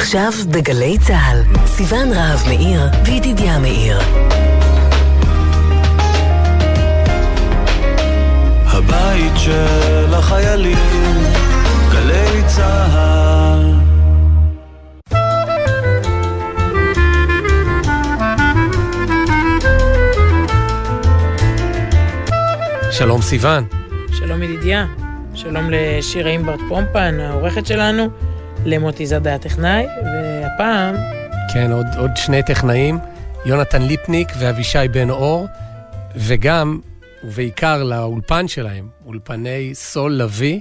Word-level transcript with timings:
עכשיו 0.00 0.32
בגלי 0.50 0.98
צה"ל, 0.98 1.42
סיון 1.66 2.12
רהב 2.12 2.48
מאיר 2.48 2.80
וידידיה 3.04 3.58
מאיר. 3.58 3.98
הבית 8.66 9.32
של 9.36 10.14
החיילים, 10.14 10.78
גלי 11.92 12.42
צה"ל. 12.46 13.72
שלום 22.90 23.22
סיון. 23.22 23.64
שלום 24.12 24.42
ידידיה, 24.42 24.86
שלום 25.34 25.70
לשירה 25.70 26.30
אימברט 26.30 26.60
פומפן, 26.68 27.20
העורכת 27.20 27.66
שלנו, 27.66 28.08
למוטי 28.64 29.06
זאדה 29.06 29.34
הטכנאי, 29.34 29.86
והפעם... 30.04 30.94
כן, 31.54 31.72
עוד, 31.72 31.86
עוד 31.98 32.10
שני 32.16 32.42
טכנאים, 32.42 32.98
יונתן 33.44 33.82
ליפניק 33.82 34.28
ואבישי 34.38 34.88
בן 34.92 35.10
אור, 35.10 35.46
וגם, 36.16 36.80
ובעיקר 37.24 37.82
לאולפן 37.82 38.48
שלהם, 38.48 38.88
אולפני 39.06 39.70
סול 39.74 40.12
לביא. 40.12 40.60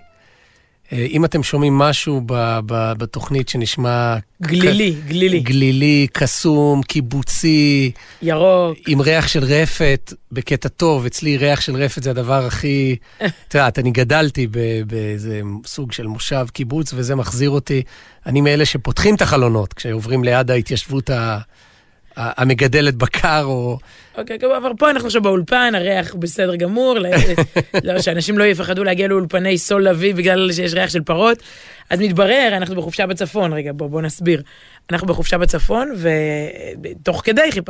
אה, 0.94 1.06
אם 1.10 1.26
אתם 1.26 1.44
שומעים 1.44 1.78
משהו 1.78 2.22
ב, 2.26 2.60
ב, 2.66 2.94
בתוכנית 2.98 3.50
שנשמע... 3.50 4.16
גלילי, 4.42 4.96
כ... 5.06 5.10
גלילי. 5.10 5.40
גלילי, 5.40 6.08
קסום, 6.14 6.84
קיבוצי. 6.84 7.92
ירוק. 8.22 8.78
עם 8.88 9.02
ריח 9.02 9.28
של 9.28 9.44
רפת, 9.44 10.14
בקטע 10.32 10.70
טוב. 10.70 11.06
אצלי 11.06 11.38
ריח 11.38 11.62
של 11.62 11.76
רפת 11.76 12.04
זה 12.04 12.10
הדבר 12.10 12.46
הכי... 12.46 12.96
את 13.48 13.56
יודעת, 13.56 13.80
אני 13.80 13.92
גדלתי 13.92 14.48
באיזה 14.88 15.42
סוג 15.66 15.92
של 15.92 16.08
מושב 16.08 16.46
קיבוץ, 16.54 16.94
וזה 16.96 17.16
מחזיר 17.16 17.50
אותי. 17.50 17.84
אני 18.26 18.42
מאלה 18.42 18.66
שפותחים 18.66 19.16
את 19.16 19.22
החלונות 19.22 19.74
כשעוברים 19.74 20.24
ליד 20.24 20.52
ההתיישבות 20.52 21.10
ה... 21.10 21.40
המגדלת 22.18 22.96
בקר 22.96 23.44
או... 23.44 23.78
אוקיי, 24.18 24.38
okay, 24.42 24.58
אבל 24.58 24.72
פה 24.78 24.90
אנחנו 24.90 25.06
עכשיו 25.06 25.22
באולפן, 25.22 25.74
הריח 25.76 26.16
בסדר 26.16 26.56
גמור, 26.56 26.98
לא, 27.84 28.02
שאנשים 28.02 28.38
לא 28.38 28.44
יפחדו 28.44 28.84
להגיע 28.84 29.08
לאולפני 29.08 29.58
סול 29.58 29.88
לביא 29.88 30.16
בגלל 30.16 30.52
שיש 30.52 30.74
ריח 30.74 30.90
של 30.90 31.02
פרות. 31.02 31.44
אז 31.90 32.00
מתברר, 32.00 32.54
אנחנו 32.58 32.76
בחופשה 32.76 33.08
בצפון, 33.08 33.54
רגע, 33.54 33.72
בוא, 33.76 33.88
בוא 33.88 34.02
נסביר. 34.02 34.42
אנחנו 34.92 35.08
בחופשה 35.08 35.38
בצפון, 35.38 35.94
ותוך 36.84 37.22
כדי 37.26 37.52
חיפ... 37.52 37.66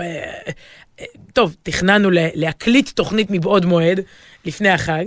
טוב, 1.33 1.55
תכננו 1.63 2.09
להקליט 2.11 2.89
תוכנית 2.89 3.27
מבעוד 3.31 3.65
מועד 3.65 3.99
לפני 4.45 4.69
החג, 4.69 5.05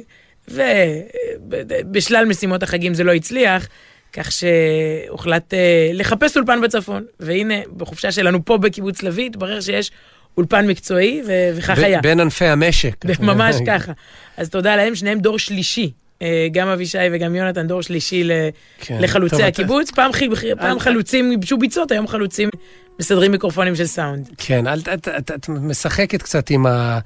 ובשלל 0.48 2.24
משימות 2.24 2.62
החגים 2.62 2.94
זה 2.94 3.04
לא 3.04 3.12
הצליח. 3.12 3.68
כך 4.12 4.32
שהוחלט 4.32 5.54
uh, 5.54 5.56
לחפש 5.92 6.36
אולפן 6.36 6.60
בצפון. 6.60 7.04
והנה, 7.20 7.54
בחופשה 7.76 8.12
שלנו 8.12 8.44
פה 8.44 8.58
בקיבוץ 8.58 9.02
לביא, 9.02 9.26
התברר 9.26 9.60
שיש 9.60 9.90
אולפן 10.36 10.66
מקצועי, 10.66 11.22
ו- 11.26 11.50
וכך 11.56 11.78
ב- 11.78 11.82
היה. 11.84 12.00
בין 12.00 12.20
ענפי 12.20 12.44
המשק. 12.44 13.04
ממש 13.20 13.56
ככה. 13.66 13.92
אז 14.36 14.50
תודה 14.50 14.76
להם, 14.76 14.94
שניהם 14.94 15.18
דור 15.20 15.38
שלישי. 15.38 15.90
Uh, 16.18 16.22
גם 16.52 16.68
אבישי 16.68 16.98
וגם 17.12 17.34
יונתן, 17.34 17.66
דור 17.66 17.82
שלישי 17.82 18.24
ל- 18.24 18.32
כן. 18.80 18.98
לחלוצי 19.00 19.36
טוב, 19.36 19.44
הקיבוץ. 19.44 19.88
אתה... 19.88 19.96
פעם, 19.96 20.12
ח... 20.12 20.18
פעם 20.58 20.74
אל... 20.74 20.80
חלוצים 20.80 21.30
ייבשו 21.30 21.58
ביצות, 21.58 21.92
היום 21.92 22.08
חלוצים 22.08 22.48
מסדרים 23.00 23.32
מיקרופונים 23.32 23.76
של 23.76 23.86
סאונד. 23.86 24.28
כן, 24.38 24.64
את, 24.66 24.88
את, 24.88 25.08
את, 25.08 25.30
את 25.30 25.48
משחקת 25.48 26.22
קצת 26.22 26.50
עם 26.50 26.66
ה... 26.66 26.98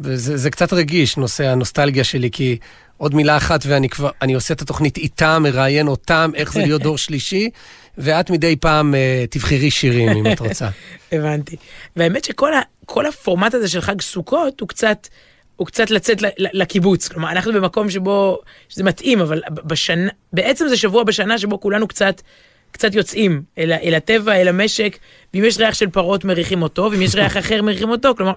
זה, 0.00 0.36
זה 0.36 0.50
קצת 0.50 0.72
רגיש, 0.72 1.16
נושא 1.16 1.46
הנוסטלגיה 1.46 2.04
שלי, 2.04 2.30
כי 2.30 2.58
עוד 2.96 3.14
מילה 3.14 3.36
אחת 3.36 3.60
ואני 3.66 3.88
כבר, 3.88 4.10
אני 4.22 4.34
עושה 4.34 4.54
את 4.54 4.62
התוכנית 4.62 4.96
איתם, 4.96 5.42
מראיין 5.42 5.88
אותם, 5.88 6.30
איך 6.34 6.52
זה 6.52 6.60
להיות 6.60 6.82
דור 6.82 6.98
שלישי, 6.98 7.50
ואת 7.98 8.30
מדי 8.30 8.56
פעם 8.56 8.94
uh, 8.94 9.30
תבחרי 9.30 9.70
שירים, 9.70 10.08
אם 10.08 10.32
את 10.32 10.40
רוצה. 10.40 10.68
הבנתי. 11.12 11.56
והאמת 11.96 12.24
שכל 12.24 13.06
הפורמט 13.08 13.54
הזה 13.54 13.68
של 13.68 13.80
חג 13.80 14.00
סוכות 14.00 14.60
הוא 14.60 14.68
קצת... 14.68 15.08
הוא 15.56 15.66
קצת 15.66 15.90
לצאת 15.90 16.18
לקיבוץ, 16.38 17.08
כלומר 17.08 17.30
אנחנו 17.30 17.52
במקום 17.52 17.90
שבו, 17.90 18.38
שזה 18.68 18.84
מתאים, 18.84 19.20
אבל 19.20 19.42
בשנה, 19.50 20.10
בעצם 20.32 20.68
זה 20.68 20.76
שבוע 20.76 21.04
בשנה 21.04 21.38
שבו 21.38 21.60
כולנו 21.60 21.88
קצת, 21.88 22.22
קצת 22.70 22.94
יוצאים 22.94 23.42
אל, 23.58 23.72
אל 23.72 23.94
הטבע, 23.94 24.34
אל 24.34 24.48
המשק, 24.48 24.98
ואם 25.34 25.44
יש 25.44 25.58
ריח 25.58 25.74
של 25.74 25.90
פרות 25.90 26.24
מריחים 26.24 26.62
אותו, 26.62 26.88
ואם 26.92 27.02
יש 27.02 27.14
ריח 27.14 27.36
אחר 27.42 27.62
מריחים 27.62 27.90
אותו, 27.90 28.14
כלומר, 28.16 28.32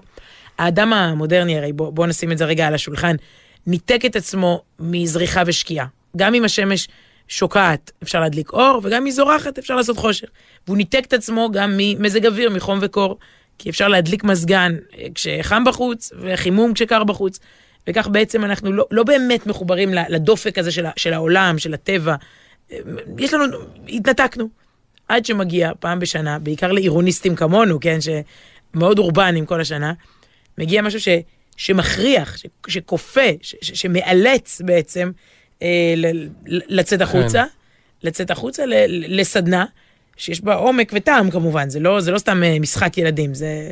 האדם 0.58 0.92
המודרני, 0.92 1.58
הרי 1.58 1.72
בוא, 1.72 1.92
בוא 1.92 2.06
נשים 2.06 2.32
את 2.32 2.38
זה 2.38 2.44
רגע 2.44 2.66
על 2.66 2.74
השולחן, 2.74 3.16
ניתק 3.70 4.04
את 4.06 4.16
עצמו 4.16 4.62
מזריחה 4.80 5.42
ושקיעה. 5.46 5.86
גם 6.16 6.34
אם 6.34 6.44
השמש 6.44 6.88
שוקעת 7.28 7.92
אפשר 8.02 8.20
להדליק 8.20 8.52
אור, 8.52 8.80
וגם 8.82 8.96
אם 8.96 9.04
היא 9.04 9.14
זורחת 9.14 9.58
אפשר 9.58 9.76
לעשות 9.76 9.96
חושך. 9.96 10.28
והוא 10.66 10.76
ניתק 10.76 11.02
את 11.06 11.12
עצמו 11.12 11.50
גם 11.52 11.74
ממזג 11.76 12.26
אוויר, 12.26 12.50
מחום 12.50 12.78
וקור, 12.82 13.18
כי 13.58 13.70
אפשר 13.70 13.88
להדליק 13.88 14.24
מזגן 14.24 14.76
אה, 14.98 15.06
כשחם 15.14 15.64
בחוץ, 15.64 16.12
וחימום 16.20 16.74
כשקר 16.74 17.04
בחוץ. 17.04 17.38
וכך 17.88 18.08
בעצם 18.08 18.44
אנחנו 18.44 18.72
לא, 18.72 18.86
לא 18.90 19.02
באמת 19.02 19.46
מחוברים 19.46 19.94
לדופק 20.08 20.58
הזה 20.58 20.72
של, 20.72 20.86
של 20.96 21.12
העולם, 21.12 21.58
של 21.58 21.74
הטבע. 21.74 22.14
אה, 22.72 22.78
יש 23.18 23.34
לנו, 23.34 23.56
התנתקנו. 23.88 24.48
עד 25.08 25.24
שמגיע 25.24 25.72
פעם 25.80 25.98
בשנה, 25.98 26.38
בעיקר 26.38 26.72
לעירוניסטים 26.72 27.34
כמונו, 27.34 27.80
כן, 27.80 27.98
שמאוד 28.00 28.98
אורבניים 28.98 29.46
כל 29.46 29.60
השנה, 29.60 29.92
מגיע 30.58 30.82
משהו 30.82 31.00
ש... 31.00 31.08
שמכריח, 31.60 32.36
ש, 32.36 32.46
שכופה, 32.68 33.30
ש, 33.42 33.54
ש, 33.62 33.70
שמאלץ 33.80 34.60
בעצם 34.64 35.10
אה, 35.62 35.94
ל, 35.96 36.28
לצאת 36.46 37.00
החוצה, 37.00 37.38
כן. 37.42 38.08
לצאת 38.08 38.30
החוצה 38.30 38.66
ל, 38.66 38.74
לסדנה, 39.20 39.64
שיש 40.16 40.40
בה 40.40 40.54
עומק 40.54 40.92
וטעם 40.94 41.30
כמובן, 41.30 41.70
זה 41.70 41.80
לא, 41.80 42.00
זה 42.00 42.10
לא 42.10 42.18
סתם 42.18 42.42
אה, 42.42 42.58
משחק 42.60 42.98
ילדים, 42.98 43.34
זה... 43.34 43.70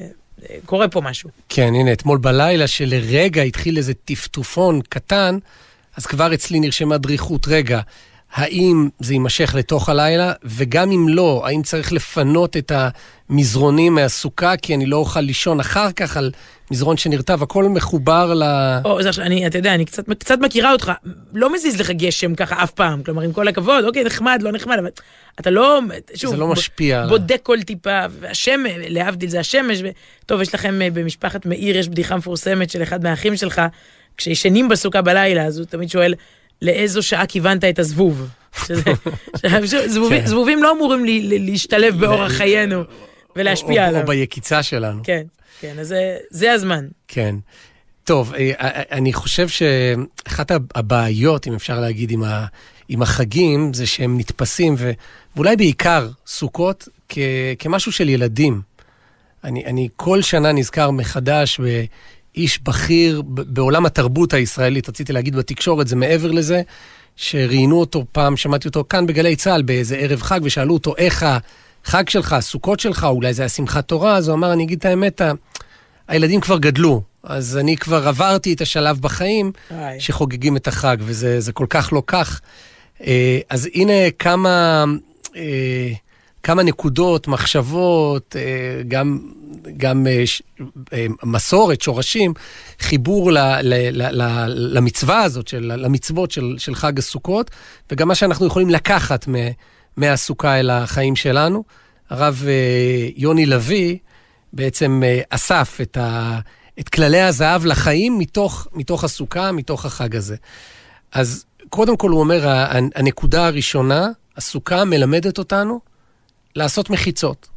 קורה 0.66 0.88
פה 0.88 1.00
משהו. 1.00 1.30
כן, 1.48 1.74
הנה, 1.74 1.92
אתמול 1.92 2.18
בלילה 2.18 2.66
שלרגע 2.66 3.42
התחיל 3.42 3.76
איזה 3.76 3.94
טפטופון 3.94 4.80
קטן, 4.88 5.38
אז 5.96 6.06
כבר 6.06 6.34
אצלי 6.34 6.60
נרשמה 6.60 6.98
דריכות. 6.98 7.48
רגע, 7.48 7.80
האם 8.32 8.88
זה 8.98 9.12
יימשך 9.12 9.54
לתוך 9.54 9.88
הלילה, 9.88 10.32
וגם 10.44 10.90
אם 10.90 11.08
לא, 11.08 11.42
האם 11.46 11.62
צריך 11.62 11.92
לפנות 11.92 12.56
את 12.56 12.72
המזרונים 12.74 13.94
מהסוכה, 13.94 14.56
כי 14.56 14.74
אני 14.74 14.86
לא 14.86 14.96
אוכל 14.96 15.20
לישון 15.20 15.60
אחר 15.60 15.92
כך 15.92 16.16
על 16.16 16.30
מזרון 16.70 16.96
שנרטב, 16.96 17.42
הכל 17.42 17.64
מחובר 17.64 18.34
ל... 18.34 18.42
או, 18.84 19.02
זה 19.02 19.08
עכשיו, 19.08 19.24
אני, 19.24 19.46
אתה 19.46 19.58
יודע, 19.58 19.74
אני 19.74 19.84
קצת, 19.84 20.10
קצת 20.10 20.38
מכירה 20.38 20.72
אותך, 20.72 20.92
לא 21.34 21.54
מזיז 21.54 21.80
לך 21.80 21.90
גשם 21.90 22.34
ככה 22.34 22.62
אף 22.62 22.70
פעם, 22.70 23.02
כלומר, 23.02 23.22
עם 23.22 23.32
כל 23.32 23.48
הכבוד, 23.48 23.84
אוקיי, 23.84 24.04
נחמד, 24.04 24.38
לא 24.42 24.52
נחמד, 24.52 24.76
אבל 24.78 24.88
אתה 25.40 25.50
לא, 25.50 25.80
שוב, 26.14 26.30
זה 26.30 26.36
לא 26.36 26.48
משפיע. 26.48 27.06
ב, 27.06 27.08
בודק 27.08 27.40
כל 27.42 27.62
טיפה, 27.62 28.00
והשמש, 28.20 28.72
להבדיל 28.76 29.30
זה 29.30 29.40
השמש, 29.40 29.78
ו... 29.82 29.88
טוב, 30.26 30.40
יש 30.40 30.54
לכם 30.54 30.82
אה, 30.82 30.90
במשפחת 30.90 31.46
מאיר, 31.46 31.76
יש 31.76 31.88
בדיחה 31.88 32.16
מפורסמת 32.16 32.70
של 32.70 32.82
אחד 32.82 33.02
מהאחים 33.02 33.36
שלך, 33.36 33.62
כשישנים 34.16 34.68
בסוכה 34.68 35.02
בלילה, 35.02 35.44
אז 35.44 35.58
הוא 35.58 35.66
תמיד 35.66 35.90
שואל, 35.90 36.14
לאיזו 36.62 37.02
שעה 37.02 37.26
כיוונת 37.26 37.64
את 37.64 37.78
הזבוב? 37.78 38.28
זבובים, 39.86 40.20
כן. 40.20 40.26
זבובים 40.26 40.62
לא 40.62 40.72
אמורים 40.72 41.04
להשתלב 41.28 42.00
באורח 42.00 42.32
חיינו 42.32 42.82
ולהשפיע 43.36 43.86
עליו. 43.86 44.00
או 44.00 44.06
ביקיצה 44.06 44.62
שלנו. 44.62 45.00
כן, 45.04 45.22
כן, 45.60 45.78
אז 45.78 45.94
זה 46.30 46.52
הזמן. 46.52 46.86
כן. 47.08 47.34
טוב, 48.04 48.34
אה, 48.34 48.50
אה, 48.60 48.82
אני 48.90 49.12
חושב 49.12 49.48
שאחת 49.48 50.50
הבעיות, 50.74 51.46
אם 51.46 51.54
אפשר 51.54 51.80
להגיד, 51.80 52.10
עם, 52.10 52.22
ה, 52.22 52.46
עם 52.88 53.02
החגים, 53.02 53.72
זה 53.74 53.86
שהם 53.86 54.18
נתפסים, 54.18 54.74
ו, 54.78 54.90
ואולי 55.36 55.56
בעיקר 55.56 56.08
סוכות, 56.26 56.88
כ, 57.08 57.18
כמשהו 57.58 57.92
של 57.92 58.08
ילדים. 58.08 58.60
אני, 59.44 59.66
אני 59.66 59.88
כל 59.96 60.22
שנה 60.22 60.52
נזכר 60.52 60.90
מחדש 60.90 61.60
באיש 61.60 62.60
בכיר 62.62 63.22
בעולם 63.26 63.86
התרבות 63.86 64.32
הישראלית, 64.32 64.88
רציתי 64.88 65.12
להגיד 65.12 65.36
בתקשורת, 65.36 65.88
זה 65.88 65.96
מעבר 65.96 66.30
לזה, 66.30 66.62
שראיינו 67.16 67.80
אותו 67.80 68.04
פעם, 68.12 68.36
שמעתי 68.36 68.68
אותו 68.68 68.84
כאן 68.88 69.06
בגלי 69.06 69.36
צה"ל 69.36 69.62
באיזה 69.62 69.96
ערב 69.96 70.22
חג, 70.22 70.40
ושאלו 70.42 70.74
אותו 70.74 70.96
איך 70.96 71.26
החג 71.88 72.08
שלך, 72.08 72.32
הסוכות 72.32 72.80
שלך, 72.80 73.04
אולי 73.04 73.34
זה 73.34 73.42
היה 73.42 73.48
שמחת 73.48 73.88
תורה, 73.88 74.16
אז 74.16 74.28
הוא 74.28 74.34
אמר, 74.34 74.52
אני 74.52 74.64
אגיד 74.64 74.78
את 74.78 74.84
האמת, 74.84 75.20
ה... 75.20 75.32
הילדים 76.08 76.40
כבר 76.40 76.58
גדלו, 76.58 77.02
אז 77.22 77.56
אני 77.56 77.76
כבר 77.76 78.08
עברתי 78.08 78.52
את 78.52 78.60
השלב 78.60 79.00
בחיים 79.00 79.52
איי. 79.70 80.00
שחוגגים 80.00 80.56
את 80.56 80.68
החג, 80.68 80.96
וזה 81.00 81.52
כל 81.52 81.66
כך 81.70 81.92
לא 81.92 82.02
כך. 82.06 82.40
אה, 83.06 83.38
אז 83.50 83.68
הנה 83.74 84.10
כמה... 84.18 84.84
אה, 85.36 85.92
כמה 86.42 86.62
נקודות, 86.62 87.28
מחשבות, 87.28 88.36
אה, 88.38 88.82
גם, 88.88 89.18
גם 89.76 90.06
מסורת, 91.22 91.80
שורשים, 91.80 92.34
חיבור 92.80 93.32
ל, 93.32 93.38
ל, 93.38 93.74
ל, 93.92 94.22
ל, 94.22 94.44
למצווה 94.76 95.22
הזאת, 95.22 95.48
של, 95.48 95.72
למצוות 95.76 96.30
של, 96.30 96.54
של 96.58 96.74
חג 96.74 96.98
הסוכות, 96.98 97.50
וגם 97.92 98.08
מה 98.08 98.14
שאנחנו 98.14 98.46
יכולים 98.46 98.70
לקחת 98.70 99.28
מהסוכה 99.98 100.60
אל 100.60 100.70
החיים 100.70 101.16
שלנו. 101.16 101.64
הרב 102.10 102.44
יוני 103.16 103.46
לביא 103.46 103.96
בעצם 104.52 105.02
אסף 105.30 105.78
את, 105.82 105.96
ה, 105.96 106.38
את 106.80 106.88
כללי 106.88 107.20
הזהב 107.20 107.64
לחיים 107.64 108.18
מתוך, 108.18 108.68
מתוך 108.72 109.04
הסוכה, 109.04 109.52
מתוך 109.52 109.86
החג 109.86 110.16
הזה. 110.16 110.36
אז 111.12 111.44
קודם 111.68 111.96
כל 111.96 112.10
הוא 112.10 112.20
אומר, 112.20 112.68
הנקודה 112.94 113.46
הראשונה, 113.46 114.08
הסוכה 114.36 114.84
מלמדת 114.84 115.38
אותנו 115.38 115.80
לעשות 116.56 116.90
מחיצות. 116.90 117.48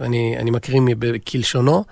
ואני 0.00 0.36
אני 0.38 0.50
מקריא 0.50 0.80
כלשונו. 1.28 1.84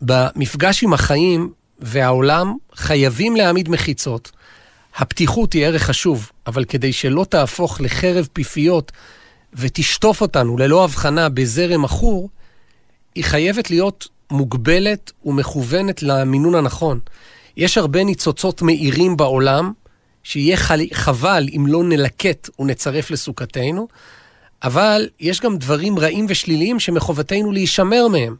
במפגש 0.00 0.82
עם 0.82 0.92
החיים 0.92 1.52
והעולם 1.78 2.56
חייבים 2.74 3.36
להעמיד 3.36 3.68
מחיצות. 3.68 4.30
הפתיחות 4.96 5.52
היא 5.52 5.66
ערך 5.66 5.82
חשוב, 5.82 6.30
אבל 6.46 6.64
כדי 6.64 6.92
שלא 6.92 7.26
תהפוך 7.28 7.80
לחרב 7.80 8.28
פיפיות 8.32 8.92
ותשטוף 9.54 10.20
אותנו 10.20 10.56
ללא 10.56 10.84
הבחנה 10.84 11.28
בזרם 11.28 11.84
עכור, 11.84 12.30
היא 13.14 13.24
חייבת 13.24 13.70
להיות 13.70 14.08
מוגבלת 14.30 15.12
ומכוונת 15.24 16.02
למינון 16.02 16.54
הנכון. 16.54 17.00
יש 17.56 17.78
הרבה 17.78 18.04
ניצוצות 18.04 18.62
מאירים 18.62 19.16
בעולם, 19.16 19.72
שיהיה. 20.22 20.56
חבל 20.92 21.48
אם 21.56 21.66
לא 21.66 21.84
נלקט 21.84 22.50
ונצרף 22.58 23.10
לסוכתנו, 23.10 23.88
אבל 24.62 25.08
יש 25.20 25.40
גם 25.40 25.56
דברים 25.58 25.98
רעים 25.98 26.26
ושליליים 26.28 26.80
שמחובתנו 26.80 27.52
להישמר 27.52 28.08
מהם. 28.08 28.36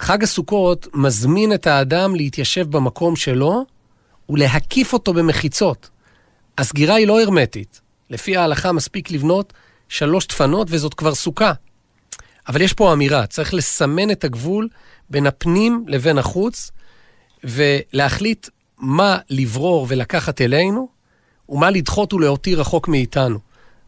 חג 0.00 0.22
הסוכות 0.22 0.88
מזמין 0.94 1.52
את 1.52 1.66
האדם 1.66 2.14
להתיישב 2.14 2.70
במקום 2.70 3.16
שלו 3.16 3.64
ולהקיף 4.28 4.92
אותו 4.92 5.14
במחיצות. 5.14 5.88
הסגירה 6.58 6.94
היא 6.94 7.06
לא 7.06 7.20
הרמטית. 7.22 7.80
לפי 8.10 8.36
ההלכה 8.36 8.72
מספיק 8.72 9.10
לבנות 9.10 9.52
שלוש 9.88 10.26
דפנות 10.26 10.68
וזאת 10.70 10.94
כבר 10.94 11.14
סוכה. 11.14 11.52
אבל 12.48 12.60
יש 12.60 12.72
פה 12.72 12.92
אמירה, 12.92 13.26
צריך 13.26 13.54
לסמן 13.54 14.10
את 14.10 14.24
הגבול 14.24 14.68
בין 15.10 15.26
הפנים 15.26 15.84
לבין 15.88 16.18
החוץ, 16.18 16.70
ולהחליט 17.44 18.48
מה 18.78 19.18
לברור 19.30 19.86
ולקחת 19.88 20.40
אלינו, 20.40 20.88
ומה 21.48 21.70
לדחות 21.70 22.12
ולהותיר 22.12 22.60
רחוק 22.60 22.88
מאיתנו. 22.88 23.38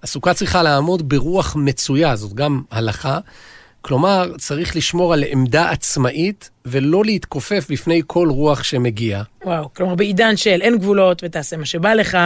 הסוכה 0.03 0.35
צריכה 0.35 0.63
לעמוד 0.63 1.09
ברוח 1.09 1.57
מצויה, 1.57 2.17
זאת 2.17 2.35
גם 2.35 2.63
הלכה. 2.71 3.19
כלומר, 3.81 4.33
צריך 4.39 4.77
לשמור 4.77 5.13
על 5.13 5.25
עמדה 5.27 5.71
עצמאית 5.71 6.51
ולא 6.65 7.05
להתכופף 7.05 7.67
בפני 7.71 8.03
כל 8.07 8.29
רוח 8.31 8.63
שמגיע. 8.63 9.23
וואו, 9.45 9.75
כלומר 9.75 9.95
בעידן 9.95 10.37
של 10.37 10.63
אין 10.63 10.79
גבולות 10.79 11.23
ותעשה 11.25 11.57
מה 11.57 11.67
שבא 11.67 11.95
לך, 11.95 12.19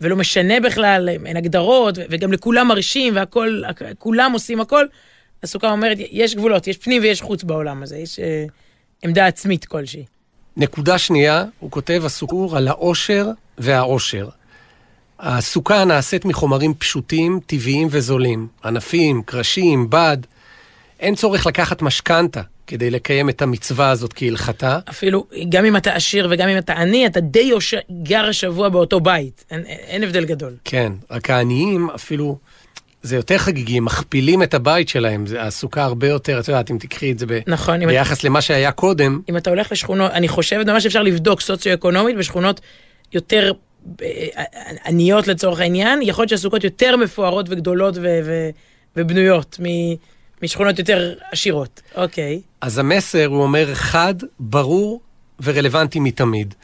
ולא 0.00 0.16
משנה 0.16 0.60
בכלל, 0.60 1.08
אין 1.26 1.36
הגדרות, 1.36 1.98
וגם 2.10 2.32
לכולם 2.32 2.68
מרשים 2.68 3.16
והכל, 3.16 3.62
כולם 3.98 4.32
עושים 4.32 4.60
הכל, 4.60 4.86
הסוכה 5.42 5.70
אומרת, 5.70 5.98
יש 6.10 6.34
גבולות, 6.34 6.66
יש 6.66 6.76
פנים 6.76 7.02
ויש 7.02 7.22
חוץ 7.22 7.42
בעולם 7.42 7.82
הזה, 7.82 7.96
יש 7.96 8.18
אה, 8.18 8.44
עמדה 9.02 9.26
עצמית 9.26 9.64
כלשהי. 9.64 10.04
נקודה 10.56 10.98
שנייה, 10.98 11.44
הוא 11.58 11.70
כותב 11.70 12.02
הסוכור 12.06 12.56
על 12.56 12.68
העושר 12.68 13.28
והעושר. 13.58 14.28
הסוכה 15.18 15.84
נעשית 15.84 16.24
מחומרים 16.24 16.74
פשוטים, 16.74 17.40
טבעיים 17.46 17.88
וזולים. 17.90 18.48
ענפים, 18.64 19.22
קרשים, 19.22 19.90
בד. 19.90 20.18
אין 21.00 21.14
צורך 21.14 21.46
לקחת 21.46 21.82
משכנתה 21.82 22.40
כדי 22.70 22.90
לקיים 22.90 23.28
את 23.28 23.42
המצווה 23.42 23.90
הזאת 23.90 24.12
כהלכתה. 24.16 24.78
אפילו, 24.90 25.26
גם 25.48 25.64
אם 25.64 25.76
אתה 25.76 25.94
עשיר 25.94 26.28
וגם 26.30 26.48
אם 26.48 26.58
אתה 26.58 26.72
עני, 26.72 27.06
אתה 27.06 27.20
די 27.20 27.38
יוש... 27.40 27.74
גר 28.02 28.32
שבוע 28.32 28.68
באותו 28.68 29.00
בית. 29.00 29.44
אין, 29.50 29.62
אין 29.66 30.04
הבדל 30.04 30.24
גדול. 30.24 30.52
כן, 30.64 30.92
רק 31.10 31.30
העניים 31.30 31.90
אפילו, 31.94 32.38
זה 33.02 33.16
יותר 33.16 33.38
חגיגי, 33.38 33.76
הם 33.76 33.84
מכפילים 33.84 34.42
את 34.42 34.54
הבית 34.54 34.88
שלהם. 34.88 35.26
זה- 35.26 35.42
הסוכה 35.42 35.82
הרבה 35.84 36.08
יותר, 36.08 36.40
את 36.40 36.48
יודעת, 36.48 36.70
אם 36.70 36.78
תקחי 36.78 37.12
את 37.12 37.18
זה 37.18 37.26
ב... 37.26 37.38
נכון, 37.46 37.74
אם 37.74 37.88
אתה- 37.88 37.98
ביחס 37.98 38.24
למה 38.24 38.40
שהיה 38.40 38.72
קודם, 38.72 39.20
אם 39.30 39.36
אתה 39.36 39.50
הולך 39.50 39.72
לשכונות, 39.72 40.10
אני 40.12 40.28
חושבת 40.28 40.66
ממש 40.66 40.86
אפשר 40.86 41.02
לבדוק 41.02 41.40
סוציו-אקונומית 41.40 42.16
בשכונות 42.16 42.60
יותר 43.12 43.52
אה, 44.02 44.06
עניות 44.86 45.28
לצורך 45.28 45.60
העניין, 45.60 46.02
יכול 46.02 46.22
להיות 46.22 46.30
שהסוכות 46.30 46.64
יותר 46.64 46.96
מפוארות 46.96 47.46
וגדולות 47.48 47.96
ו- 47.96 48.20
ו- 48.24 48.50
ובנויות 48.96 49.56
מ- 49.62 49.94
משכונות 50.42 50.78
יותר 50.78 51.14
עשירות. 51.32 51.82
אוקיי. 51.94 52.40
אז 52.60 52.78
המסר, 52.78 53.26
הוא 53.26 53.42
אומר, 53.42 53.74
חד, 53.74 54.14
ברור 54.40 55.00
ורלוונטי 55.42 56.00
מתמיד. 56.00 56.54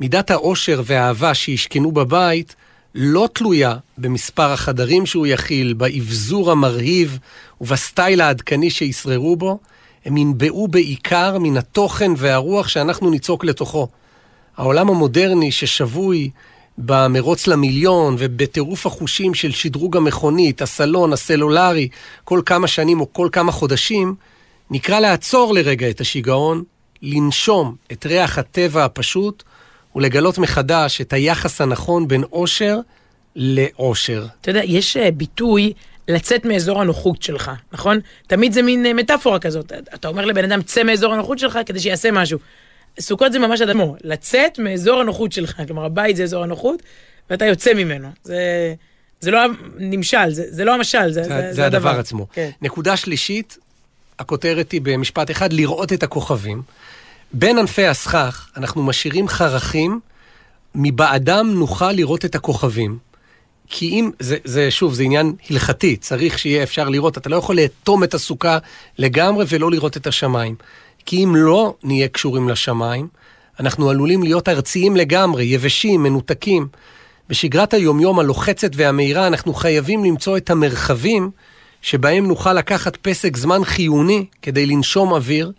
מידת 0.00 0.30
העושר 0.30 0.82
והאהבה 0.84 1.34
שישכנו 1.34 1.92
בבית 1.92 2.54
לא 2.94 3.28
תלויה 3.32 3.76
במספר 3.98 4.52
החדרים 4.52 5.06
שהוא 5.06 5.26
יכיל, 5.26 5.72
באבזור 5.72 6.50
המרהיב 6.50 7.18
ובסטייל 7.60 8.20
העדכני 8.20 8.70
שישררו 8.70 9.36
בו, 9.36 9.58
הם 10.04 10.16
ינבעו 10.16 10.68
בעיקר 10.68 11.38
מן 11.38 11.56
התוכן 11.56 12.12
והרוח 12.16 12.68
שאנחנו 12.68 13.10
ניצוק 13.10 13.44
לתוכו. 13.44 13.88
העולם 14.56 14.88
המודרני 14.88 15.52
ששבוי 15.52 16.30
במרוץ 16.78 17.46
למיליון 17.46 18.16
ובטירוף 18.18 18.86
החושים 18.86 19.34
של 19.34 19.52
שדרוג 19.52 19.96
המכונית, 19.96 20.62
הסלון, 20.62 21.12
הסלולרי, 21.12 21.88
כל 22.24 22.40
כמה 22.46 22.66
שנים 22.66 23.00
או 23.00 23.12
כל 23.12 23.28
כמה 23.32 23.52
חודשים, 23.52 24.14
נקרא 24.70 25.00
לעצור 25.00 25.54
לרגע 25.54 25.90
את 25.90 26.00
השיגעון, 26.00 26.62
לנשום 27.02 27.76
את 27.92 28.06
ריח 28.06 28.38
הטבע 28.38 28.84
הפשוט 28.84 29.42
ולגלות 29.96 30.38
מחדש 30.38 31.00
את 31.00 31.12
היחס 31.12 31.60
הנכון 31.60 32.08
בין 32.08 32.24
עושר 32.30 32.78
לעושר. 33.36 34.26
אתה 34.40 34.50
יודע, 34.50 34.64
יש 34.64 34.96
אה, 34.96 35.10
ביטוי 35.10 35.72
לצאת 36.08 36.44
מאזור 36.44 36.80
הנוחות 36.80 37.22
שלך, 37.22 37.50
נכון? 37.72 38.00
תמיד 38.26 38.52
זה 38.52 38.62
מין 38.62 38.86
אה, 38.86 38.94
מטאפורה 38.94 39.38
כזאת. 39.38 39.72
אתה 39.94 40.08
אומר 40.08 40.24
לבן 40.24 40.44
אדם, 40.44 40.62
צא 40.62 40.82
מאזור 40.82 41.14
הנוחות 41.14 41.38
שלך 41.38 41.58
כדי 41.66 41.80
שיעשה 41.80 42.10
משהו. 42.10 42.38
סוכות 43.00 43.32
זה 43.32 43.38
ממש 43.38 43.60
אדמו, 43.60 43.96
לצאת 44.04 44.58
מאזור 44.58 45.00
הנוחות 45.00 45.32
שלך. 45.32 45.62
כלומר, 45.66 45.84
הבית 45.84 46.16
זה 46.16 46.22
אזור 46.22 46.42
הנוחות, 46.42 46.82
ואתה 47.30 47.46
יוצא 47.46 47.74
ממנו. 47.74 48.08
זה, 48.24 48.74
זה 49.20 49.30
לא 49.30 49.40
הנמשל, 49.78 50.30
זה, 50.30 50.44
זה 50.48 50.64
לא 50.64 50.74
המשל, 50.74 51.12
זה, 51.12 51.24
זה, 51.24 51.48
זה 51.52 51.66
הדבר 51.66 51.98
עצמו. 51.98 52.26
כן. 52.32 52.50
נקודה 52.62 52.96
שלישית, 52.96 53.58
הכותרת 54.18 54.72
היא 54.72 54.80
במשפט 54.84 55.30
אחד, 55.30 55.52
לראות 55.52 55.92
את 55.92 56.02
הכוכבים. 56.02 56.62
בין 57.32 57.58
ענפי 57.58 57.86
הסכך 57.86 58.50
אנחנו 58.56 58.82
משאירים 58.82 59.28
חרכים, 59.28 60.00
מבעדם 60.74 61.54
נוכל 61.54 61.92
לראות 61.92 62.24
את 62.24 62.34
הכוכבים. 62.34 62.98
כי 63.68 63.88
אם, 63.88 64.10
זה, 64.20 64.36
זה 64.44 64.70
שוב, 64.70 64.94
זה 64.94 65.02
עניין 65.02 65.32
הלכתי, 65.50 65.96
צריך 65.96 66.38
שיהיה 66.38 66.62
אפשר 66.62 66.88
לראות, 66.88 67.18
אתה 67.18 67.28
לא 67.28 67.36
יכול 67.36 67.56
לאטום 67.56 68.04
את 68.04 68.14
הסוכה 68.14 68.58
לגמרי 68.98 69.44
ולא 69.48 69.70
לראות 69.70 69.96
את 69.96 70.06
השמיים. 70.06 70.54
כי 71.06 71.24
אם 71.24 71.36
לא 71.36 71.74
נהיה 71.82 72.08
קשורים 72.08 72.48
לשמיים, 72.48 73.08
אנחנו 73.60 73.90
עלולים 73.90 74.22
להיות 74.22 74.48
ארציים 74.48 74.96
לגמרי, 74.96 75.44
יבשים, 75.44 76.02
מנותקים. 76.02 76.66
בשגרת 77.28 77.74
היומיום 77.74 78.18
הלוחצת 78.18 78.70
והמהירה 78.74 79.26
אנחנו 79.26 79.54
חייבים 79.54 80.04
למצוא 80.04 80.36
את 80.36 80.50
המרחבים 80.50 81.30
שבהם 81.82 82.26
נוכל 82.26 82.52
לקחת 82.52 82.96
פסק 82.96 83.36
זמן 83.36 83.64
חיוני 83.64 84.26
כדי 84.42 84.66
לנשום 84.66 85.12
אוויר, 85.12 85.52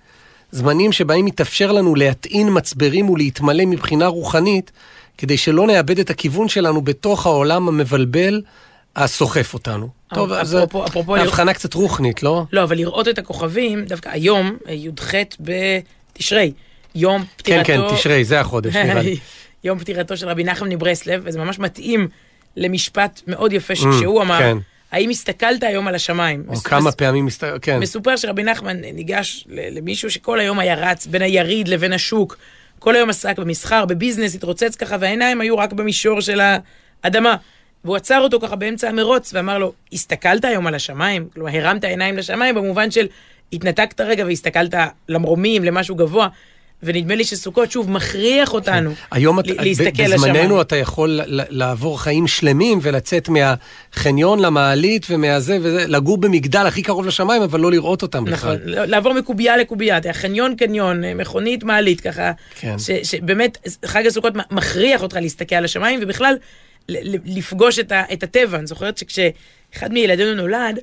זמנים 0.51 0.92
שבהם 0.92 1.27
יתאפשר 1.27 1.72
לנו 1.72 1.96
להטעין 1.96 2.48
מצברים 2.51 3.10
ולהתמלא 3.10 3.66
מבחינה 3.66 4.08
רוחנית, 4.08 4.72
כדי 5.18 5.38
שלא 5.38 5.68
נאבד 5.68 6.00
את 6.00 6.10
הכיוון 6.10 6.48
שלנו 6.48 6.82
בתוך 6.82 7.25
העולם 7.25 7.68
המבלבל 7.68 8.42
הסוחף 8.96 9.53
אותנו. 9.53 9.89
טוב, 10.13 10.32
אז 10.32 10.58
אפרופו- 10.63 11.15
הבחנה 11.17 11.53
קצת 11.53 11.74
רוחנית, 11.74 12.24
לא? 12.24 12.44
לא, 12.53 12.63
אבל 12.63 12.75
לראות 12.77 13.08
את 13.08 13.17
הכוכבים, 13.17 13.86
דווקא 13.86 14.10
היום, 14.10 14.58
אה, 14.67 14.74
י"ח 14.74 15.12
בתשרי, 15.39 16.51
יום 16.96 17.24
פטירתו... 17.38 17.65
כן, 17.65 17.88
כן, 17.89 17.96
תשרי, 17.96 18.24
זה 18.25 18.39
החודש, 18.39 18.75
נראה 18.86 19.01
לי. 19.01 19.17
יום 19.63 19.79
פטירתו 19.79 20.17
של 20.17 20.29
רבי 20.29 20.44
נחמן 20.44 20.70
מברסלב, 20.70 21.22
וזה 21.25 21.39
ממש 21.39 21.60
מתאים 21.60 22.08
למשפט 22.58 23.22
מאוד 23.27 23.53
יפה 23.53 23.75
ש- 23.75 23.84
Mm, 23.84 23.88
שהוא 24.00 24.22
אמר, 24.22 24.39
כן. 24.39 24.58
האם 24.91 25.10
הסתכלת 25.10 25.63
היום 25.63 25.88
על 25.88 25.96
השמיים? 25.96 26.44
או 26.48 26.53
מס- 26.53 26.62
כמה 26.63 26.91
פעמים, 26.91 27.25
מסת... 27.25 27.44
כן. 27.62 27.79
מסופר 27.79 28.15
שרבי 28.15 28.44
נחמן 28.44 28.77
ניגש 28.77 29.46
למישהו 29.50 30.12
שכל 30.12 30.39
היום 30.39 30.60
היה 30.60 30.75
רץ 30.75 31.08
בין 31.08 31.22
היריד 31.22 31.67
לבין 31.67 31.94
השוק, 31.94 32.38
כל 32.79 32.96
היום 32.96 33.10
עסק 33.10 33.39
במסחר, 33.39 33.86
בביזנס, 33.86 34.36
התרוצץ 34.36 34.75
ככה, 34.75 34.96
והעיניים 35.00 35.41
היו 35.41 35.58
רק 35.58 35.74
במישור 35.74 36.22
של 36.22 36.41
האדמה. 37.03 37.36
והוא 37.86 37.96
עצר 37.96 38.19
אותו 38.19 38.39
ככה 38.39 38.55
באמצע 38.55 38.89
המרוץ 38.89 39.34
ואמר 39.34 39.57
לו, 39.57 39.74
הסתכלת 39.93 40.46
היום 40.46 40.67
על 40.67 40.75
השמיים? 40.75 41.27
כלומר, 41.34 41.51
הרמת 41.53 41.84
עיניים 41.84 42.17
לשמיים 42.17 42.55
במובן 42.55 42.91
של 42.91 43.07
התנתקת 43.53 44.01
רגע 44.01 44.25
והסתכלת 44.25 44.74
למרומים, 45.10 45.63
למשהו 45.63 45.96
גבוה. 45.96 46.27
ונדמה 46.84 47.15
לי 47.15 47.24
שסוכות 47.24 47.72
שוב 47.72 47.91
מכריח 47.91 48.53
אותנו 48.53 48.91
היום 49.12 49.39
את, 49.39 49.48
להסתכל 49.48 50.03
לשמיים. 50.03 50.34
בזמננו 50.34 50.62
אתה 50.62 50.75
יכול 50.75 51.19
לעבור 51.27 52.01
חיים 52.01 52.27
שלמים 52.27 52.79
ולצאת 52.81 53.29
מהחניון 53.29 54.39
למעלית 54.39 55.05
ומהזה 55.10 55.57
וזה, 55.62 55.88
לגור 55.88 56.17
במגדל 56.17 56.67
הכי 56.67 56.81
קרוב 56.81 57.07
לשמיים, 57.07 57.41
אבל 57.41 57.60
לא 57.60 57.72
לראות 57.72 58.01
אותם 58.01 58.25
בכלל. 58.25 58.55
נכון, 58.55 58.89
לעבור 58.89 59.13
מקובייה 59.13 59.57
לקובייה, 59.57 60.00
חניון 60.13 60.55
קניון, 60.55 61.03
אה, 61.03 61.13
מכונית 61.13 61.63
מעלית, 61.63 62.01
ככה, 62.01 62.31
כן. 62.60 62.75
שבאמת 63.03 63.57
חג 63.86 64.05
הסוכות 64.05 64.34
מכריח 64.51 65.03
אותך 65.03 65.15
להסתכל 65.22 65.55
על 65.55 65.65
השמיים, 65.65 66.00
ובכלל 66.03 66.36
לפגוש 67.25 67.79
את, 67.79 67.91
ה- 67.91 68.03
את 68.13 68.24
הטבע. 68.24 68.58
אני 68.58 68.67
זוכרת 68.67 68.98
שכשאחד 68.98 69.94
מילדינו 69.94 70.34
נולד, 70.34 70.79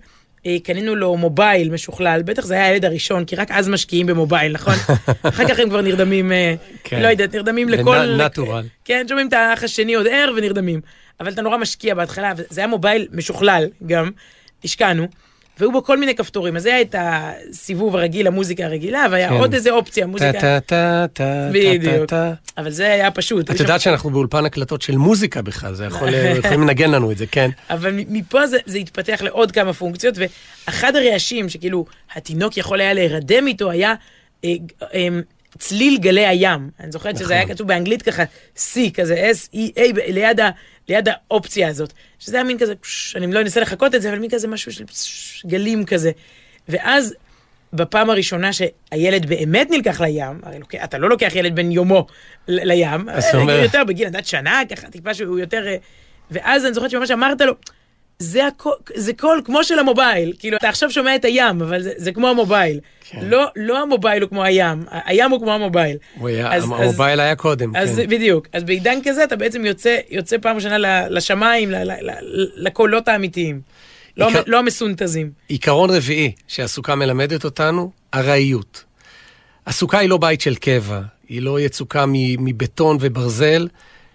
אה, 0.46 0.56
קנינו 0.64 0.94
לו 0.94 1.16
מובייל 1.16 1.70
משוכלל, 1.70 2.22
בטח 2.24 2.44
זה 2.44 2.54
היה 2.54 2.66
הילד 2.66 2.84
הראשון, 2.84 3.24
כי 3.24 3.36
רק 3.36 3.50
אז 3.50 3.68
משקיעים 3.68 4.06
במובייל, 4.06 4.52
נכון? 4.52 4.74
אחר 5.22 5.48
כך 5.48 5.58
הם 5.58 5.68
כבר 5.68 5.80
נרדמים, 5.80 6.32
אה, 6.32 6.54
כן. 6.84 7.02
לא 7.02 7.08
יודעת, 7.08 7.34
נרדמים 7.34 7.68
לכל... 7.68 8.16
נטורל. 8.16 8.66
כן, 8.84 9.06
שומעים 9.08 9.28
את 9.28 9.32
האח 9.32 9.62
השני 9.62 9.94
עוד 9.94 10.06
ער 10.06 10.32
ונרדמים. 10.36 10.80
אבל 11.20 11.32
אתה 11.32 11.42
נורא 11.42 11.56
משקיע 11.56 11.94
בהתחלה, 11.94 12.32
וזה 12.36 12.60
היה 12.60 12.66
מובייל 12.68 13.08
משוכלל 13.12 13.68
גם, 13.86 14.10
השקענו. 14.64 15.08
והיו 15.58 15.72
בו 15.72 15.84
כל 15.84 15.98
מיני 15.98 16.14
כפתורים. 16.14 16.56
אז 16.56 16.66
היה 16.66 16.80
את 16.80 16.94
הסיבוב 16.98 17.96
הרגיל, 17.96 18.26
המוזיקה 18.26 18.64
הרגילה, 18.64 19.06
והיה 19.10 19.28
כן. 19.28 19.34
עוד 19.34 19.54
איזה 19.54 19.70
אופציה, 19.70 20.06
מוזיקה... 20.06 20.40
טה 20.40 20.60
טה 20.60 21.06
טה 21.12 21.48
בדיוק. 21.52 22.12
אבל 22.58 22.70
זה 22.70 22.92
היה 22.92 23.10
פשוט. 23.10 23.50
את 23.50 23.60
יודעת 23.60 23.80
שאנחנו 23.80 24.10
באולפן 24.10 24.44
הקלטות 24.44 24.82
של 24.82 24.96
מוזיקה 24.96 25.42
בכלל, 25.42 25.74
זה 25.74 25.84
יכול, 25.84 26.08
יכולים 26.44 26.62
לנגן 26.62 26.90
לנו 26.90 27.12
את 27.12 27.18
זה, 27.18 27.26
כן. 27.26 27.50
אבל 27.70 27.90
מפה 28.08 28.46
זה, 28.46 28.58
זה 28.66 28.78
התפתח 28.78 29.22
לעוד 29.22 29.52
כמה 29.52 29.72
פונקציות, 29.72 30.14
ואחד 30.18 30.96
הרעשים 30.96 31.48
שכאילו 31.48 31.84
התינוק 32.14 32.56
יכול 32.56 32.80
היה 32.80 32.92
להירדם 32.92 33.46
איתו 33.46 33.70
היה 33.70 33.94
אה, 34.44 34.54
אה, 34.94 35.08
צליל 35.58 35.98
גלי 35.98 36.26
הים. 36.26 36.70
אני 36.80 36.92
זוכרת 36.92 37.16
שזה 37.16 37.24
נכון. 37.24 37.36
היה 37.36 37.48
כתוב 37.48 37.68
באנגלית 37.68 38.02
ככה 38.02 38.22
C, 38.56 38.78
כזה 38.94 39.30
S-E-A, 39.30 39.80
ליד, 40.08 40.40
ה, 40.40 40.50
ליד 40.88 41.08
האופציה 41.08 41.68
הזאת. 41.68 41.92
שזה 42.18 42.36
היה 42.36 42.44
מין 42.44 42.58
כזה, 42.58 42.74
פש, 42.74 43.16
אני 43.16 43.32
לא 43.32 43.40
אנסה 43.40 43.60
לחכות 43.60 43.94
את 43.94 44.02
זה, 44.02 44.08
אבל 44.10 44.18
מין 44.18 44.30
כזה 44.30 44.48
משהו 44.48 44.72
של 44.72 44.86
פש, 44.86 45.42
גלים 45.46 45.84
כזה. 45.84 46.10
ואז 46.68 47.14
בפעם 47.72 48.10
הראשונה 48.10 48.50
שהילד 48.52 49.26
באמת 49.26 49.70
נלקח 49.70 50.00
לים, 50.00 50.40
הרי 50.42 50.58
לוק... 50.58 50.74
אתה 50.74 50.98
לא 50.98 51.08
לוקח 51.08 51.32
ילד 51.34 51.56
בן 51.56 51.70
יומו 51.72 52.06
ל- 52.48 52.68
לים, 52.72 53.08
אז 53.08 53.24
אתה 53.24 53.36
אה, 53.36 53.42
אומר- 53.42 53.62
יותר 53.62 53.84
בגיל, 53.84 54.06
לדעת 54.06 54.26
שנה, 54.26 54.60
ככה, 54.70 54.90
טיפה 54.90 55.14
שהוא 55.14 55.38
יותר... 55.38 55.66
אה, 55.66 55.76
ואז 56.30 56.64
אני 56.64 56.74
זוכרת 56.74 56.90
שממש 56.90 57.10
אמרת 57.10 57.40
לו, 57.40 57.52
זה 58.18 58.46
הכל, 58.46 58.70
זה 58.94 59.12
קול 59.12 59.42
כמו 59.44 59.64
של 59.64 59.78
המובייל, 59.78 60.32
כאילו, 60.38 60.56
אתה 60.56 60.68
עכשיו 60.68 60.90
שומע 60.90 61.14
את 61.14 61.24
הים, 61.24 61.62
אבל 61.62 61.82
זה, 61.82 61.92
זה 61.96 62.12
כמו 62.12 62.28
המובייל. 62.28 62.80
כן. 63.10 63.18
לא, 63.22 63.44
לא 63.56 63.82
המובייל 63.82 64.22
הוא 64.22 64.28
כמו 64.30 64.42
הים, 64.44 64.82
הים 64.90 65.30
הוא 65.30 65.40
כמו 65.40 65.52
המובייל. 65.52 65.96
הוא 66.18 66.28
היה- 66.28 66.52
אז- 66.54 66.64
המובייל 66.64 67.20
היה 67.20 67.36
קודם, 67.36 67.76
אז 67.76 67.96
כן. 67.96 68.08
בדיוק, 68.08 68.46
אז 68.52 68.64
בעידן 68.64 68.98
כזה 69.04 69.24
אתה 69.24 69.36
בעצם 69.36 69.64
יוצא, 69.64 69.96
יוצא 70.10 70.36
פעם 70.38 70.56
ראשונה 70.56 70.78
לשמיים, 71.08 71.70
ל- 71.70 71.84
ל- 71.84 72.10
ל- 72.10 72.48
לקולות 72.56 73.08
האמיתיים. 73.08 73.60
לא, 74.16 74.26
עיקר- 74.28 74.38
המ- 74.38 74.44
לא 74.46 74.58
המסונתזים. 74.58 75.30
עיקרון 75.48 75.90
רביעי 75.90 76.32
שהסוכה 76.48 76.94
מלמדת 76.94 77.44
אותנו, 77.44 77.90
ארעיות. 78.14 78.84
הסוכה 79.66 79.98
היא 79.98 80.08
לא 80.08 80.16
בית 80.16 80.40
של 80.40 80.54
קבע, 80.54 81.00
היא 81.28 81.42
לא 81.42 81.60
יצוקה 81.60 82.04
מבטון 82.38 82.96
וברזל, 83.00 83.68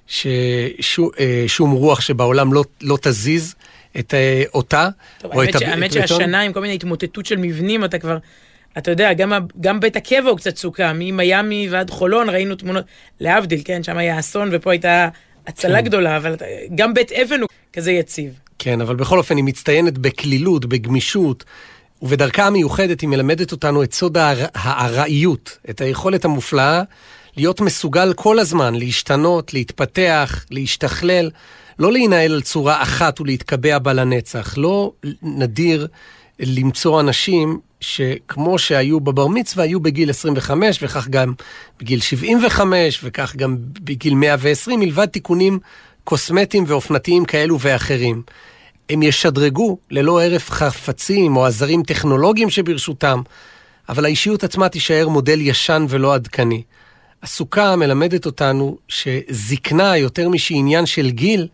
ששום 0.07 1.71
רוח 1.71 2.01
שבעולם 2.01 2.53
לא, 2.53 2.63
לא 2.81 2.97
תזיז 3.01 3.55
את 3.99 4.13
אה, 4.13 4.43
אותה. 4.53 4.89
טוב, 5.17 5.33
או 5.33 5.43
את 5.43 5.55
הב- 5.55 5.59
ש, 5.61 5.63
האמת. 5.63 5.91
שהשנה 5.91 6.41
עם 6.41 6.53
כל 6.53 6.61
מיני 6.61 6.75
התמוטטות 6.75 7.25
של 7.25 7.37
מבנים, 7.37 7.85
אתה 7.85 7.99
כבר, 7.99 8.17
אתה 8.77 8.91
יודע, 8.91 9.13
גם, 9.13 9.33
גם 9.61 9.79
בית 9.79 9.95
הקבע 9.95 10.29
הוא 10.29 10.37
קצת 10.37 10.57
סוכה, 10.57 10.91
ממיאמי 10.95 11.67
ועד 11.71 11.89
חולון 11.89 12.29
ראינו 12.29 12.55
תמונות, 12.55 12.85
להבדיל, 13.19 13.61
כן, 13.65 13.83
שם 13.83 13.97
היה 13.97 14.19
אסון 14.19 14.49
ופה 14.51 14.71
הייתה 14.71 15.09
הצלה 15.47 15.77
כן. 15.77 15.85
גדולה, 15.85 16.17
אבל 16.17 16.35
גם 16.75 16.93
בית 16.93 17.11
אבן 17.11 17.39
הוא 17.41 17.49
כזה 17.73 17.91
יציב. 17.91 18.39
כן, 18.59 18.81
אבל 18.81 18.95
בכל 18.95 19.17
אופן 19.17 19.37
היא 19.37 19.43
מצטיינת 19.43 19.97
בקלילות, 19.97 20.65
בגמישות, 20.65 21.43
ובדרכה 22.01 22.47
המיוחדת 22.47 23.01
היא 23.01 23.09
מלמדת 23.09 23.51
אותנו 23.51 23.83
את 23.83 23.93
סוד 23.93 24.17
האר... 24.17 24.45
הארעיות, 24.53 25.57
את 25.69 25.81
היכולת 25.81 26.25
המופלאה 26.25 26.83
להיות 27.37 27.61
מסוגל 27.61 28.13
כל 28.13 28.39
הזמן 28.39 28.75
להשתנות, 28.75 29.53
להתפתח, 29.53 30.45
להשתכלל, 30.51 31.29
לא 31.79 31.91
להינעל 31.91 32.33
על 32.33 32.41
צורה 32.41 32.81
אחת 32.81 33.21
ולהתקבע 33.21 33.79
בה 33.79 33.93
לנצח. 33.93 34.53
לא 34.57 34.91
נדיר 35.23 35.87
למצוא 36.39 36.99
אנשים 36.99 37.59
שכמו 37.81 38.59
שהיו 38.59 38.99
בבר 38.99 39.27
מצווה, 39.27 39.63
היו 39.63 39.79
בגיל 39.79 40.09
25, 40.09 40.79
וכך 40.83 41.07
גם 41.07 41.33
בגיל 41.79 41.99
75, 41.99 42.99
וכך 43.03 43.35
גם 43.35 43.57
בגיל 43.59 44.15
120, 44.15 44.79
מלבד 44.79 45.05
תיקונים 45.05 45.59
קוסמטיים 46.03 46.63
ואופנתיים 46.67 47.25
כאלו 47.25 47.59
ואחרים. 47.59 48.21
הם 48.89 49.03
ישדרגו 49.03 49.77
ללא 49.91 50.21
הרף 50.21 50.51
חפצים 50.51 51.37
או 51.37 51.45
עזרים 51.45 51.83
טכנולוגיים 51.83 52.49
שברשותם, 52.49 53.21
אבל 53.89 54.05
האישיות 54.05 54.43
עצמה 54.43 54.69
תישאר 54.69 55.09
מודל 55.09 55.41
ישן 55.41 55.85
ולא 55.89 56.13
עדכני. 56.13 56.63
הסוכה 57.23 57.75
מלמדת 57.75 58.25
אותנו 58.25 58.77
שזקנה, 58.87 59.97
יותר 59.97 60.29
משהיא 60.29 60.59
עניין 60.59 60.85
של 60.85 61.09
גיל, 61.09 61.47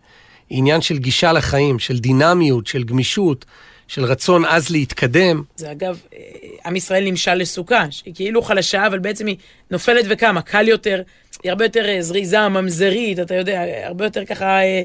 עניין 0.50 0.80
של 0.80 0.98
גישה 0.98 1.32
לחיים, 1.32 1.78
של 1.78 1.98
דינמיות, 1.98 2.66
של 2.66 2.84
גמישות, 2.84 3.44
של 3.88 4.04
רצון 4.04 4.44
עז 4.44 4.70
להתקדם. 4.70 5.42
זה 5.56 5.72
אגב, 5.72 6.00
אה, 6.14 6.18
עם 6.66 6.76
ישראל 6.76 7.04
נמשל 7.04 7.34
לסוכה, 7.34 7.86
שהיא 7.90 8.14
כאילו 8.14 8.42
חלשה, 8.42 8.86
אבל 8.86 8.98
בעצם 8.98 9.26
היא 9.26 9.36
נופלת 9.70 10.04
וקמה, 10.08 10.42
קל 10.42 10.68
יותר, 10.68 11.02
היא 11.42 11.50
הרבה 11.50 11.64
יותר 11.64 11.88
אה, 11.88 12.02
זריזה, 12.02 12.48
ממזרית, 12.48 13.18
אתה 13.20 13.34
יודע, 13.34 13.64
הרבה 13.84 14.04
יותר 14.04 14.24
ככה, 14.24 14.60
אה, 14.62 14.82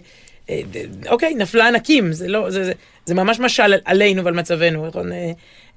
אוקיי, 1.09 1.35
נפלה 1.35 1.67
ענקים, 1.67 2.13
זה 2.13 2.27
לא, 2.27 2.49
זה, 2.51 2.63
זה, 2.63 2.73
זה 3.05 3.13
ממש 3.13 3.39
משל 3.39 3.73
עלינו 3.85 4.23
ועל 4.23 4.33
מצבנו, 4.33 4.87
נכון? 4.87 5.11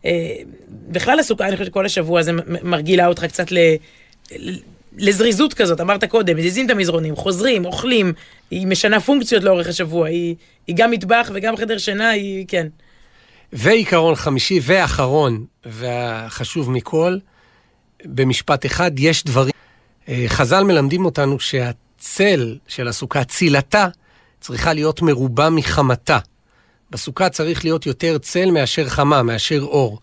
אה, 0.05 0.37
בכלל 0.89 1.19
הסוכה, 1.21 1.45
אני 1.49 1.53
חושבת 1.57 1.67
שכל 1.67 1.87
השבוע 1.87 2.21
הזה 2.21 2.33
מ- 2.33 2.39
מרגילה 2.63 3.07
אותך 3.07 3.25
קצת. 3.25 3.53
ל- 3.53 3.75
לזריזות 4.99 5.55
כזאת, 5.55 5.81
אמרת 5.81 6.05
קודם, 6.05 6.37
מזיזים 6.37 6.67
את 6.67 6.71
המזרונים, 6.71 7.17
חוזרים, 7.17 7.65
אוכלים, 7.65 8.13
היא 8.55 8.67
משנה 8.67 9.01
פונקציות 9.01 9.45
לאורך 9.45 9.69
השבוע, 9.69 10.09
היא, 10.09 10.35
היא 10.67 10.77
גם 10.79 10.91
מטבח 10.91 11.31
וגם 11.35 11.57
חדר 11.57 11.79
שינה, 11.79 12.11
היא, 12.11 12.45
כן. 12.49 12.67
ועיקרון 13.53 14.15
חמישי 14.15 14.61
ואחרון, 14.63 15.45
והחשוב 15.65 16.71
מכל, 16.71 17.19
במשפט 18.05 18.67
אחד, 18.67 18.91
יש 18.99 19.25
דברים. 19.25 19.53
אה, 20.09 20.25
חז"ל 20.27 20.65
מלמדים 20.65 21.05
אותנו 21.05 21.41
שהצל 21.41 22.57
של 22.69 22.89
הסוכה, 22.89 23.25
צילתה, 23.25 23.89
צריכה 24.41 24.73
להיות 24.73 25.03
מרובה 25.03 25.51
מחמתה. 25.51 26.19
בסוכה 26.91 27.29
צריך 27.29 27.65
להיות 27.65 27.87
יותר 27.87 28.19
צל 28.19 28.51
מאשר 28.51 28.89
חמה, 28.89 29.23
מאשר 29.23 29.61
אור. 29.63 29.99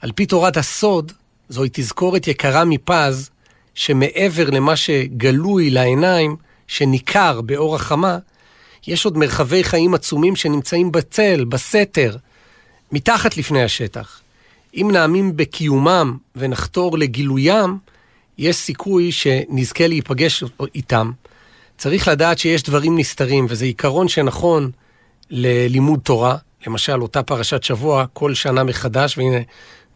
על 0.00 0.12
פי 0.12 0.26
תורת 0.26 0.56
הסוד, 0.56 1.12
זוהי 1.48 1.70
תזכורת 1.72 2.28
יקרה 2.28 2.64
מפז, 2.64 3.30
שמעבר 3.74 4.50
למה 4.50 4.76
שגלוי 4.76 5.70
לעיניים, 5.70 6.36
שניכר 6.74 7.40
באור 7.40 7.74
החמה, 7.76 8.18
יש 8.86 9.04
עוד 9.04 9.18
מרחבי 9.18 9.64
חיים 9.64 9.94
עצומים 9.94 10.36
שנמצאים 10.36 10.92
בצל, 10.92 11.44
בסתר, 11.44 12.16
מתחת 12.92 13.36
לפני 13.36 13.62
השטח. 13.62 14.20
אם 14.74 14.90
נאמין 14.92 15.36
בקיומם 15.36 16.16
ונחתור 16.36 16.98
לגילוים, 16.98 17.78
יש 18.38 18.56
סיכוי 18.56 19.12
שנזכה 19.12 19.86
להיפגש 19.86 20.44
איתם. 20.74 21.10
צריך 21.78 22.08
לדעת 22.08 22.38
שיש 22.38 22.62
דברים 22.62 22.98
נסתרים, 22.98 23.46
וזה 23.48 23.64
עיקרון 23.64 24.08
שנכון 24.08 24.70
ללימוד 25.30 26.00
תורה. 26.02 26.36
למשל, 26.66 27.02
אותה 27.02 27.22
פרשת 27.22 27.62
שבוע, 27.62 28.04
כל 28.12 28.34
שנה 28.34 28.64
מחדש, 28.64 29.18
והנה, 29.18 29.38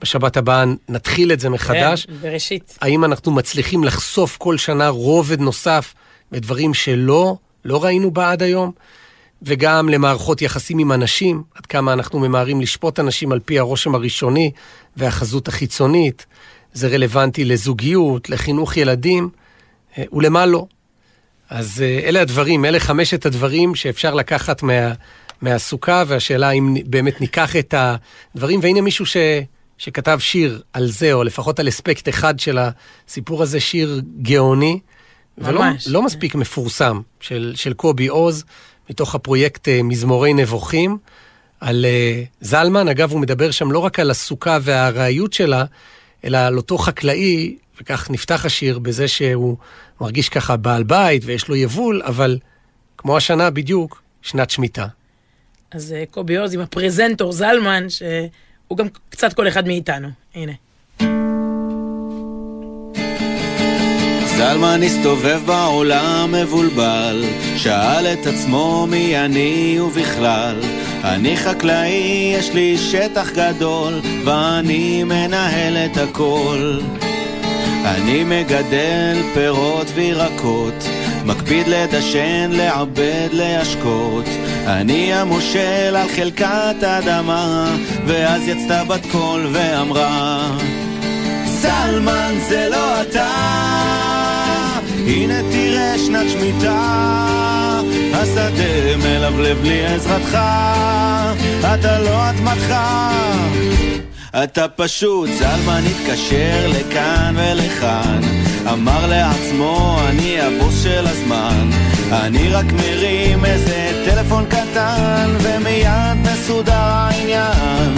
בשבת 0.00 0.36
הבאה 0.36 0.64
נתחיל 0.88 1.32
את 1.32 1.40
זה 1.40 1.48
מחדש. 1.48 2.06
כן, 2.06 2.12
בראשית. 2.20 2.78
האם 2.80 3.04
אנחנו 3.04 3.32
מצליחים 3.32 3.84
לחשוף 3.84 4.36
כל 4.36 4.56
שנה 4.56 4.88
רובד 4.88 5.40
נוסף 5.40 5.94
בדברים 6.32 6.74
שלא, 6.74 7.36
לא 7.64 7.84
ראינו 7.84 8.10
בה 8.10 8.30
עד 8.30 8.42
היום? 8.42 8.72
וגם 9.42 9.88
למערכות 9.88 10.42
יחסים 10.42 10.78
עם 10.78 10.92
אנשים, 10.92 11.42
עד 11.54 11.66
כמה 11.66 11.92
אנחנו 11.92 12.18
ממהרים 12.18 12.60
לשפוט 12.60 13.00
אנשים 13.00 13.32
על 13.32 13.40
פי 13.40 13.58
הרושם 13.58 13.94
הראשוני 13.94 14.50
והחזות 14.96 15.48
החיצונית. 15.48 16.26
זה 16.72 16.88
רלוונטי 16.88 17.44
לזוגיות, 17.44 18.30
לחינוך 18.30 18.76
ילדים, 18.76 19.28
אה, 19.98 20.04
ולמה 20.12 20.46
לא. 20.46 20.66
אז 21.50 21.82
אה, 21.82 22.00
אלה 22.04 22.20
הדברים, 22.20 22.64
אלה 22.64 22.80
חמשת 22.80 23.26
הדברים 23.26 23.74
שאפשר 23.74 24.14
לקחת 24.14 24.62
מה, 24.62 24.92
מהסוכה, 25.42 26.04
והשאלה 26.06 26.50
אם 26.50 26.76
באמת 26.86 27.20
ניקח 27.20 27.56
את 27.56 27.74
הדברים, 28.34 28.60
והנה 28.62 28.80
מישהו 28.80 29.06
ש, 29.06 29.16
שכתב 29.78 30.18
שיר 30.20 30.62
על 30.72 30.86
זה, 30.86 31.12
או 31.12 31.24
לפחות 31.24 31.60
על 31.60 31.68
אספקט 31.68 32.08
אחד 32.08 32.40
של 32.40 32.58
הסיפור 32.58 33.42
הזה, 33.42 33.60
שיר 33.60 34.00
גאוני, 34.22 34.80
ולא. 35.40 35.62
לא 35.86 36.02
מספיק 36.02 36.34
מפורסם, 36.34 37.00
של, 37.20 37.52
של 37.56 37.72
קובי 37.72 38.06
עוז, 38.06 38.44
מתוך 38.90 39.14
הפרויקט 39.14 39.68
אה, 39.68 39.82
מזמורי 39.82 40.34
נבוכים, 40.34 40.98
על 41.60 41.84
אה, 41.84 42.22
זלמן. 42.40 42.88
אגב, 42.88 43.12
הוא 43.12 43.20
מדבר 43.20 43.50
שם 43.50 43.72
לא 43.72 43.78
רק 43.78 44.00
על 44.00 44.10
הסוכה 44.10 44.58
והארעיות 44.62 45.32
שלה, 45.32 45.64
אלא 46.24 46.38
על 46.38 46.56
אותו 46.56 46.78
חקלאי, 46.78 47.56
וכך 47.80 48.10
נפתח 48.10 48.44
השיר 48.44 48.78
בזה 48.78 49.08
שהוא 49.08 49.56
מרגיש 50.00 50.28
ככה 50.28 50.56
בעל 50.56 50.82
בית 50.82 51.22
ויש 51.24 51.48
לו 51.48 51.56
יבול, 51.56 52.02
אבל 52.04 52.38
כמו 52.96 53.16
השנה 53.16 53.50
בדיוק, 53.50 54.02
שנת 54.22 54.50
שמיטה. 54.50 54.86
אז 55.70 55.92
אה, 55.92 56.04
קובי 56.10 56.36
עוז 56.36 56.54
עם 56.54 56.60
הפרזנטור 56.60 57.32
זלמן, 57.32 57.86
שהוא 57.88 58.78
גם 58.78 58.86
קצת 59.10 59.32
כל 59.32 59.48
אחד 59.48 59.66
מאיתנו. 59.66 60.08
הנה. 60.34 60.52
זלמן 64.38 64.82
הסתובב 64.82 65.40
בעולם 65.46 66.32
מבולבל, 66.32 67.24
שאל 67.56 68.06
את 68.06 68.26
עצמו 68.26 68.86
מי 68.90 69.18
אני 69.18 69.80
ובכלל. 69.80 70.60
אני 71.04 71.36
חקלאי, 71.36 72.32
יש 72.38 72.54
לי 72.54 72.78
שטח 72.78 73.30
גדול, 73.30 74.00
ואני 74.24 75.04
מנהל 75.04 75.76
את 75.76 75.96
הכל. 75.96 76.78
אני 77.84 78.24
מגדל 78.24 79.16
פירות 79.34 79.86
וירקות, 79.94 80.84
מקפיד 81.24 81.66
לדשן, 81.68 82.50
לעבד, 82.50 83.28
להשקות. 83.32 84.26
אני 84.66 85.14
המושל 85.14 85.96
על 85.96 86.08
חלקת 86.16 86.82
האדמה, 86.82 87.76
ואז 88.06 88.48
יצתה 88.48 88.84
בת 88.84 89.06
קול 89.12 89.48
ואמרה, 89.52 90.58
סלמן 91.46 92.34
זה 92.48 92.68
לא 92.70 93.02
אתה, 93.02 93.67
הנה 95.08 95.42
תראה 95.50 95.98
שנת 96.06 96.30
שמיטה, 96.30 97.80
השדה 98.14 98.96
מלבלב 98.96 99.58
בלי 99.58 99.86
עזרתך, 99.86 100.38
אתה 101.74 101.98
לא 102.00 102.30
אדמתך. 102.30 102.74
אתה 104.44 104.68
פשוט 104.68 105.30
זלמן 105.38 105.82
התקשר 105.90 106.68
לכאן 106.68 107.34
ולכאן. 107.36 108.20
אמר 108.72 109.06
לעצמו 109.06 109.98
אני 110.08 110.40
הבוס 110.40 110.82
של 110.82 111.06
הזמן. 111.06 111.70
אני 112.12 112.48
רק 112.48 112.72
מרים 112.72 113.44
איזה 113.44 114.02
טלפון 114.04 114.44
קטן 114.46 115.30
ומיד 115.40 116.16
מסודר 116.22 116.72
העניין. 116.72 117.94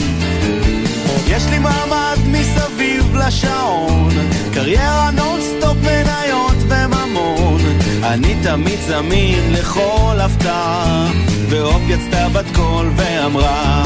יש 1.28 1.42
לי 1.50 1.58
מעמד 1.58 2.18
מסביב 2.26 3.16
לשעון 3.16 4.10
קריירה 4.54 5.10
נונסטופ 5.10 5.76
מניות 5.82 6.59
וממון 6.70 7.60
אני 8.02 8.34
תמיד 8.42 8.78
זמין 8.88 9.52
לכל 9.52 10.16
הפתעה 10.20 11.10
והופ 11.48 11.82
יצתה 11.88 12.28
בת 12.28 12.44
קול 12.54 12.90
ואמרה 12.96 13.84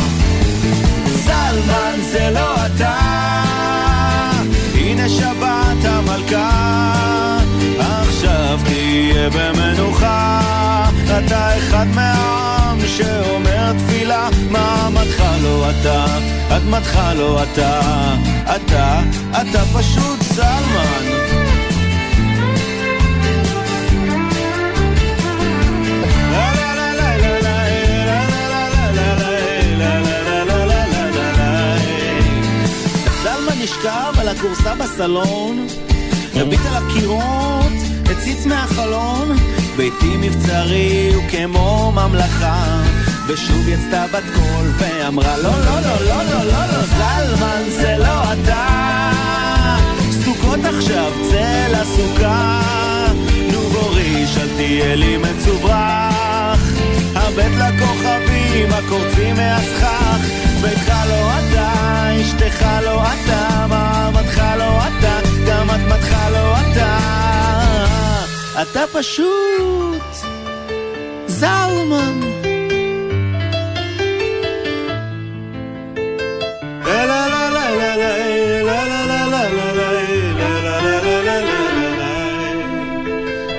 זלמן 1.25 1.99
זה 2.13 2.31
לא 2.31 2.67
אתה. 2.67 2.95
הנה 4.75 5.09
שבת 5.09 5.85
המלכה 5.85 7.39
עכשיו 7.79 8.59
תהיה 8.65 9.31
במנוחה. 9.31 10.41
אתה 11.19 11.59
אחד 11.59 11.87
מהעם 11.95 12.79
שאומר 12.87 13.73
תפילה 13.73 14.29
מעמדך 14.51 15.23
לא 15.43 15.71
אתה, 15.71 16.07
אדמתך 16.49 17.01
לא 17.17 17.43
אתה 17.43 17.81
אתה, 18.57 19.01
אתה 19.31 19.65
פשוט 19.73 20.23
זלמן 20.23 21.44
נשכב 33.79 34.21
על 34.21 34.29
הכורסה 34.29 34.75
בסלון, 34.75 35.67
הביט 36.35 36.61
על 36.71 36.83
הקירות, 36.83 37.73
הציץ 38.11 38.47
מהחלון, 38.47 39.37
ביתי 39.77 40.17
מבצרי 40.21 41.15
הוא 41.15 41.23
כמו 41.31 41.93
ממלכה, 41.93 42.83
ושוב 43.27 43.69
יצתה 43.69 44.07
בת 44.13 44.23
קול 44.35 44.67
ואמרה 44.79 45.37
לא 45.37 45.43
לא 45.51 45.81
לא 45.81 46.05
לא 46.07 46.23
לא 46.23 46.45
לא 46.45 46.67
לא 46.73 46.83
זלמן 46.83 47.63
זה 47.69 47.97
לא 47.99 48.33
אתה, 48.33 49.11
סוכות 50.25 50.61
עכשיו 50.65 51.13
צא 51.31 51.67
לסוכה, 51.71 52.61
נו 53.53 53.61
בוריש 53.61 54.39
אל 54.39 54.49
תהיה 54.57 54.95
לי 54.95 55.17
מצוברח, 55.17 56.61
הבט 57.15 57.53
לכוכבים 57.59 58.73
הקורצים 58.73 59.37
מהסכך, 59.37 60.44
ביתך 60.65 60.93
לא 61.09 61.31
אתה, 61.39 61.73
אשתך 62.21 62.67
לא 62.85 63.03
אתה, 63.03 63.67
מעמדך 63.69 64.43
לא 64.59 64.79
אתה, 64.79 65.19
גם 65.47 65.71
אדמתך 65.71 66.17
לא 66.33 66.55
אתה. 66.61 66.99
אתה 68.63 68.85
פשוט 68.93 70.03
זלמן. 71.27 72.21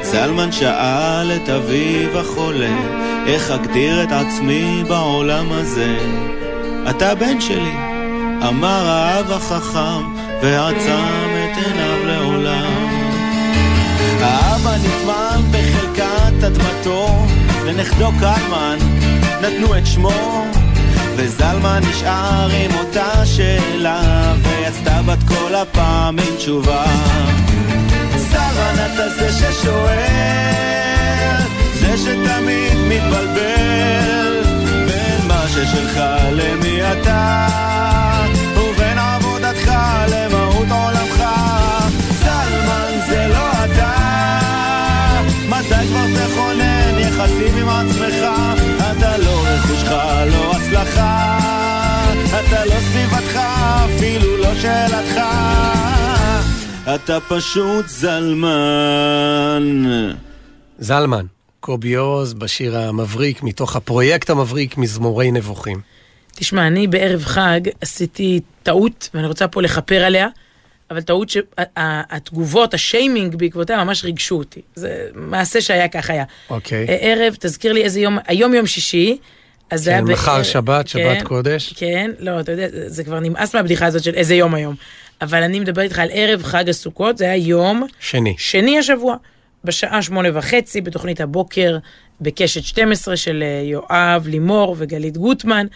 זלמן 0.02 0.52
שאל 0.52 1.32
את 1.36 1.50
אביו 1.50 2.20
החולה, 2.20 2.78
איך 3.28 3.52
אגדיר 3.52 4.04
את 4.04 4.12
עצמי 4.12 4.84
בעולם 4.88 5.52
הזה? 5.52 5.98
אתה 6.90 7.16
בן 7.16 7.42
שלי, 7.42 7.76
אמר 8.48 8.88
האב 8.88 9.32
החכם, 9.32 10.04
ועצם 10.42 11.30
את 11.34 11.58
עיניו 11.58 12.06
לעולם. 12.06 12.96
האבא 14.22 14.76
נטמן 14.76 15.42
בחלקת 15.52 16.44
אדמתו, 16.44 17.26
לנכדו 17.66 18.12
קלמן 18.20 18.78
נתנו 19.42 19.78
את 19.78 19.86
שמו, 19.88 20.46
וזלמן 21.16 21.82
נשאר 21.90 22.50
עם 22.50 22.72
אותה 22.80 23.26
שאלה, 23.26 24.34
ויצתה 24.42 25.02
בת 25.02 25.24
כל 25.28 25.56
הפעמים 25.56 26.36
תשובה. 26.38 26.86
זלמן 28.18 28.76
אתה 28.94 29.10
זה 29.10 29.32
ששואל, 29.32 29.96
זה 31.80 31.98
שתמיד 31.98 32.74
מתבלבל, 32.88 34.25
ששלך 35.66 36.00
למי 36.32 36.92
אתה, 36.92 37.48
ובין 38.56 38.98
עבודתך 38.98 39.72
למהות 40.12 40.68
עולמך. 40.72 41.24
זלמן 42.10 43.00
זה 43.08 43.28
לא 43.28 43.66
אתה, 43.66 43.94
מתי 45.50 45.88
כבר 45.88 46.06
תכונן 46.16 47.00
יחסים 47.00 47.58
עם 47.58 47.70
עצמך? 47.70 48.26
אתה 48.92 49.18
לא 49.18 49.44
רכושך, 49.48 49.92
לא 50.32 50.52
הצלחה, 50.56 51.40
אתה 52.28 52.66
לא 52.66 52.76
סביבתך, 52.92 53.40
אפילו 53.86 54.38
לא 54.38 54.56
שאלתך. 54.56 55.22
אתה 56.96 57.20
פשוט 57.28 57.88
זלמן. 57.88 59.64
זלמן, 60.80 61.26
קובי 61.66 61.96
עוז 61.96 62.34
בשיר 62.34 62.78
המבריק 62.78 63.44
מתוך 63.44 63.76
הפרויקט 63.76 64.30
המבריק 64.30 64.78
מזמורי 64.78 65.32
נבוכים. 65.32 65.82
תשמע, 66.36 66.68
אני 66.68 66.88
בערב 66.88 67.24
חג 67.24 67.60
עשיתי 67.82 68.40
טעות, 68.64 69.10
ואני 69.14 69.28
רוצה 69.28 69.48
פה 69.48 69.62
לכפר 69.62 70.04
עליה, 70.04 70.28
אבל 70.92 71.02
טעות 71.02 71.30
שהתגובות, 71.30 72.74
השיימינג 72.74 73.36
בעקבותיה 73.36 73.84
ממש 73.84 74.04
ריגשו 74.04 74.36
אותי. 74.36 74.62
זה 74.76 75.08
מעשה 75.14 75.62
שהיה 75.62 75.88
כך 75.88 76.10
היה. 76.10 76.24
אוקיי. 76.50 76.88
אה, 76.90 76.96
ערב, 77.00 77.36
תזכיר 77.40 77.74
לי 77.74 77.84
איזה 77.84 78.00
יום, 78.00 78.18
היום 78.28 78.54
יום 78.54 78.68
שישי. 78.68 79.18
אז 79.70 79.84
זה 79.84 79.92
היה 79.92 80.00
כן, 80.00 80.12
מחר 80.12 80.44
שבת, 80.44 80.88
שבת 80.88 81.18
כן, 81.18 81.24
קודש. 81.24 81.74
כן, 81.74 82.12
לא, 82.20 82.40
אתה 82.40 82.52
יודע, 82.52 82.68
זה 82.88 83.04
כבר 83.04 83.20
נמאס 83.20 83.56
מהבדיחה 83.56 83.86
הזאת 83.86 84.04
של 84.04 84.14
איזה 84.14 84.36
יום 84.36 84.56
היום. 84.56 84.76
אבל 85.22 85.44
אני 85.44 85.60
מדבר 85.60 85.82
איתך 85.82 86.00
על 86.00 86.10
ערב 86.12 86.44
חג 86.44 86.70
הסוכות, 86.70 87.18
זה 87.18 87.26
היה 87.26 87.36
יום 87.36 87.88
שני. 88.00 88.36
שני 88.38 88.80
השבוע, 88.80 89.16
בשעה 89.66 90.02
שמונה 90.02 90.30
וחצי, 90.34 90.82
בתוכנית 90.82 91.22
הבוקר, 91.22 91.78
בקשת 92.22 92.64
12 92.64 93.18
של 93.18 93.44
אה, 93.44 93.62
יואב, 93.64 94.28
לימור 94.28 94.76
וגלית 94.80 95.18
גוטמן. 95.18 95.68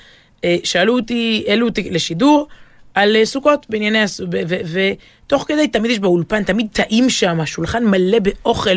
אה, 0.43 0.57
שאלו 0.63 0.95
אותי, 0.95 1.45
העלו 1.47 1.67
אותי 1.67 1.89
לשידור 1.91 2.47
על 2.93 3.15
אה, 3.15 3.25
סוכות 3.25 3.65
בענייני, 3.69 3.99
הס- 4.01 4.19
ו- 4.19 4.41
ו- 4.65 4.91
ותוך 5.29 5.45
כדי 5.47 5.67
תמיד 5.67 5.91
יש 5.91 5.99
באולפן, 5.99 6.43
תמיד 6.43 6.67
טעים 6.73 7.09
שם, 7.09 7.39
השולחן 7.41 7.85
מלא 7.85 8.17
באוכל, 8.19 8.69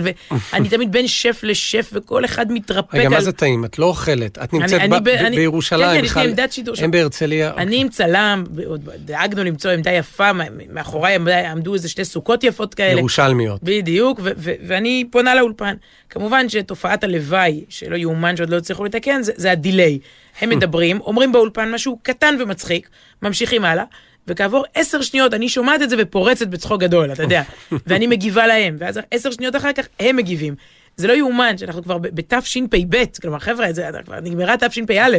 ואני 0.53 0.69
תמיד 0.75 0.93
בין 0.93 1.09
שף 1.09 1.41
לשף, 1.43 1.91
וכל 1.93 2.25
אחד 2.25 2.53
מתרפק 2.53 2.95
רגע, 2.95 3.03
על... 3.05 3.09
מה 3.09 3.21
זה 3.21 3.33
טעים? 3.33 3.65
את 3.65 3.79
לא 3.79 3.87
אוכלת. 3.87 4.39
את 4.39 4.53
נמצאת 4.53 4.81
אני 4.81 5.01
ב- 5.01 5.05
ב- 5.05 5.09
אני- 5.09 5.37
ב- 5.37 5.41
בירושלים 5.41 5.91
כן, 5.91 5.99
כן, 5.99 6.05
יש 6.05 6.17
לי. 6.17 6.23
עמדת 6.23 6.53
שידור. 6.53 6.75
הם 6.79 6.91
בהרצליה. 6.91 7.53
אני 7.57 7.81
עם 7.81 7.89
צלם, 7.89 8.45
דאגנו 8.97 9.45
למצוא 9.45 9.71
עמדה 9.71 9.91
יפה, 9.91 10.31
מאחוריי 10.73 11.17
עמדו 11.47 11.75
איזה 11.75 11.89
שתי 11.89 12.05
סוכות 12.05 12.45
יפות 12.45 12.75
כאלה. 12.75 12.99
ירושלמיות. 12.99 13.61
בדיוק, 13.63 14.21
ו- 14.23 14.31
ו- 14.37 14.53
ואני 14.67 15.05
פונה 15.11 15.35
לאולפן. 15.35 15.75
כמובן 16.11 16.49
שתופעת 16.49 17.05
הלוואי, 17.05 17.65
שלא 17.69 17.97
יאומן 17.97 18.37
שעוד 18.37 18.51
לא 18.51 18.57
הצליחו 18.57 18.85
לתקן, 18.85 19.23
זה, 19.23 19.33
זה 19.37 19.53
הדיליי. 19.53 19.99
הם 20.41 20.51
מדברים, 20.57 21.01
אומרים 21.01 21.33
באולפן 21.33 21.71
משהו 21.75 21.99
קטן 22.03 22.35
ומצחיק, 22.41 22.89
ממשיכים 23.23 23.65
הלאה, 23.65 23.85
וכעבור 24.27 24.65
עשר 24.75 25.03
שניות 25.03 25.35
אני 25.35 25.49
שומעת 25.49 25.83
את 25.83 25.91
זה 25.91 25.97
ופורצת 25.99 26.49
בצחוק 26.49 26.81
גדול, 26.81 27.13
אתה 27.13 27.23
יודע, 27.23 27.43
ואני 27.87 28.07
מגיבה 28.07 28.47
להם, 28.47 28.77
ואז 28.79 29.01
עשר 29.11 29.31
שניות 29.31 29.57
אחר 29.57 29.73
כך 29.73 29.89
הם 30.01 30.17
מגיבים. 30.17 30.55
זה 30.97 31.09
לא 31.09 31.13
יאומן 31.13 31.59
שאנחנו 31.59 31.83
כבר 31.83 31.99
בתשפ"ב, 31.99 33.05
כלומר 33.23 33.39
חבר'ה, 33.39 33.73
זה 33.73 33.89
כבר 34.05 34.21
נגמרה 34.21 34.57
תשפ"א, 34.57 35.19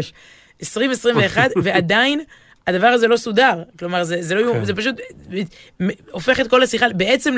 2021, 0.62 1.52
ועדיין 1.64 2.22
הדבר 2.68 2.88
הזה 2.88 3.08
לא 3.08 3.18
סודר. 3.18 3.64
כלומר, 3.80 4.04
זה, 4.04 4.22
זה 4.22 4.36
לא 4.36 4.40
יאומן, 4.40 4.60
כן. 4.60 4.66
זה 4.66 4.74
פשוט 4.74 4.96
הופך 6.12 6.40
את 6.40 6.48
כל 6.48 6.64
השיחה 6.64 6.90
בעצם 6.90 7.36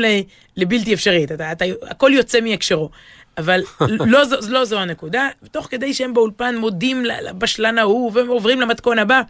לבלתי 0.57 0.93
אפשרית. 0.93 1.31
אתה, 1.31 1.51
אתה, 1.51 1.65
הכל 1.81 2.11
יוצא 2.13 2.41
מהקשרו. 2.41 2.89
אבל 3.37 3.63
לא, 4.13 4.25
זו, 4.25 4.35
לא 4.49 4.65
זו 4.65 4.79
הנקודה, 4.79 5.29
תוך 5.51 5.67
כדי 5.71 5.93
שהם 5.93 6.13
באולפן 6.13 6.57
מודים 6.57 7.05
לבשלן 7.05 7.77
ההוא 7.77 8.11
ועוברים 8.13 8.61
למתכון 8.61 8.99
הבא, 8.99 9.21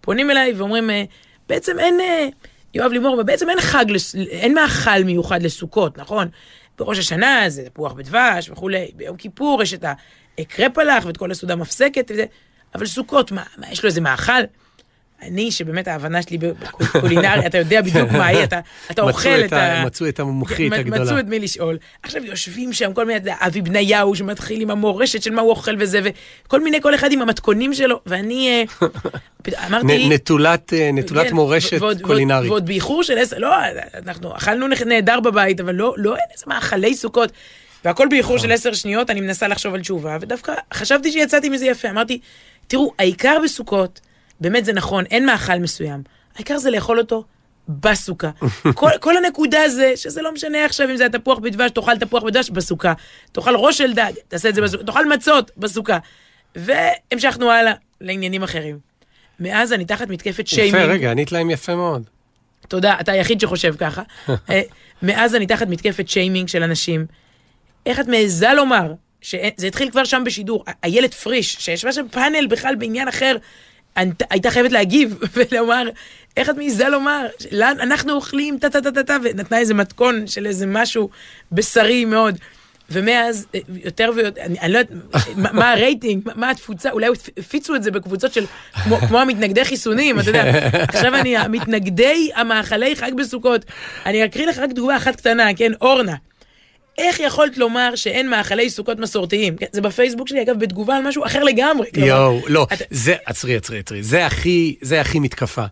פונים 0.00 0.30
אליי 0.30 0.52
ואומרים, 0.56 0.90
אה, 0.90 1.04
בעצם 1.48 1.78
אין, 1.78 2.00
אה, 2.00 2.28
יואב 2.74 2.92
לימור, 2.92 3.22
בעצם 3.22 3.50
אין 3.50 3.60
חג, 3.60 3.84
אין 4.30 4.54
מאכל 4.54 5.04
מיוחד 5.04 5.42
לסוכות, 5.42 5.98
נכון? 5.98 6.28
בראש 6.78 6.98
השנה 6.98 7.44
זה 7.48 7.68
תפוח 7.72 7.92
בדבש 7.92 8.50
וכולי, 8.50 8.90
ביום 8.96 9.16
כיפור 9.16 9.62
יש 9.62 9.74
את 9.74 9.84
קרפלח 10.48 11.06
ואת 11.06 11.16
כל 11.16 11.30
הסעודה 11.30 11.56
מפסקת 11.56 12.10
וזה, 12.10 12.24
אבל 12.74 12.86
סוכות, 12.86 13.32
מה, 13.32 13.42
מה, 13.56 13.70
יש 13.70 13.82
לו 13.82 13.88
איזה 13.88 14.00
מאכל? 14.00 14.42
אני, 15.22 15.50
שבאמת 15.50 15.88
ההבנה 15.88 16.22
שלי 16.22 16.38
בקולינריה, 16.38 17.46
אתה 17.46 17.58
יודע 17.58 17.82
בדיוק 17.82 18.10
מה 18.10 18.26
היא, 18.26 18.44
אתה, 18.44 18.60
אתה 18.90 19.02
אוכל 19.02 19.28
את 19.44 19.52
ה-. 19.52 19.82
מצאו 19.86 20.08
את 20.08 20.20
המומחית 20.20 20.72
הגדולה. 20.72 21.04
מצאו 21.04 21.18
את 21.18 21.24
מי 21.24 21.38
לשאול. 21.38 21.78
עכשיו 22.02 22.24
יושבים 22.24 22.72
שם 22.72 22.92
כל 22.92 23.06
מיני, 23.06 23.20
אבי 23.40 23.60
בניהו 23.60 24.14
שמתחיל 24.14 24.60
עם 24.60 24.70
המורשת 24.70 25.22
של 25.22 25.30
מה 25.30 25.42
הוא 25.42 25.50
אוכל 25.50 25.76
וזה, 25.78 26.00
וכל 26.46 26.60
מיני, 26.60 26.80
כל 26.82 26.94
אחד 26.94 27.12
עם 27.12 27.22
המתכונים 27.22 27.74
שלו, 27.74 28.00
ואני 28.06 28.64
אה, 28.82 28.88
אמרתי... 29.66 30.08
נטולת, 30.08 30.72
אה, 30.72 30.90
נטולת 30.92 31.26
כן, 31.26 31.34
מורשת 31.34 31.80
ועוד- 31.80 32.00
קולינרית. 32.02 32.40
ועוד, 32.40 32.50
ועוד 32.50 32.66
באיחור 32.66 33.02
של 33.02 33.18
עשר, 33.18 33.38
לא, 33.38 33.48
אנחנו 34.06 34.36
אכלנו 34.36 34.66
נהדר 34.86 35.20
בבית, 35.20 35.60
אבל 35.60 35.74
לא, 35.74 35.94
לא 35.96 36.16
אין 36.16 36.26
איזה 36.32 36.44
מאכלי 36.46 36.94
סוכות. 36.94 37.32
והכל 37.84 38.06
באיחור. 38.10 38.38
של 38.38 38.52
עשר 38.52 38.72
שניות, 38.72 39.10
אני 39.10 39.20
מנסה 39.20 39.48
לחשוב 39.48 39.74
על 39.74 39.80
תשובה, 39.80 40.16
ודווקא 40.20 40.52
חשבתי 40.74 41.12
שיצאתי 41.12 41.48
מזה 41.48 41.66
יפה. 41.66 41.90
אמרתי, 41.90 42.20
תראו, 42.66 42.92
העיקר 42.98 43.36
בסוכות, 43.44 44.00
באמת 44.44 44.64
זה 44.64 44.72
נכון, 44.72 45.04
אין 45.10 45.26
מאכל 45.26 45.58
מסוים. 45.58 46.02
העיקר 46.34 46.58
זה 46.58 46.70
לאכול 46.70 46.98
אותו 46.98 47.24
בסוכה. 47.68 48.30
כל, 48.74 48.90
כל 49.00 49.16
הנקודה 49.16 49.68
זה, 49.68 49.92
שזה 49.96 50.22
לא 50.22 50.32
משנה 50.32 50.64
עכשיו 50.64 50.90
אם 50.90 50.96
זה 50.96 51.06
התפוח 51.06 51.38
בדבש, 51.38 51.70
תאכל 51.70 51.98
תפוח 51.98 52.22
בדבש 52.22 52.50
בסוכה. 52.50 52.92
תאכל 53.32 53.56
ראש 53.56 53.78
של 53.78 53.92
דג, 53.94 54.12
תעשה 54.28 54.48
את 54.48 54.54
זה 54.54 54.62
בסוכה. 54.62 54.84
תאכל 54.84 55.08
מצות 55.08 55.50
בסוכה. 55.56 55.98
והמשכנו 56.56 57.50
הלאה 57.50 57.72
לעניינים 58.00 58.42
אחרים. 58.42 58.78
מאז 59.40 59.72
אני 59.72 59.84
תחת 59.84 60.08
מתקפת 60.08 60.46
שיימינג. 60.46 60.84
יפה, 60.84 60.92
רגע, 60.92 61.10
ענית 61.10 61.32
להם 61.32 61.50
יפה 61.50 61.74
מאוד. 61.74 62.02
תודה, 62.68 62.96
אתה 63.00 63.12
היחיד 63.12 63.40
שחושב 63.40 63.74
ככה. 63.78 64.02
אה, 64.50 64.60
מאז 65.02 65.34
אני 65.34 65.46
תחת 65.46 65.66
מתקפת 65.66 66.08
שיימינג 66.08 66.48
של 66.48 66.62
אנשים. 66.62 67.06
איך 67.86 68.00
את 68.00 68.06
מעיזה 68.06 68.52
לומר, 68.52 68.92
שזה 69.20 69.66
התחיל 69.66 69.90
כבר 69.90 70.04
שם 70.04 70.22
בשידור, 70.26 70.64
איילת 70.84 71.14
פריש, 71.14 71.56
שישבה 71.60 71.92
שם 71.92 72.06
פאנל 72.10 72.46
בכלל 72.46 72.74
בעניין 72.74 73.08
אחר, 73.08 73.36
הייתה 74.30 74.50
חייבת 74.50 74.72
להגיב 74.72 75.18
ולומר, 75.34 75.88
איך 76.36 76.50
את 76.50 76.56
מעיזה 76.56 76.88
לומר, 76.88 77.26
אנחנו 77.62 78.12
אוכלים? 78.12 78.58
טה 78.58 78.70
טה 78.70 78.80
טה 78.80 78.92
טה 78.92 79.02
טה, 79.02 79.16
ונתנה 79.22 79.58
איזה 79.58 79.74
מתכון 79.74 80.26
של 80.26 80.46
איזה 80.46 80.66
משהו 80.66 81.08
בשרי 81.52 82.04
מאוד. 82.04 82.38
ומאז, 82.90 83.46
אה, 83.54 83.60
יותר 83.84 84.10
ויותר, 84.14 84.42
אני, 84.42 84.60
אני 84.60 84.72
לא 84.72 84.78
יודעת, 84.78 84.96
מה, 85.36 85.52
מה 85.52 85.72
הרייטינג, 85.72 86.22
מה, 86.26 86.32
מה 86.36 86.50
התפוצה, 86.50 86.90
אולי 86.90 87.06
הפיצו 87.38 87.74
את 87.74 87.82
זה 87.82 87.90
בקבוצות 87.90 88.32
של, 88.32 88.44
כמו, 88.84 88.96
כמו 88.96 89.18
המתנגדי 89.18 89.64
חיסונים, 89.64 90.20
אתה 90.20 90.30
יודע, 90.30 90.44
עכשיו 90.88 91.14
אני, 91.14 91.36
המתנגדי 91.36 92.30
המאכלי 92.34 92.96
חג 92.96 93.12
בסוכות, 93.16 93.64
אני 94.06 94.24
אקריא 94.24 94.46
לך 94.46 94.58
רק 94.58 94.70
דוגמה 94.70 94.96
אחת 94.96 95.16
קטנה, 95.16 95.54
כן, 95.54 95.72
אורנה. 95.80 96.14
איך 96.98 97.20
יכולת 97.20 97.58
לומר 97.58 97.92
שאין 97.94 98.30
מאכלי 98.30 98.70
סוכות 98.70 98.98
מסורתיים? 98.98 99.56
כן, 99.56 99.66
זה 99.72 99.80
בפייסבוק 99.80 100.28
שלי, 100.28 100.42
אגב, 100.42 100.58
בתגובה 100.58 100.96
על 100.96 101.02
משהו 101.02 101.26
אחר 101.26 101.42
לגמרי. 101.42 101.86
יואו, 101.96 102.40
לא, 102.48 102.66
אתה- 102.72 102.84
זה, 102.90 103.14
עצרי, 103.26 103.56
עצרי, 103.56 103.78
עצרי, 103.78 104.02
זה 104.02 104.26
הכי, 104.26 104.76
זה 104.80 105.00
הכי 105.00 105.18
מתקפה. 105.18 105.64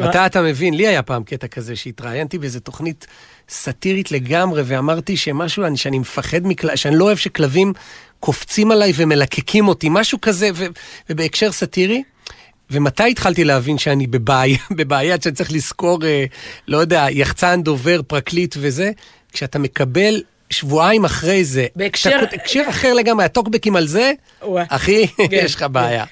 מתי 0.00 0.18
אתה 0.26 0.42
מבין? 0.42 0.74
לי 0.74 0.86
היה 0.86 1.02
פעם 1.02 1.24
קטע 1.24 1.46
כזה 1.46 1.76
שהתראיינתי 1.76 2.38
באיזה 2.38 2.60
תוכנית 2.60 3.06
סאטירית 3.48 4.12
לגמרי, 4.12 4.62
ואמרתי 4.66 5.16
שמשהו, 5.16 5.64
אני- 5.64 5.76
שאני 5.76 5.98
מפחד 5.98 6.40
מכלבים, 6.44 6.76
שאני 6.76 6.96
לא 6.98 7.04
אוהב 7.04 7.16
שכלבים 7.18 7.72
קופצים 8.20 8.70
עליי 8.70 8.92
ומלקקים 8.96 9.68
אותי, 9.68 9.88
משהו 9.90 10.20
כזה, 10.20 10.50
ו, 10.54 10.64
ובהקשר 11.10 11.52
סאטירי. 11.52 12.02
ומתי 12.72 13.10
התחלתי 13.10 13.44
להבין 13.44 13.78
שאני 13.78 14.06
בבעיה, 14.06 14.58
בבעיה 14.78 15.16
שאני 15.22 15.34
צריך 15.34 15.52
לזכור, 15.52 16.04
אה, 16.04 16.24
לא 16.68 16.78
יודע, 16.78 17.06
יחצן, 17.10 17.62
דובר, 17.62 18.00
פרקליט 18.06 18.54
וזה? 18.58 18.90
כשאתה 19.32 19.58
מקבל 19.58 20.22
שבועיים 20.50 21.04
אחרי 21.04 21.44
זה, 21.44 21.66
בהקשר- 21.76 22.24
הקשר 22.32 22.62
אחר 22.68 22.92
לגמרי, 22.94 23.24
הטוקבקים 23.24 23.76
על 23.76 23.86
זה. 23.86 24.12
אחי, 24.68 25.06
כן, 25.06 25.24
יש 25.30 25.54
לך 25.54 25.60
כן. 25.60 25.72
בעיה. 25.72 26.04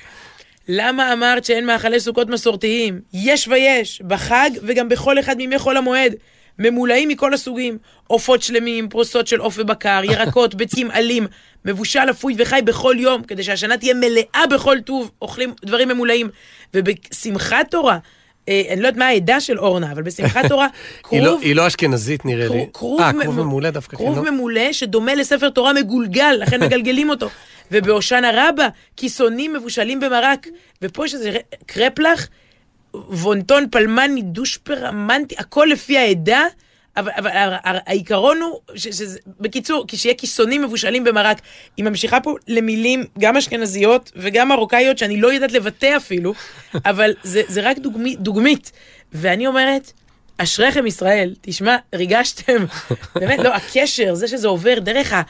למה 0.69 1.13
אמרת 1.13 1.45
שאין 1.45 1.67
מאכלי 1.67 2.01
סוכות 2.01 2.29
מסורתיים? 2.29 3.01
יש 3.13 3.49
ויש, 3.49 4.03
בחג 4.07 4.51
וגם 4.63 4.89
בכל 4.89 5.19
אחד 5.19 5.37
מימי 5.37 5.59
חול 5.59 5.77
המועד. 5.77 6.15
ממולאים 6.59 7.09
מכל 7.09 7.35
הסוגים, 7.35 7.79
עופות 8.07 8.43
שלמים, 8.43 8.89
פרוסות 8.89 9.27
של 9.27 9.41
עוף 9.41 9.55
ובקר, 9.59 10.01
ירקות, 10.05 10.55
ביצים 10.59 10.91
עלים, 10.91 11.27
מבושל, 11.65 12.11
אפוי 12.11 12.35
וחי 12.39 12.61
בכל 12.65 12.97
יום, 12.99 13.23
כדי 13.23 13.43
שהשנה 13.43 13.77
תהיה 13.77 13.95
מלאה 13.95 14.47
בכל 14.51 14.81
טוב, 14.81 15.11
אוכלים 15.23 15.55
דברים 15.65 15.89
ממולאים. 15.89 16.29
ובשמחת 16.75 17.71
תורה, 17.71 17.99
אני 18.71 18.81
לא 18.81 18.87
יודעת 18.87 18.99
מה 18.99 19.07
העדה 19.07 19.41
של 19.41 19.59
אורנה, 19.59 19.93
אבל 19.93 20.03
בשמחת 20.03 20.47
תורה, 20.49 20.67
לא- 21.13 21.19
כרוב 21.27 21.41
היא 21.43 21.57
לא 21.57 21.67
אשכנזית 21.67 22.25
נראה 22.25 22.49
לי. 22.49 22.59
אה, 22.59 22.65
כרוב 22.75 23.01
ממולא 23.33 23.71
דווקא, 23.71 23.97
כן, 23.97 24.05
כרוב 24.05 24.25
לא? 24.25 24.31
ממולא 24.33 24.73
שדומה 24.73 25.15
לספר 25.15 25.51
תורה 25.51 25.73
מגולגל, 25.73 26.37
לכן 26.41 26.61
מגלגלים 26.65 27.11
אותו. 27.11 27.29
ובהושענא 27.73 28.31
רבה, 28.35 28.69
כיסונים 28.97 29.53
מבושלים 29.53 30.01
במרק. 30.01 30.47
ופה 30.83 31.07
יש 31.07 31.15
איזה 31.15 31.33
קרפלח, 31.67 32.29
וונטון 32.95 33.67
פלמני, 33.71 34.23
דושפרמנטי, 34.23 35.35
הכל 35.39 35.69
לפי 35.73 35.99
העדה. 35.99 36.45
אבל, 36.99 37.31
אבל 37.65 37.77
העיקרון 37.87 38.41
הוא, 38.41 38.61
ש, 38.75 38.89
שזה, 38.89 39.19
בקיצור, 39.41 39.87
שיהיה 39.95 40.15
כיסונים 40.15 40.63
מבושלים 40.63 41.05
במרק. 41.05 41.41
היא 41.77 41.85
ממשיכה 41.85 42.21
פה 42.21 42.35
למילים 42.49 43.05
גם 43.19 43.37
אשכנזיות 43.37 44.13
וגם 44.17 44.49
מרוקאיות 44.49 44.99
שאני 44.99 45.21
לא 45.21 45.33
יודעת 45.33 45.53
לבטא 45.53 45.97
אפילו, 45.97 46.35
אבל 46.91 47.15
זה, 47.23 47.43
זה 47.49 47.61
רק 47.71 47.79
דוגמי, 47.79 48.17
דוגמית. 48.17 48.73
ואני 49.13 49.47
אומרת, 49.47 49.93
אשריכם 50.39 50.87
ישראל, 50.87 51.35
תשמע, 51.41 51.77
ריגשתם, 51.95 52.65
באמת, 53.21 53.39
לא, 53.39 53.55
הקשר, 53.55 54.15
זה 54.15 54.29
שזה 54.29 54.49
עובר 54.49 54.79
דרך 54.79 55.13
ה- 55.13 55.23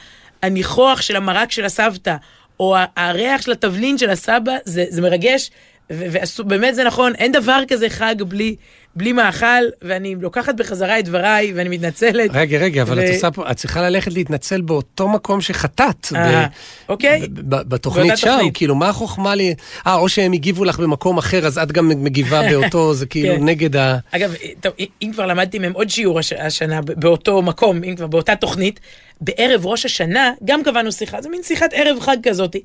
הניחוח 0.43 1.01
של 1.01 1.15
המרק 1.15 1.51
של 1.51 1.65
הסבתא, 1.65 2.15
או 2.59 2.75
הריח 2.95 3.41
של 3.41 3.51
התבלין 3.51 3.97
של 3.97 4.09
הסבא, 4.09 4.57
זה, 4.65 4.85
זה 4.89 5.01
מרגש, 5.01 5.51
ובאמת 5.89 6.75
זה 6.75 6.83
נכון, 6.83 7.15
אין 7.15 7.31
דבר 7.31 7.61
כזה 7.67 7.89
חג 7.89 8.15
בלי, 8.21 8.55
בלי 8.95 9.13
מאכל, 9.13 9.45
ואני 9.81 10.15
לוקחת 10.21 10.55
בחזרה 10.55 10.99
את 10.99 11.05
דבריי, 11.05 11.53
ואני 11.55 11.69
מתנצלת. 11.69 12.29
רגע, 12.33 12.57
רגע, 12.57 12.81
אבל 12.81 12.99
ו- 12.99 13.03
את 13.05 13.13
עושה 13.13 13.31
פה, 13.31 13.51
את 13.51 13.57
צריכה 13.57 13.81
ללכת 13.81 14.13
להתנצל 14.13 14.61
באותו 14.61 15.07
מקום 15.07 15.41
שחטאת. 15.41 16.07
אה, 16.15 16.45
ב- 16.45 16.49
אוקיי. 16.89 17.27
ב- 17.27 17.55
ב- 17.55 17.69
בתוכנית 17.69 18.17
שם, 18.17 18.27
תוכנית. 18.27 18.55
כאילו, 18.55 18.75
מה 18.75 18.89
החוכמה 18.89 19.35
לי... 19.35 19.53
אה, 19.87 19.95
או 19.95 20.09
שהם 20.09 20.31
הגיבו 20.33 20.65
לך 20.65 20.79
במקום 20.79 21.17
אחר, 21.17 21.47
אז 21.47 21.57
את 21.57 21.71
גם 21.71 21.89
מגיבה 22.03 22.41
באותו, 22.51 22.93
זה 22.93 23.05
כאילו 23.05 23.35
כן. 23.35 23.45
נגד 23.45 23.75
ה... 23.75 23.97
אגב, 24.11 24.33
טוב, 24.61 24.73
אם 25.01 25.11
כבר 25.13 25.25
למדתי 25.25 25.59
מהם 25.59 25.73
עוד 25.73 25.89
שיעור 25.89 26.19
הש- 26.19 26.33
השנה 26.33 26.81
באותו 26.81 27.41
מקום, 27.41 27.83
אם 27.83 27.95
כבר 27.95 28.07
באותה 28.07 28.35
תוכנית, 28.35 28.79
בערב 29.21 29.65
ראש 29.65 29.85
השנה 29.85 30.31
גם 30.45 30.63
קבענו 30.63 30.91
שיחה, 30.91 31.21
זה 31.21 31.29
מין 31.29 31.43
שיחת 31.43 31.69
ערב 31.73 31.99
חג 31.99 32.17
כזאת. 32.23 32.55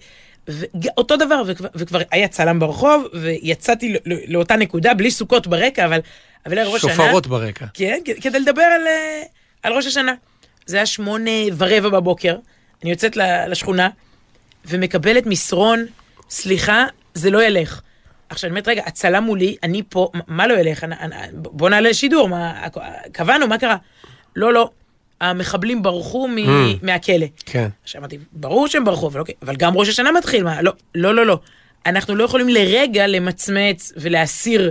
ואותו 0.48 1.16
דבר, 1.16 1.42
וכבר, 1.46 1.68
וכבר 1.74 2.00
היה 2.10 2.28
צלם 2.28 2.58
ברחוב, 2.60 3.04
ויצאתי 3.14 3.96
לאותה 4.28 4.56
נקודה, 4.56 4.94
בלי 4.94 5.10
סוכות 5.10 5.46
ברקע, 5.46 5.86
אבל, 5.86 6.00
אבל 6.46 6.58
ערב 6.58 6.72
ראש 6.72 6.84
השנה... 6.84 7.04
שופרות 7.04 7.26
ברקע. 7.26 7.66
כן, 7.74 7.98
כדי 8.20 8.40
לדבר 8.40 8.62
על, 8.62 8.86
אה, 8.86 9.22
על 9.62 9.72
ראש 9.72 9.86
השנה. 9.86 10.14
זה 10.66 10.76
היה 10.76 10.86
שמונה 10.86 11.30
ורבע 11.58 11.88
בבוקר, 11.88 12.36
אני 12.82 12.90
יוצאת 12.90 13.16
לשכונה, 13.48 13.88
ומקבלת 14.66 15.26
מסרון, 15.26 15.86
סליחה, 16.30 16.84
זה 17.14 17.30
לא 17.30 17.44
ילך. 17.44 17.80
עכשיו, 18.28 18.48
אני 18.48 18.52
אומרת, 18.52 18.68
רגע, 18.68 18.82
הצלם 18.86 19.24
מולי, 19.24 19.56
אני 19.62 19.82
פה, 19.88 20.10
מה- 20.14 20.20
מה 20.28 20.46
לא 20.46 20.54
ילך? 20.54 20.84
אני- 20.84 20.94
אני- 21.00 21.26
בוא 21.32 21.70
נעלה 21.70 21.90
לשידור, 21.90 22.28
מה, 22.28 22.66
קבענו, 23.12 23.46
מה 23.48 23.58
קרה? 23.58 23.76
לא, 24.36 24.52
לא, 24.52 24.70
המחבלים 25.20 25.82
ברחו 25.82 26.28
מ- 26.28 26.38
Mm. 26.38 26.76
מהכלא. 26.82 27.26
כן. 27.46 27.68
עכשיו 27.84 28.00
אמרתי, 28.00 28.18
ברור 28.32 28.66
שהם 28.68 28.84
ברחו, 28.84 29.06
אבל, 29.08 29.20
אוקיי, 29.20 29.34
אבל 29.42 29.56
גם 29.56 29.74
ראש 29.76 29.88
השנה 29.88 30.12
מתחיל, 30.12 30.44
מה? 30.44 30.62
לא, 30.62 30.72
לא, 30.94 31.14
לא, 31.14 31.26
לא. 31.26 31.38
אנחנו 31.86 32.14
לא 32.14 32.24
יכולים 32.24 32.48
לרגע 32.48 33.06
למצמץ 33.06 33.92
ולהסיר 33.96 34.70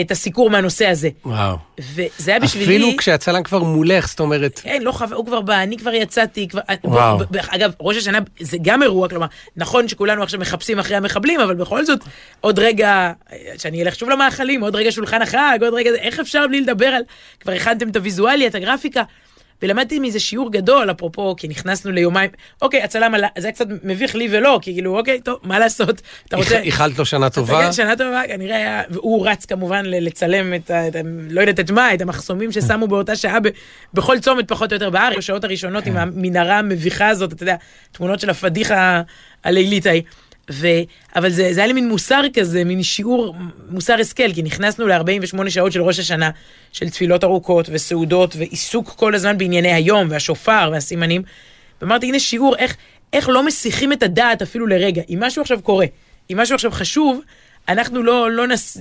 את 0.00 0.10
הסיקור 0.10 0.50
מהנושא 0.50 0.86
הזה. 0.86 1.08
וואו. 1.24 1.56
וזה 1.80 2.30
היה 2.30 2.40
בשבילי... 2.40 2.64
אפילו 2.76 2.96
כשהצלם 2.98 3.42
כבר 3.42 3.62
מולך, 3.62 4.08
זאת 4.08 4.20
אומרת, 4.20 4.58
כן, 4.64 4.82
לא 4.82 4.92
חווה, 4.92 5.16
הוא 5.16 5.26
כבר 5.26 5.40
בא, 5.40 5.62
אני 5.62 5.76
כבר 5.78 5.94
יצאתי, 5.94 6.48
כבר... 6.48 6.60
וואו. 6.84 7.18
ב- 7.18 7.22
ב- 7.22 7.36
אגב, 7.48 7.72
ראש 7.80 7.96
השנה 7.96 8.18
זה 8.40 8.56
גם 8.62 8.82
אירוע, 8.82 9.08
כלומר, 9.08 9.26
נכון 9.56 9.88
שכולנו 9.88 10.22
עכשיו 10.22 10.40
מחפשים 10.40 10.78
אחרי 10.78 10.96
המחבלים, 10.96 11.40
אבל 11.40 11.54
בכל 11.54 11.84
זאת, 11.84 11.98
עוד 12.40 12.58
רגע, 12.58 13.12
שאני 13.58 13.82
אלך 13.82 13.94
שוב 13.94 14.10
למאכלים, 14.10 14.60
עוד 14.60 14.76
רגע 14.76 14.92
שולחן 14.92 15.22
החג, 15.22 15.58
עוד 15.62 15.74
רגע, 15.74 15.90
איך 15.90 16.20
אפשר 16.20 16.46
בלי 16.48 16.60
לדבר 16.60 16.86
על... 16.86 17.02
כבר 17.40 17.52
הכנתם 17.52 17.88
את 17.88 17.96
הוויזואליה, 17.96 18.46
את 18.48 18.54
הגרפיקה. 18.54 19.02
ולמדתי 19.62 19.98
מזה 19.98 20.20
שיעור 20.20 20.52
גדול, 20.52 20.90
אפרופו, 20.90 21.34
כי 21.36 21.48
נכנסנו 21.48 21.92
ליומיים, 21.92 22.30
אוקיי, 22.62 22.82
הצלם 22.82 23.14
עלה, 23.14 23.28
זה 23.38 23.46
היה 23.46 23.52
קצת 23.54 23.66
מביך 23.82 24.14
לי 24.14 24.28
ולא, 24.30 24.58
כי 24.62 24.72
כאילו, 24.72 24.98
אוקיי, 24.98 25.20
טוב, 25.20 25.38
מה 25.42 25.58
לעשות? 25.58 26.02
אתה 26.28 26.36
רוצה... 26.36 26.58
איחלת 26.58 26.98
לו 26.98 27.04
שנה 27.04 27.30
טובה. 27.30 27.62
כן, 27.64 27.72
שנה 27.72 27.96
טובה, 27.96 28.22
כנראה 28.28 28.56
היה, 28.56 28.82
והוא 28.90 29.28
רץ 29.28 29.44
כמובן 29.44 29.82
לצלם 29.86 30.54
את 30.54 30.70
ה... 30.70 30.88
את 30.88 30.96
ה- 30.96 31.00
לא 31.30 31.40
יודעת 31.40 31.60
את 31.60 31.70
מה, 31.70 31.94
את 31.94 32.00
המחסומים 32.00 32.52
ששמו 32.52 32.88
באותה 32.88 33.16
שעה 33.16 33.40
ב, 33.40 33.48
בכל 33.94 34.18
צומת 34.18 34.48
פחות 34.48 34.72
או 34.72 34.76
יותר 34.76 34.90
בארץ, 34.90 35.16
בשעות 35.16 35.44
הראשונות 35.44 35.86
עם 35.86 35.96
המנהרה 35.96 36.58
המביכה 36.58 37.08
הזאת, 37.08 37.32
אתה 37.32 37.42
יודע, 37.42 37.56
תמונות 37.92 38.20
של 38.20 38.30
הפדיחה 38.30 39.02
הלילית 39.44 39.86
ההיא. 39.86 40.02
ו... 40.50 40.68
אבל 41.16 41.30
זה, 41.30 41.54
זה 41.54 41.60
היה 41.60 41.66
לי 41.66 41.72
מין 41.72 41.88
מוסר 41.88 42.22
כזה, 42.32 42.64
מין 42.64 42.82
שיעור 42.82 43.34
מוסר 43.70 43.94
השכל, 44.00 44.32
כי 44.32 44.42
נכנסנו 44.42 44.86
ל-48 44.86 45.50
שעות 45.50 45.72
של 45.72 45.82
ראש 45.82 45.98
השנה, 45.98 46.30
של 46.72 46.88
תפילות 46.90 47.24
ארוכות 47.24 47.68
וסעודות 47.72 48.36
ועיסוק 48.36 48.88
כל 48.88 49.14
הזמן 49.14 49.38
בענייני 49.38 49.72
היום 49.72 50.06
והשופר 50.10 50.70
והסימנים. 50.72 51.22
ואמרתי, 51.82 52.06
הנה 52.06 52.18
שיעור 52.18 52.56
איך, 52.56 52.76
איך 53.12 53.28
לא 53.28 53.46
מסיחים 53.46 53.92
את 53.92 54.02
הדעת 54.02 54.42
אפילו 54.42 54.66
לרגע. 54.66 55.02
אם 55.10 55.18
משהו 55.20 55.42
עכשיו 55.42 55.62
קורה, 55.62 55.86
אם 56.32 56.40
משהו 56.40 56.54
עכשיו 56.54 56.70
חשוב, 56.70 57.20
אנחנו 57.68 58.02
לא, 58.02 58.30
לא, 58.30 58.46
נס, 58.46 58.76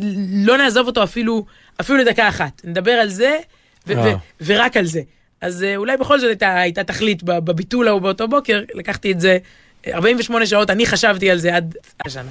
לא 0.45 0.57
נעזוב 0.57 0.87
אותו 0.87 1.03
אפילו, 1.03 1.45
אפילו 1.81 1.97
לדקה 1.97 2.27
אחת. 2.27 2.61
נדבר 2.63 2.91
על 2.91 3.09
זה, 3.09 3.37
ו- 3.87 3.93
אה. 3.93 4.03
ו- 4.03 4.45
ורק 4.45 4.77
על 4.77 4.85
זה. 4.85 5.01
אז 5.41 5.63
אה, 5.63 5.75
אולי 5.75 5.97
בכל 5.97 6.19
זאת 6.19 6.29
הייתה, 6.29 6.59
הייתה 6.59 6.83
תכלית 6.83 7.23
בביטול 7.23 7.87
ההוא 7.87 8.01
באותו 8.01 8.27
בוקר, 8.27 8.61
לקחתי 8.73 9.11
את 9.11 9.19
זה 9.19 9.31
אה, 9.31 9.37
48 9.87 10.45
שעות, 10.45 10.69
אני 10.69 10.85
חשבתי 10.85 11.31
על 11.31 11.37
זה 11.37 11.55
עד 11.55 11.75
השנה. 12.05 12.29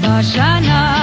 בשנה 0.00 0.95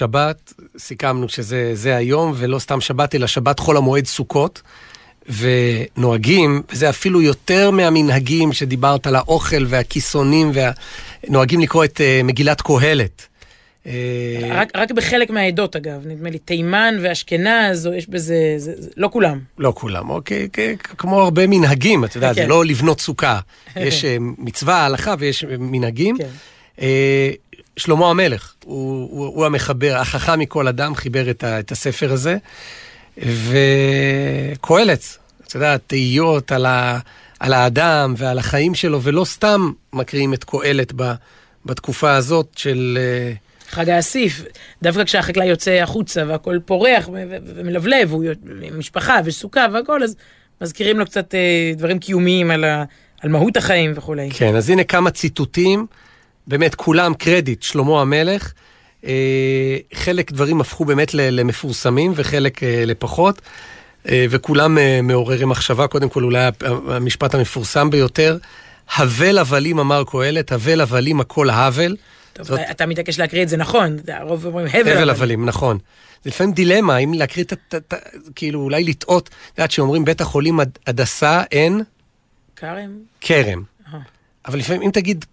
שבת, 0.00 0.52
סיכמנו 0.78 1.28
שזה 1.28 1.70
זה 1.74 1.96
היום, 1.96 2.32
ולא 2.36 2.58
סתם 2.58 2.80
שבת, 2.80 3.14
אלא 3.14 3.26
שבת 3.26 3.58
חול 3.58 3.76
המועד 3.76 4.06
סוכות. 4.06 4.62
ונוהגים, 5.38 6.62
וזה 6.72 6.90
אפילו 6.90 7.22
יותר 7.22 7.70
מהמנהגים 7.70 8.52
שדיברת 8.52 9.06
על 9.06 9.16
האוכל 9.16 9.64
והכיסונים, 9.68 10.50
וה... 10.54 10.70
נוהגים 11.28 11.60
לקרוא 11.60 11.84
את 11.84 11.96
uh, 12.00 12.24
מגילת 12.24 12.60
קהלת. 12.60 13.26
אה, 13.86 13.92
רק, 14.50 14.68
רק 14.76 14.90
בחלק 14.90 15.30
מהעדות 15.30 15.76
אגב, 15.76 16.06
נדמה 16.06 16.30
לי 16.30 16.38
תימן 16.38 16.94
ואשכנז, 17.02 17.86
או 17.86 17.92
יש 17.92 18.08
בזה, 18.08 18.54
זה, 18.56 18.72
זה, 18.76 18.88
לא 18.96 19.08
כולם. 19.12 19.38
לא 19.58 19.72
כולם, 19.76 20.10
אוקיי, 20.10 20.48
כמו 20.98 21.20
הרבה 21.20 21.46
מנהגים, 21.46 22.04
אתה 22.04 22.16
יודע, 22.16 22.32
זה 22.32 22.40
כן. 22.40 22.48
לא 22.48 22.64
לבנות 22.64 23.00
סוכה. 23.00 23.40
יש 23.76 24.04
אה, 24.04 24.16
מצווה, 24.20 24.86
הלכה 24.86 25.14
ויש 25.18 25.44
מנהגים. 25.58 26.16
כן. 26.18 26.28
שלמה 27.76 28.10
המלך, 28.10 28.54
הוא, 28.64 29.08
הוא, 29.10 29.26
הוא 29.26 29.46
המחבר, 29.46 29.96
החכם 29.96 30.38
מכל 30.38 30.68
אדם, 30.68 30.94
חיבר 30.94 31.30
את, 31.30 31.44
ה, 31.44 31.58
את 31.58 31.72
הספר 31.72 32.12
הזה. 32.12 32.36
וקהלת, 33.18 35.16
אתה 35.46 35.56
יודע, 35.56 35.76
תהיות 35.76 36.52
על, 36.52 36.66
ה, 36.66 36.98
על 37.40 37.52
האדם 37.52 38.14
ועל 38.16 38.38
החיים 38.38 38.74
שלו, 38.74 39.02
ולא 39.02 39.24
סתם 39.24 39.70
מקריאים 39.92 40.34
את 40.34 40.44
קהלת 40.44 40.92
ב, 40.96 41.12
בתקופה 41.66 42.14
הזאת 42.14 42.46
של... 42.56 42.98
אה, 43.00 43.32
חג 43.70 43.90
האסיף, 43.90 44.42
דווקא 44.82 45.04
כשהחקלאי 45.04 45.46
יוצא 45.46 45.70
החוצה 45.70 46.22
והכל 46.26 46.58
פורח 46.64 47.08
ומלבלב, 47.46 48.12
הוא 48.12 48.24
עם 48.62 48.78
משפחה 48.78 49.18
וסוכה 49.24 49.66
והכל, 49.72 50.02
אז 50.02 50.16
מזכירים 50.60 50.98
לו 50.98 51.06
קצת 51.06 51.34
אה, 51.34 51.72
דברים 51.76 51.98
קיומיים 51.98 52.50
על, 52.50 52.64
ה- 52.64 52.84
על 53.20 53.30
מהות 53.30 53.56
החיים 53.56 53.92
וכולי. 53.94 54.30
כן, 54.30 54.56
אז 54.56 54.70
הנה 54.70 54.84
כמה 54.84 55.10
ציטוטים, 55.10 55.86
באמת 56.46 56.74
כולם 56.74 57.14
קרדיט, 57.14 57.62
שלמה 57.62 58.00
המלך. 58.00 58.52
אה, 59.04 59.12
חלק 59.94 60.32
דברים 60.32 60.60
הפכו 60.60 60.84
באמת 60.84 61.14
למפורסמים 61.14 62.12
וחלק 62.16 62.62
אה, 62.62 62.84
לפחות, 62.86 63.40
אה, 64.08 64.26
וכולם 64.30 64.78
אה, 64.78 65.00
מעוררי 65.02 65.44
מחשבה. 65.44 65.86
קודם 65.86 66.08
כל 66.08 66.24
אולי 66.24 66.48
המשפט 66.88 67.34
המפורסם 67.34 67.90
ביותר, 67.90 68.38
הבל 68.96 69.38
הבלים 69.38 69.78
אמר 69.78 70.02
קהלת, 70.06 70.52
הבל 70.52 70.80
הבלים 70.80 71.20
הכל 71.20 71.50
הבל. 71.50 71.96
טוב, 72.32 72.46
זאת- 72.46 72.60
אתה 72.70 72.86
מתעקש 72.86 73.18
להקריא 73.18 73.42
את 73.42 73.48
זה 73.48 73.56
נכון, 73.56 73.96
הרוב 74.08 74.46
אומרים 74.46 74.66
הבל. 74.66 74.80
הבל 74.80 74.90
אבל. 74.92 75.10
הבלים, 75.10 75.44
נכון. 75.46 75.78
זה 76.24 76.30
לפעמים 76.30 76.52
דילמה, 76.52 76.96
אם 76.98 77.14
להקריא 77.14 77.44
את 77.76 77.92
ה... 77.92 77.96
כאילו 78.34 78.60
אולי 78.60 78.84
לטעות, 78.84 79.28
את 79.28 79.58
יודעת 79.58 79.70
שאומרים 79.70 80.04
בית 80.04 80.20
החולים 80.20 80.60
הד- 80.60 80.78
הדסה 80.86 81.42
אין 81.52 81.82
כרם? 82.56 82.90
כרם. 83.20 83.62
אה. 84.46 84.50
אבל 84.50 84.58
לפעמים 84.58 84.82
אם 84.82 84.90
תגיד 84.90 85.24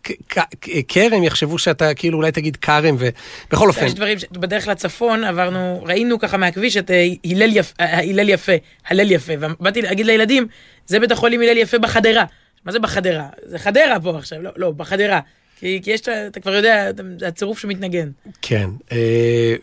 כרם, 0.88 1.24
יחשבו 1.24 1.58
שאתה 1.60 1.94
כאילו 1.94 2.18
אולי 2.18 2.32
תגיד 2.32 2.56
כרם, 2.56 2.96
ובכל 3.00 3.68
אופן, 3.68 3.86
יש 3.86 3.94
דברים, 3.94 4.20
ש- 4.20 4.26
בדרך 4.32 4.68
לצפון 4.68 5.24
עברנו, 5.24 5.84
ראינו 5.86 6.20
ככה 6.20 6.38
מהכביש 6.38 6.78
את 6.78 6.92
אה, 6.92 7.08
הלל 7.26 7.58
יפ- 7.58 7.74
אה, 7.80 8.00
הלל 8.00 8.30
יפה, 8.30 8.52
הלל 8.88 9.12
יפה, 9.12 9.34
ובאתי 9.40 9.82
להגיד 9.82 10.06
לילדים, 10.06 10.48
זה 10.88 11.00
בית 11.00 11.12
החולים 11.12 11.42
הלל 11.42 11.58
יפה 11.58 11.78
בחדרה. 11.78 12.24
מה 12.66 12.72
זה 12.72 12.80
בחדרה? 12.80 13.28
זה 13.44 13.60
חדרה 13.60 14.00
פה 14.04 14.18
עכשיו, 14.18 14.42
לא, 14.42 14.52
לא, 14.56 14.72
בחדרה. 14.72 15.20
כי, 15.60 15.80
כי 15.84 15.92
יש, 15.92 16.02
אתה 16.02 16.40
כבר 16.40 16.54
יודע, 16.54 16.92
זה 17.20 17.28
הצירוף 17.28 17.60
שמתנגן. 17.60 18.10
כן. 18.42 18.70
אה, 18.92 19.56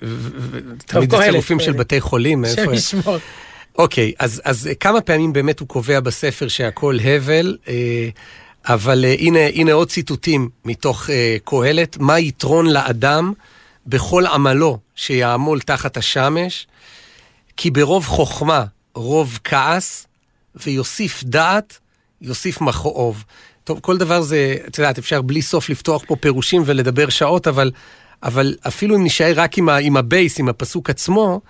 תמיד 0.87 1.11
זה 1.11 1.17
צירופים 1.23 1.61
של. 1.61 1.73
בתי 1.73 2.01
חולים. 2.01 2.45
השם 2.45 2.59
איפה- 2.63 2.75
ישמור. 2.75 3.17
אוקיי, 3.79 4.13
אז, 4.19 4.43
אז 4.45 4.71
כמה 4.81 5.01
פעמים 5.01 5.33
באמת 5.33 5.61
הוא 5.61 5.69
קובע 5.69 6.01
בספר 6.01 6.49
שהכל 6.49 6.99
הבל, 7.05 7.57
אה, 7.69 8.09
אבל 8.69 9.05
אה, 9.05 9.15
הנה, 9.19 9.47
הנה 9.55 9.73
עוד 9.73 9.91
ציטוטים 9.91 10.49
מתוך 10.65 11.11
אה, 11.11 11.37
קהלת. 11.45 11.97
מה 11.99 12.21
יתרון 12.21 12.67
לאדם 12.67 13.33
בכל 13.87 14.27
עמלו 14.27 14.79
שיעמול 14.95 15.61
תחת 15.61 15.97
השמש? 15.97 16.67
כי 17.57 17.71
ברוב 17.71 18.07
חוכמה 18.07 18.65
רוב 18.95 19.39
כעס, 19.45 20.07
ויוסיף 20.55 21.25
דעת, 21.25 21.79
יוסיף 22.21 22.61
מכאוב. 22.61 23.25
טוב, 23.65 23.81
כל 23.81 23.99
דבר 23.99 24.23
זה, 24.23 24.57
את 24.69 24.79
יודעת, 24.79 24.99
אפשר 24.99 25.23
בלי 25.23 25.43
סוף 25.43 25.69
לפתוח 25.69 26.05
פה 26.07 26.17
פירושים 26.17 26.63
ולדבר 26.67 27.09
שעות, 27.09 27.47
אבל, 27.49 27.71
אבל 28.23 28.57
אפילו 28.67 28.97
אם 28.97 29.03
נישאר 29.03 29.33
רק 29.37 29.59
עם, 29.59 29.69
ה, 29.69 29.77
עם 29.77 29.97
הבייס, 29.97 30.39
עם 30.39 30.49
הפסוק 30.49 30.91
עצמו, 30.91 31.41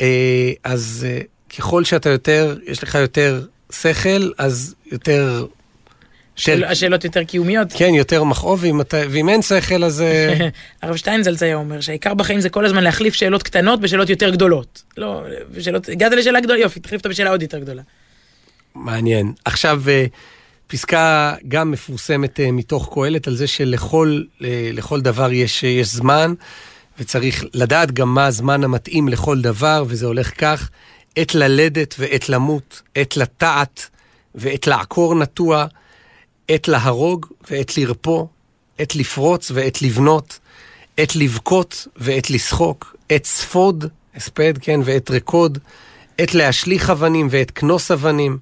אה, 0.00 0.52
אז 0.64 1.06
ככל 1.56 1.84
שאתה 1.84 2.10
יותר, 2.10 2.58
יש 2.66 2.82
לך 2.82 2.94
יותר 2.94 3.46
שכל, 3.70 4.30
אז 4.38 4.74
יותר... 4.92 5.46
יותר 6.48 6.66
השאלות 6.66 7.04
יותר 7.04 7.24
קיומיות. 7.24 7.68
כן, 7.76 7.94
יותר 7.94 8.24
מכאוב, 8.24 8.62
ואם, 8.62 8.80
אתה, 8.80 8.96
ואם 9.10 9.28
אין 9.28 9.42
שכל, 9.42 9.84
אז... 9.84 10.02
אה, 10.02 10.48
הרב 10.82 10.96
שטיינזלץ 10.96 11.42
היה 11.42 11.56
אומר 11.56 11.80
שהעיקר 11.80 12.14
בחיים 12.14 12.40
זה 12.40 12.48
כל 12.48 12.64
הזמן 12.64 12.82
להחליף 12.82 13.14
שאלות 13.14 13.42
קטנות 13.42 13.80
בשאלות 13.80 14.10
יותר 14.10 14.30
גדולות. 14.30 14.82
לא, 14.96 15.22
בשאלות, 15.56 15.88
הגעת 15.88 16.12
לשאלה 16.12 16.40
גדולה, 16.40 16.58
יופי, 16.58 16.80
תחליף 16.80 16.98
אותה 16.98 17.08
בשאלה 17.08 17.30
עוד 17.30 17.42
יותר 17.42 17.58
גדולה. 17.58 17.82
מעניין. 18.74 19.32
עכשיו, 19.44 19.82
אה, 19.88 20.06
פסקה 20.66 21.34
גם 21.48 21.70
מפורסמת 21.70 22.40
אה, 22.40 22.52
מתוך 22.52 22.90
קהלת 22.94 23.26
על 23.26 23.36
זה 23.36 23.46
שלכל 23.46 24.22
לכל 24.72 25.00
דבר 25.00 25.32
יש, 25.32 25.62
יש 25.62 25.88
זמן, 25.88 26.34
וצריך 26.98 27.44
לדעת 27.54 27.92
גם 27.92 28.14
מה 28.14 28.26
הזמן 28.26 28.64
המתאים 28.64 29.08
לכל 29.08 29.40
דבר, 29.40 29.84
וזה 29.86 30.06
הולך 30.06 30.30
כך, 30.38 30.70
עת 31.16 31.34
ללדת 31.34 31.94
ועת 31.98 32.28
למות, 32.28 32.82
עת 32.94 33.16
לטעת 33.16 33.88
ועת 34.34 34.66
לעקור 34.66 35.14
נטוע, 35.14 35.66
עת 36.48 36.68
להרוג 36.68 37.26
ועת 37.50 37.78
לרפוא, 37.78 38.26
עת 38.78 38.96
לפרוץ 38.96 39.50
ועת 39.54 39.82
לבנות, 39.82 40.38
עת 40.96 41.16
לבכות 41.16 41.86
ועת 41.96 42.30
לשחוק, 42.30 42.96
עת 43.08 43.24
ספוד, 43.24 43.84
הספד, 44.14 44.58
כן, 44.58 44.80
ועת 44.84 45.10
רקוד, 45.10 45.58
עת 46.18 46.34
להשליך 46.34 46.90
אבנים 46.90 47.28
ועת 47.30 47.50
כנוס 47.50 47.90
אבנים, 47.90 48.38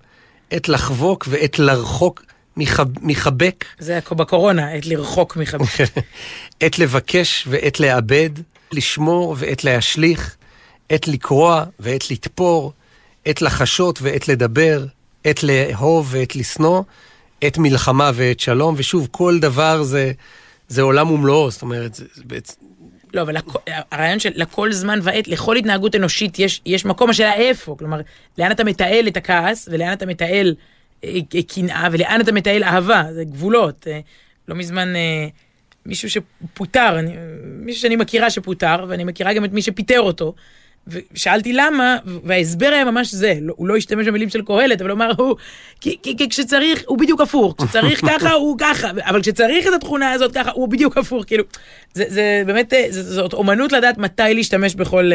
עת 0.50 0.68
לחבוק 0.68 1.26
ועת 1.30 1.58
לרחוק 1.58 2.22
מחב, 2.56 2.86
מחבק, 3.02 3.64
זה 3.78 3.92
היה 3.92 4.00
בקורונה, 4.10 4.72
עת 4.72 4.86
לרחוק 4.86 5.36
מחבר. 5.36 5.64
עת 6.60 6.78
לבקש 6.78 7.44
ועת 7.50 7.80
לאבד, 7.80 8.30
לשמור 8.72 9.36
ועת 9.38 9.64
להשליך, 9.64 10.36
עת 10.88 11.08
לקרוע 11.08 11.64
ועת 11.80 12.10
לתפור, 12.10 12.72
עת 13.24 13.42
לחשות 13.42 13.98
ועת 14.02 14.28
לדבר, 14.28 14.84
עת 15.24 15.42
לאהוב 15.42 16.08
ועת 16.10 16.36
לשנוא, 16.36 16.82
עת 17.40 17.58
מלחמה 17.58 18.10
ועת 18.14 18.40
שלום, 18.40 18.74
ושוב, 18.78 19.08
כל 19.10 19.38
דבר 19.40 19.82
זה, 19.82 20.12
זה 20.68 20.82
עולם 20.82 21.10
ומלואו, 21.10 21.50
זאת 21.50 21.62
אומרת, 21.62 21.94
זה, 21.94 22.04
זה 22.14 22.22
בעצם... 22.26 22.54
לא, 23.14 23.22
אבל 23.22 23.36
הרעיון 23.90 24.18
של 24.18 24.30
לכל 24.34 24.72
זמן 24.72 24.98
ועת, 25.02 25.28
לכל 25.28 25.56
התנהגות 25.56 25.94
אנושית 25.94 26.38
יש, 26.38 26.60
יש 26.66 26.84
מקום, 26.84 27.10
השאלה 27.10 27.34
איפה. 27.34 27.76
כלומר, 27.78 28.00
לאן 28.38 28.50
אתה 28.50 28.64
מתעל 28.64 29.08
את 29.08 29.16
הכעס, 29.16 29.68
ולאן 29.72 29.92
אתה 29.92 30.06
מתעל 30.06 30.54
אה, 31.04 31.18
אה, 31.34 31.42
קנאה, 31.42 31.88
ולאן 31.92 32.20
אתה 32.20 32.32
מתעל 32.32 32.64
אהבה, 32.64 33.02
זה 33.12 33.24
גבולות. 33.24 33.86
אה, 33.86 34.00
לא 34.48 34.54
מזמן 34.54 34.88
מישהו 35.86 36.08
שפוטר, 36.10 36.96
מישהו 37.44 37.82
שאני 37.82 37.96
מכירה 37.96 38.30
שפוטר, 38.30 38.84
ואני 38.88 39.04
מכירה 39.04 39.32
גם 39.32 39.44
את 39.44 39.52
מי 39.52 39.62
שפיטר 39.62 40.00
אותו. 40.00 40.34
ושאלתי 40.86 41.52
למה, 41.52 41.96
וההסבר 42.24 42.66
היה 42.66 42.84
ממש 42.84 43.14
זה, 43.14 43.34
לא, 43.40 43.54
הוא 43.56 43.68
לא 43.68 43.76
השתמש 43.76 44.06
במילים 44.06 44.28
של 44.28 44.42
קהלת, 44.42 44.80
אבל 44.80 44.90
הוא 44.90 44.96
אמר, 44.96 45.12
הוא, 45.18 45.36
כי, 45.80 45.98
כי, 46.02 46.16
כי 46.16 46.28
כשצריך, 46.28 46.82
הוא 46.86 46.98
בדיוק 46.98 47.20
הפוך, 47.20 47.54
כשצריך 47.58 48.00
ככה, 48.10 48.32
הוא 48.32 48.56
ככה, 48.58 48.90
אבל 48.90 49.22
כשצריך 49.22 49.66
את 49.66 49.72
התכונה 49.72 50.12
הזאת 50.12 50.34
ככה, 50.34 50.50
הוא 50.50 50.68
בדיוק 50.68 50.98
הפוך, 50.98 51.24
כאילו, 51.26 51.44
זה, 51.94 52.04
זה 52.08 52.42
באמת, 52.46 52.72
אה, 52.72 52.86
זה, 52.90 53.02
זאת 53.02 53.32
אומנות 53.32 53.72
לדעת 53.72 53.98
מתי 53.98 54.34
להשתמש 54.34 54.74
בכל, 54.74 55.10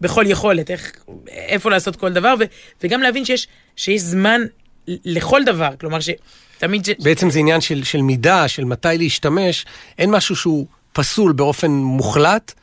בכל 0.00 0.24
יכולת, 0.26 0.70
איך, 0.70 0.92
איפה 1.28 1.70
לעשות 1.70 1.96
כל 1.96 2.12
דבר, 2.12 2.34
ו, 2.40 2.44
וגם 2.82 3.02
להבין 3.02 3.24
שיש, 3.24 3.48
שיש 3.76 4.00
זמן 4.00 4.40
לכל 4.88 5.44
דבר, 5.44 5.70
כלומר 5.80 5.98
שתמיד, 6.00 6.84
ש... 6.84 6.90
בעצם 6.98 7.30
זה 7.30 7.38
עניין 7.38 7.60
של, 7.60 7.84
של 7.84 8.02
מידה, 8.02 8.48
של 8.48 8.64
מתי 8.64 8.88
להשתמש, 8.98 9.66
אין 9.98 10.10
משהו 10.10 10.36
שהוא 10.36 10.66
פסול 10.92 11.32
באופן 11.32 11.70
מוחלט. 11.70 12.54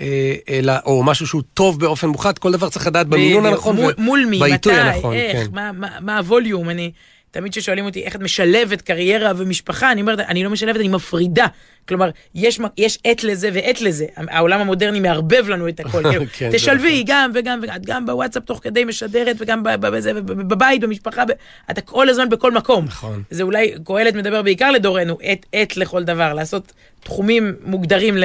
אה, 0.00 0.34
אלא, 0.48 0.72
או 0.86 1.02
משהו 1.02 1.26
שהוא 1.26 1.42
טוב 1.54 1.80
באופן 1.80 2.06
מוחלט, 2.08 2.38
כל 2.38 2.52
דבר 2.52 2.68
צריך 2.68 2.86
לדעת 2.86 3.06
במינון 3.06 3.46
הנכון 3.46 3.76
מול, 3.76 3.92
מול 3.98 4.24
מי, 4.24 4.36
ובעיתוי 4.36 4.72
מתי, 4.72 4.82
הנכון. 4.82 5.14
איך, 5.14 5.46
כן. 5.46 5.46
מה, 5.52 5.72
מה, 5.72 5.88
מה 6.00 6.18
הווליום, 6.18 6.70
אני, 6.70 6.92
תמיד 7.30 7.52
כששואלים 7.52 7.84
אותי 7.84 8.02
איך 8.02 8.16
את 8.16 8.20
משלבת 8.20 8.82
קריירה 8.82 9.32
ומשפחה, 9.36 9.92
אני 9.92 10.00
אומרת, 10.00 10.20
אני 10.20 10.44
לא 10.44 10.50
משלבת, 10.50 10.76
אני 10.76 10.88
מפרידה. 10.88 11.46
כלומר, 11.88 12.10
יש, 12.34 12.60
יש 12.76 12.98
עת 13.04 13.24
לזה 13.24 13.50
ועת 13.52 13.80
לזה. 13.80 14.06
העולם 14.16 14.60
המודרני 14.60 15.00
מערבב 15.00 15.48
לנו 15.48 15.68
את 15.68 15.80
הכל. 15.80 16.02
כאילו, 16.10 16.24
כן, 16.32 16.50
תשלבי 16.52 17.04
גם 17.06 17.30
וגם 17.34 17.60
וגם, 17.62 17.74
את 17.76 17.86
גם 17.86 18.06
בוואטסאפ 18.06 18.44
תוך 18.44 18.60
כדי 18.62 18.84
משדרת 18.84 19.36
וגם 19.38 19.62
בזה, 19.64 20.14
בבית, 20.14 20.80
במשפחה, 20.80 21.24
ב- 21.24 21.32
אתה 21.70 21.80
כל 21.80 22.08
הזמן 22.08 22.28
בכל 22.28 22.52
מקום. 22.52 22.84
נכון. 22.84 23.22
זה 23.30 23.42
אולי, 23.42 23.74
קהלת 23.84 24.14
מדבר 24.14 24.42
בעיקר 24.42 24.70
לדורנו, 24.70 25.18
עת, 25.22 25.46
עת 25.52 25.76
לכל 25.76 26.04
דבר, 26.04 26.34
לעשות 26.34 26.72
תחומים 27.00 27.54
מוגדרים 27.64 28.16
ל... 28.16 28.24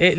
אה, 0.00 0.12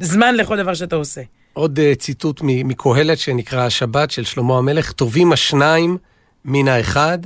זמן 0.00 0.34
לכל 0.34 0.56
דבר 0.56 0.74
שאתה 0.74 0.96
עושה. 0.96 1.20
עוד 1.52 1.78
אה, 1.78 1.94
ציטוט 1.94 2.40
מקהלת 2.42 3.18
שנקרא 3.18 3.60
השבת 3.66 4.10
של 4.10 4.24
שלמה 4.24 4.58
המלך, 4.58 4.92
טובים 4.92 5.32
השניים 5.32 5.96
מן 6.44 6.68
האחד, 6.68 7.18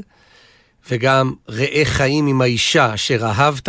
וגם 0.90 1.32
ראה 1.48 1.82
חיים 1.84 2.26
עם 2.26 2.40
האישה 2.42 2.94
אשר 2.94 3.24
אהבת, 3.24 3.68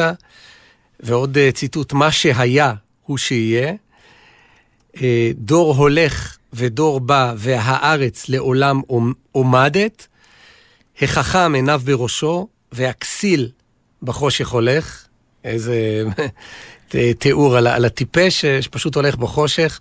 ועוד 1.00 1.38
אה, 1.38 1.50
ציטוט, 1.52 1.94
מה 1.94 2.12
שהיה 2.12 2.74
הוא 3.06 3.18
שיהיה. 3.18 3.74
דור 5.36 5.76
הולך 5.76 6.38
ודור 6.54 7.00
בא, 7.00 7.34
והארץ 7.38 8.30
לעולם 8.30 8.82
עומ- 8.88 9.14
עומדת. 9.32 10.08
החכם 11.02 11.54
עיניו 11.56 11.82
בראשו, 11.86 12.48
והכסיל 12.72 13.50
בחושך 14.02 14.50
הולך. 14.50 15.06
איזה 15.44 16.04
תיאור 17.20 17.58
על, 17.58 17.68
על 17.68 17.86
הטיפש 17.86 18.46
אה, 18.46 18.62
שפשוט 18.62 18.96
הולך 18.96 19.16
בחושך. 19.16 19.80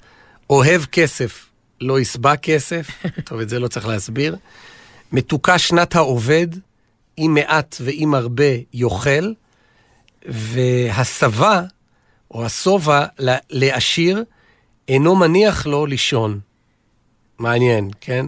אוהב 0.50 0.84
כסף, 0.84 1.46
לא 1.80 2.00
ישבע 2.00 2.36
כסף. 2.36 2.88
טוב, 3.26 3.40
את 3.40 3.48
זה 3.48 3.58
לא 3.58 3.68
צריך 3.68 3.86
להסביר. 3.86 4.36
מתוקה 5.12 5.58
שנת 5.58 5.96
העובד, 5.96 6.46
אם 7.18 7.30
מעט 7.34 7.76
ואם 7.80 8.14
הרבה 8.14 8.44
יאכל. 8.72 9.32
והשבע, 10.26 11.62
או 12.30 12.44
השובע, 12.44 13.04
לעשיר, 13.50 14.24
אינו 14.88 15.16
מניח 15.16 15.66
לו 15.66 15.86
לישון. 15.86 16.40
מעניין, 17.38 17.90
כן? 18.00 18.26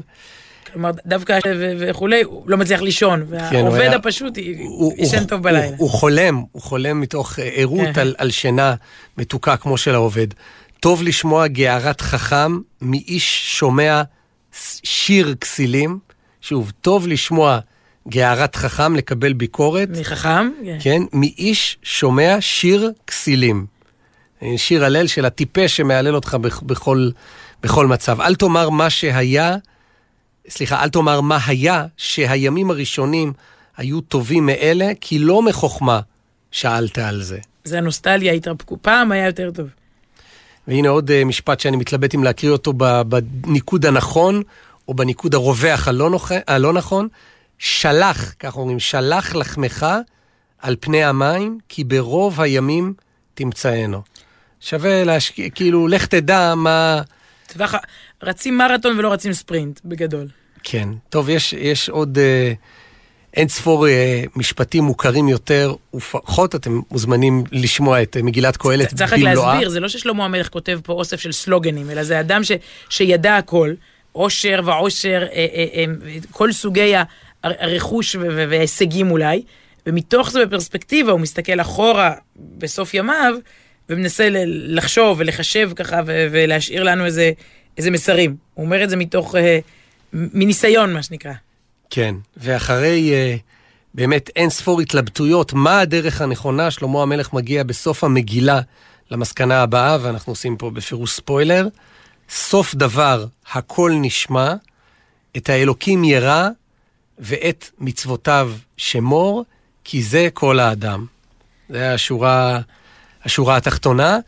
כלומר, 0.75 0.91
דווקא 1.07 1.39
ו- 1.47 1.73
וכולי, 1.79 2.23
הוא 2.23 2.51
לא 2.51 2.57
מצליח 2.57 2.81
לישון, 2.83 3.21
הוא 3.21 3.29
והעובד 3.31 3.81
היה- 3.81 3.97
הפשוט 3.97 4.39
הוא- 4.59 4.93
ישן 4.99 5.19
הוא- 5.19 5.27
טוב 5.27 5.43
בלילה. 5.43 5.67
הוא, 5.67 5.75
הוא 5.79 5.91
חולם, 5.91 6.43
הוא 6.53 6.63
חולם 6.63 7.01
מתוך 7.01 7.39
אה, 7.39 7.49
ערות 7.55 7.89
כן. 7.95 8.01
על, 8.01 8.15
על 8.19 8.31
שינה 8.31 8.75
מתוקה 9.19 9.57
כמו 9.57 9.77
של 9.79 9.95
העובד. 9.95 10.27
טוב 10.81 11.03
לשמוע 11.03 11.47
גערת 11.47 12.01
חכם 12.01 12.59
מאיש 12.83 13.59
שומע 13.59 14.03
שיר 14.83 15.35
כסילים. 15.41 15.99
שוב, 16.41 16.73
טוב 16.81 17.09
לשמוע 17.09 17.59
גערת 18.09 18.57
חכם, 18.57 18.97
לקבל 18.97 19.33
ביקורת, 19.33 19.89
מחכם? 20.01 20.51
כן. 20.65 20.77
כן, 20.81 21.03
מאיש 21.13 21.79
שומע 21.83 22.37
שיר 22.41 22.93
כסילים. 23.07 23.67
אה, 24.43 24.53
שיר 24.57 24.85
הלל 24.85 25.07
של 25.07 25.25
הטיפש 25.25 25.77
שמהלל 25.77 26.15
אותך 26.15 26.35
בכ- 26.35 26.63
בכל, 26.63 27.11
בכל 27.63 27.87
מצב. 27.87 28.21
אל 28.21 28.35
תאמר 28.35 28.71
מה 28.71 28.91
שהיה, 28.91 29.57
סליחה, 30.49 30.83
אל 30.83 30.89
תאמר 30.89 31.21
מה 31.21 31.39
היה 31.47 31.87
שהימים 31.97 32.71
הראשונים 32.71 33.33
היו 33.77 34.01
טובים 34.01 34.47
מאלה, 34.47 34.93
כי 35.01 35.19
לא 35.19 35.43
מחוכמה 35.43 36.01
שאלת 36.51 36.99
על 36.99 37.23
זה. 37.23 37.39
זה 37.65 37.79
הנוסטליה, 37.79 38.33
התרפקו. 38.33 38.79
פעם 38.83 39.13
היה 39.13 39.27
יותר 39.27 39.51
טוב. 39.51 39.69
והנה 40.69 40.89
עוד 40.89 41.11
uh, 41.11 41.25
משפט 41.25 41.61
שאני 41.61 41.77
מתלבט 41.77 42.15
אם 42.15 42.25
להקריא 42.25 42.53
אותו 42.53 42.73
בניקוד 43.09 43.87
הנכון, 43.87 44.43
או 44.89 44.95
בניקוד 44.95 45.35
הרווח 45.35 45.89
הלא, 45.89 46.11
נוח, 46.11 46.31
הלא 46.47 46.73
נכון. 46.73 47.09
שלח, 47.59 48.35
כך 48.39 48.57
אומרים, 48.57 48.81
שלח 48.81 49.35
לחמך 49.35 49.87
על 50.59 50.77
פני 50.81 51.05
המים, 51.05 51.59
כי 51.69 51.85
ברוב 51.85 52.41
הימים 52.41 52.95
תמצאנו. 53.35 54.03
שווה 54.61 55.05
להשקיע, 55.05 55.51
כאילו, 55.51 55.89
לך 55.89 56.07
תדע 56.07 56.55
מה... 56.55 57.03
טווח, 57.47 57.75
רצים 58.23 58.59
מרתון 58.59 58.99
ולא 58.99 59.13
רצים 59.13 59.33
ספרינט, 59.33 59.81
בגדול. 59.85 60.27
כן. 60.63 60.89
טוב, 61.09 61.29
יש, 61.29 61.53
יש 61.53 61.89
עוד 61.89 62.19
אה, 62.19 62.53
אין 63.35 63.49
ספור 63.49 63.89
אה, 63.89 64.25
משפטים 64.37 64.85
מוכרים 64.85 65.29
יותר 65.29 65.75
ופחות, 65.95 66.55
אתם 66.55 66.81
מוזמנים 66.91 67.45
לשמוע 67.53 68.03
את 68.03 68.17
אה, 68.17 68.23
מגילת 68.23 68.57
קהלת 68.57 68.95
צריך 68.95 69.13
רק 69.13 69.19
במלואה. 69.19 69.53
להסביר, 69.53 69.69
זה 69.69 69.81
לא 69.81 69.89
ששלמה 69.89 70.25
המלך 70.25 70.49
כותב 70.49 70.81
פה 70.85 70.93
אוסף 70.93 71.21
של 71.21 71.33
סלוגנים, 71.33 71.91
אלא 71.91 72.03
זה 72.03 72.21
אדם 72.21 72.45
ש, 72.45 72.53
שידע 72.89 73.37
הכל, 73.37 73.75
עושר 74.13 74.61
ועושר, 74.65 75.27
אה, 75.33 75.47
אה, 75.55 75.65
אה, 75.75 75.85
כל 76.31 76.53
סוגי 76.53 76.95
הרכוש 77.43 78.17
וההישגים 78.17 79.11
אולי, 79.11 79.43
ומתוך 79.87 80.31
זה 80.31 80.47
בפרספקטיבה 80.47 81.13
הוא 81.13 81.21
מסתכל 81.21 81.61
אחורה 81.61 82.15
בסוף 82.37 82.95
ימיו, 82.95 83.35
ומנסה 83.89 84.29
לחשוב 84.47 85.17
ולחשב 85.21 85.71
ככה 85.77 86.01
ולהשאיר 86.07 86.83
לנו 86.83 87.05
איזה, 87.05 87.33
איזה 87.79 87.91
מסרים. 87.91 88.37
הוא 88.55 88.65
אומר 88.65 88.85
את 88.85 88.91
זה 88.91 88.97
מתוך, 88.97 89.35
אה, 89.35 89.59
מניסיון 90.13 90.93
מה 90.93 91.03
שנקרא. 91.03 91.33
כן, 91.91 92.15
ואחרי 92.37 93.13
אה, 93.13 93.37
באמת 93.95 94.31
אין 94.37 94.51
ספור 94.51 94.81
התלבטויות, 94.81 95.53
מה 95.53 95.81
הדרך 95.81 96.21
הנכונה, 96.21 96.71
שלמה 96.71 97.03
המלך 97.03 97.33
מגיע 97.33 97.63
בסוף 97.63 98.05
המגילה 98.05 98.61
למסקנה 99.11 99.63
הבאה, 99.63 99.99
ואנחנו 100.03 100.33
עושים 100.33 100.57
פה 100.57 100.71
בפירוש 100.71 101.13
ספוילר. 101.13 101.69
סוף 102.29 102.75
דבר 102.75 103.27
הכל 103.53 103.93
נשמע, 104.01 104.55
את 105.37 105.49
האלוקים 105.49 106.05
ירא, 106.05 106.49
ואת 107.19 107.71
מצוותיו 107.79 108.53
שמור, 108.77 109.45
כי 109.85 110.03
זה 110.03 110.29
כל 110.35 110.61
האדם. 110.61 111.07
זה 111.69 111.95
השורה, 111.95 112.61
השורה 113.25 113.57
התחתונה. 113.57 114.19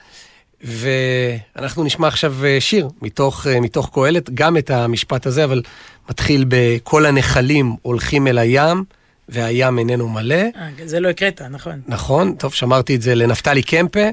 ואנחנו 0.67 1.85
נשמע 1.85 2.09
עכשיו 2.09 2.35
אה, 2.45 2.57
שיר 2.61 2.89
מתוך, 3.03 3.47
אה, 3.47 3.61
מתוך 3.61 3.91
קהלת, 3.95 4.31
גם 4.31 4.57
את 4.57 4.71
המשפט 4.71 5.27
הזה, 5.27 5.45
אבל 5.45 5.63
מתחיל 6.11 6.45
ב"כל 6.49 7.07
הנחלים 7.07 7.77
הולכים 7.83 8.27
אל 8.27 8.39
הים, 8.39 8.85
והים 9.29 9.79
איננו 9.79 10.09
מלא". 10.09 10.35
אה, 10.35 10.69
זה 10.85 11.01
לא 11.01 11.09
הקראת, 11.09 11.43
נכון. 11.51 11.81
נכון, 11.87 12.35
טוב, 12.35 12.55
שמרתי 12.55 12.97
את 12.97 13.03
זה 13.03 13.15
לנפתלי 13.15 13.63
קמפה, 13.63 14.09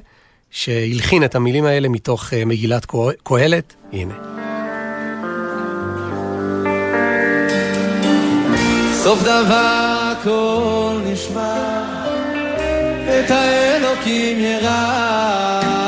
שהלחין 0.51 1.23
את 1.23 1.35
המילים 1.35 1.65
האלה 1.65 1.89
מתוך 1.89 2.33
מגילת 2.45 2.85
קהלת. 3.23 3.75
הנה. 3.93 4.13
סוף 9.03 9.23
דבר 9.23 10.13
הכל 10.21 10.99
נשמע, 11.05 11.83
את 13.07 13.31
האלוקים 13.31 14.39
ירא, 14.39 15.82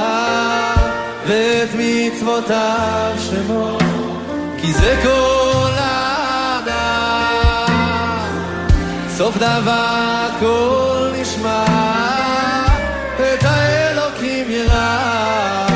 ואת 1.27 1.69
מצוותיו 1.77 3.13
שמו, 3.17 3.77
כי 4.57 4.73
זה 4.73 4.99
כל 5.03 5.71
האדם. 5.77 6.75
סוף 9.17 9.37
דבר 9.37 10.27
הכל 10.37 11.11
נשמע, 11.21 11.65
את 13.15 13.43
האלוקים 13.43 14.51
ירא, 14.51 15.67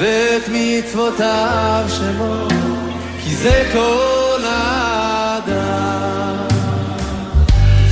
ואת 0.00 0.42
מצוותיו 0.52 1.84
שמו, 1.88 2.48
כי 3.24 3.36
זה 3.36 3.68
כל 3.72 4.40
האדם. 4.46 5.80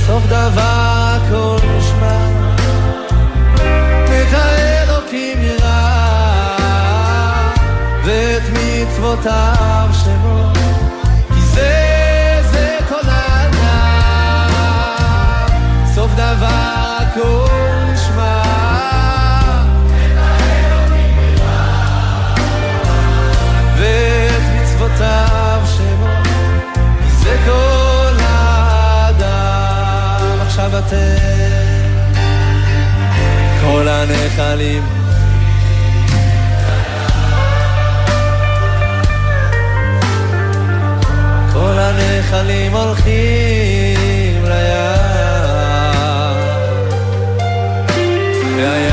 סוף 0.07 0.23
דבר 0.25 1.17
הכל 1.17 1.78
מצוותיו 9.09 9.89
שמו, 10.03 10.51
כי 11.33 11.41
זה, 11.41 12.41
זה 12.51 12.77
כל 12.89 13.09
האדם. 13.09 14.49
סוף 15.95 16.11
דבר 16.13 16.97
הכל 16.99 17.47
נשמע, 17.93 18.43
ואת 23.77 24.41
מצוותיו 24.61 25.61
שמו, 25.65 26.07
כי 27.03 27.09
זה 27.11 27.37
כל 27.45 28.15
האדם. 28.19 29.29
עכשיו 30.41 30.71
אתם, 30.79 31.17
כל 33.61 33.87
הנחלים. 33.87 34.98
כל 41.69 41.79
הנחלים 41.79 42.75
הולכים 42.75 44.43
לים, 44.43 46.35
והים 48.57 48.88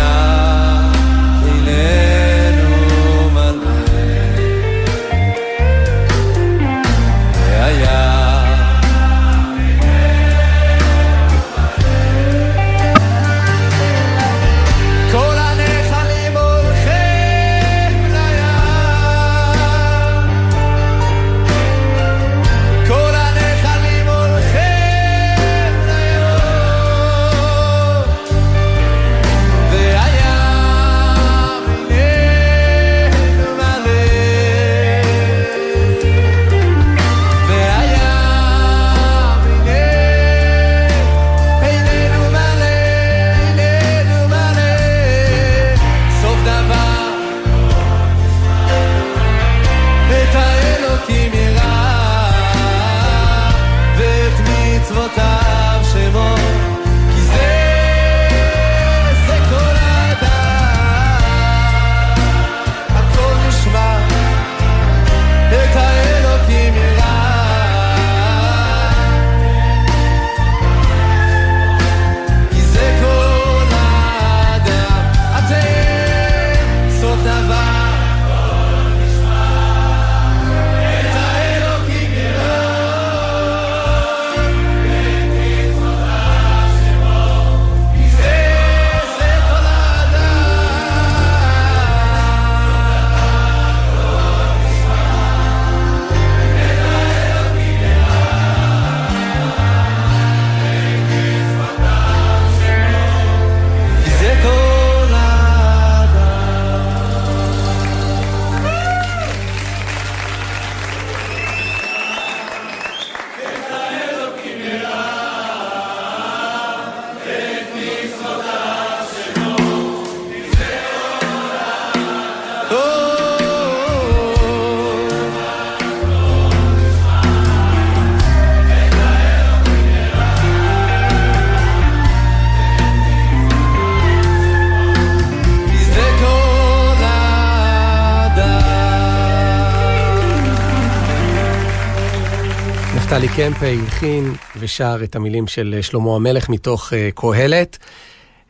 נפתלי 143.27 143.45
קמפה 143.45 143.67
הלחין 143.67 144.33
ושר 144.59 144.99
את 145.05 145.17
המילים 145.17 145.47
של 145.47 145.75
אה, 145.77 145.83
שלמה 145.83 146.15
המלך 146.15 146.49
מתוך 146.49 146.93
אה, 146.93 147.09
קהלת, 147.15 147.79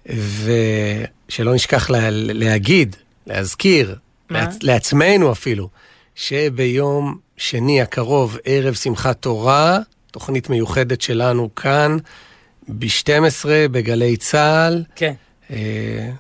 ושלא 0.07 1.55
נשכח 1.55 1.91
לה, 1.91 1.99
להגיד, 2.11 2.97
להזכיר? 3.27 3.97
לעצ, 4.31 4.57
לעצמנו 4.63 5.33
אפילו, 5.33 5.69
שביום 6.15 7.19
שני 7.37 7.83
הקרוב, 7.83 8.39
ערב 8.45 8.75
שמחת 8.75 9.23
תורה, 9.23 9.79
תוכנית 10.11 10.51
מיוחדת 10.51 11.01
שלנו 11.01 11.55
כאן, 11.55 11.97
ב-12 12.69 13.47
בגלי 13.71 14.17
צה"ל. 14.17 14.85
כן, 14.97 15.13
אה, 15.51 16.11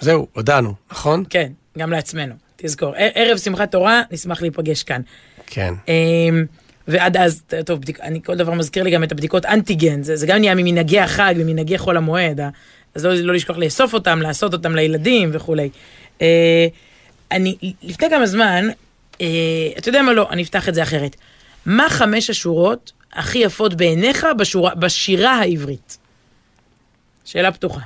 זהו, 0.00 0.26
הודענו, 0.32 0.74
נכון? 0.90 1.24
כן, 1.30 1.52
גם 1.78 1.90
לעצמנו. 1.90 2.34
תזכור, 2.56 2.92
ערב 2.96 3.38
שמחת 3.38 3.70
תורה, 3.70 4.02
נשמח 4.10 4.42
להיפגש 4.42 4.82
כאן. 4.82 5.00
כן. 5.46 5.74
אמ, 5.88 6.44
ועד 6.88 7.16
אז, 7.16 7.42
טוב, 7.66 7.80
בדיק, 7.80 8.00
אני 8.00 8.22
כל 8.22 8.36
דבר 8.36 8.52
מזכיר 8.52 8.82
לי 8.82 8.90
גם 8.90 9.04
את 9.04 9.12
הבדיקות 9.12 9.44
אנטיגן, 9.46 10.02
זה, 10.02 10.16
זה 10.16 10.26
גם 10.26 10.38
נהיה 10.38 10.54
ממנהגי 10.54 11.00
החג, 11.00 11.34
ממנהגי 11.38 11.78
חול 11.78 11.96
המועד, 11.96 12.40
אז 12.94 13.04
לא, 13.04 13.14
לא 13.14 13.34
לשכוח 13.34 13.56
לאסוף 13.56 13.94
אותם, 13.94 14.22
לעשות 14.22 14.52
אותם 14.52 14.74
לילדים 14.76 15.30
וכולי. 15.32 15.70
אה, 16.22 16.66
אני, 17.32 17.56
לפני 17.82 18.10
כמה 18.10 18.26
זמן, 18.26 18.68
אה, 19.20 19.26
אתה 19.78 19.88
יודע 19.88 20.02
מה 20.02 20.12
לא, 20.12 20.28
אני 20.30 20.42
אפתח 20.42 20.68
את 20.68 20.74
זה 20.74 20.82
אחרת. 20.82 21.16
מה 21.66 21.86
חמש 21.90 22.30
השורות 22.30 22.92
הכי 23.12 23.38
יפות 23.38 23.74
בעיניך 23.74 24.26
בשורה, 24.38 24.74
בשירה 24.74 25.32
העברית? 25.32 25.98
שאלה 27.24 27.52
פתוחה. 27.52 27.80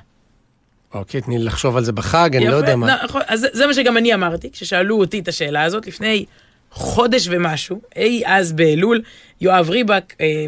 אוקיי, 0.95 1.21
תני 1.21 1.39
לי 1.39 1.45
לחשוב 1.45 1.77
על 1.77 1.85
זה 1.85 1.93
בחג, 1.93 2.37
אני 2.37 2.47
לא 2.49 2.57
יודע 2.57 2.77
מה. 2.77 2.97
נכון, 3.05 3.23
אז 3.27 3.41
זה- 3.41 3.49
זה 3.53 3.67
מה 3.67 3.75
שגם 3.75 3.97
אני 3.97 4.15
אמרתי, 4.15 4.51
כששאלו 4.53 4.99
אותי 5.01 5.19
את 5.19 5.29
השאלה 5.29 5.63
הזאת 5.63 5.87
לפני 5.87 6.25
חודש 6.71 7.29
ומשהו, 7.31 7.81
אי 7.97 8.23
אז 8.27 8.53
באלול, 8.53 9.03
יואב 9.41 9.71
ריבק 9.71 10.15
אה, 10.21 10.47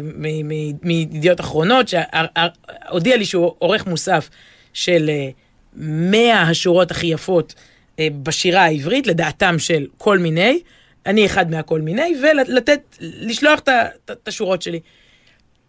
מידיעות 0.83 1.39
אחרונות, 1.39 1.87
שהודיע 1.87 3.17
לי 3.17 3.25
שהוא 3.25 3.51
עורך 3.59 3.87
מוסף 3.87 4.29
של 4.73 5.09
אה, 5.09 5.29
100 5.75 6.41
השורות 6.41 6.91
הכי 6.91 7.07
יפות 7.07 7.53
אה, 7.99 8.07
בשירה 8.23 8.63
העברית, 8.63 9.07
לדעתם 9.07 9.59
של 9.59 9.85
כל 9.97 10.17
מיני, 10.17 10.59
אני 11.05 11.25
אחד 11.25 11.51
מהכל 11.51 11.81
מיני, 11.81 12.15
ולתת, 12.21 12.97
לשלוח 12.99 13.59
את 13.59 14.27
השורות 14.27 14.61
שלי. 14.61 14.79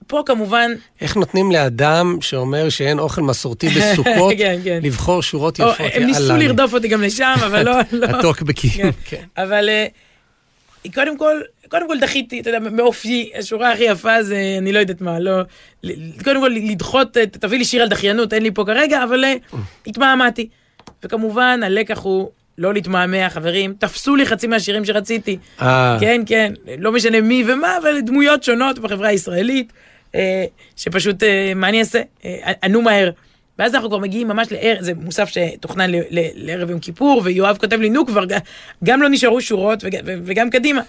פה 0.06 0.22
כמובן, 0.26 0.70
איך 1.00 1.16
נותנים 1.16 1.52
לאדם 1.52 2.18
שאומר 2.20 2.68
שאין 2.68 2.98
אוכל 2.98 3.22
מסורתי 3.22 3.68
בסוכות, 3.68 4.34
כן, 4.38 4.60
כן. 4.64 4.80
לבחור 4.82 5.22
שורות 5.22 5.60
או, 5.60 5.70
יפות? 5.70 5.86
הם 5.94 6.02
ניסו 6.02 6.36
לרדוף 6.36 6.74
אותי 6.74 6.88
גם 6.88 7.02
לשם, 7.02 7.34
אבל 7.46 7.62
לא, 7.62 7.72
לא. 7.92 8.06
הטוקבקים, 8.06 8.70
כן. 8.70 8.90
כן. 9.04 9.24
אבל 9.36 9.68
אה, 9.68 9.86
קודם 10.92 11.18
כל, 11.18 11.40
קודם 11.68 11.88
כל 11.88 11.98
דחיתי, 11.98 12.40
אתה 12.40 12.50
יודע, 12.50 12.70
מאופי, 12.70 13.30
השורה 13.38 13.72
הכי 13.72 13.84
יפה 13.84 14.22
זה, 14.22 14.56
אני 14.58 14.72
לא 14.72 14.78
יודעת 14.78 15.00
מה, 15.00 15.18
לא, 15.18 15.32
קודם 16.24 16.40
כל 16.40 16.48
לדחות, 16.48 17.16
תביא 17.30 17.58
לי 17.58 17.64
שיר 17.64 17.82
על 17.82 17.88
דחיינות, 17.88 18.32
אין 18.32 18.42
לי 18.42 18.50
פה 18.50 18.64
כרגע, 18.66 19.04
אבל 19.04 19.24
אה, 19.24 19.34
התמהמהתי. 19.86 20.48
וכמובן, 21.02 21.60
הלקח 21.64 21.98
הוא 21.98 22.30
לא 22.58 22.74
להתמהמה, 22.74 23.30
חברים, 23.30 23.74
תפסו 23.78 24.16
לי 24.16 24.26
חצי 24.26 24.46
מהשירים 24.46 24.84
שרציתי. 24.84 25.38
אה, 25.62 25.96
כן, 26.00 26.22
כן, 26.26 26.52
לא 26.78 26.92
משנה 26.92 27.20
מי 27.20 27.44
ומה, 27.46 27.78
אבל 27.82 28.00
דמויות 28.00 28.42
שונות 28.42 28.78
בחברה 28.78 29.08
הישראלית, 29.08 29.72
אה, 30.14 30.44
שפשוט, 30.76 31.22
מה 31.56 31.68
אני 31.68 31.80
אעשה? 31.80 32.00
ענו 32.62 32.82
מהר. 32.82 33.10
ואז 33.58 33.74
אנחנו 33.74 33.88
כבר 33.88 33.98
מגיעים 33.98 34.28
ממש 34.28 34.52
לערב, 34.52 34.82
זה 34.82 34.94
מוסף 34.94 35.28
שתוכנן 35.28 35.90
ל- 35.90 35.96
ל- 36.10 36.30
לערב 36.34 36.70
יום 36.70 36.80
כיפור, 36.80 37.20
ויואב 37.24 37.58
כותב 37.58 37.80
לי, 37.80 37.90
נו 37.90 38.06
כבר, 38.06 38.24
גם 38.84 39.02
לא 39.02 39.08
נשארו 39.08 39.40
שורות 39.40 39.84
וג- 39.84 40.00
ו- 40.06 40.18
וגם 40.24 40.50
קדימה. 40.50 40.80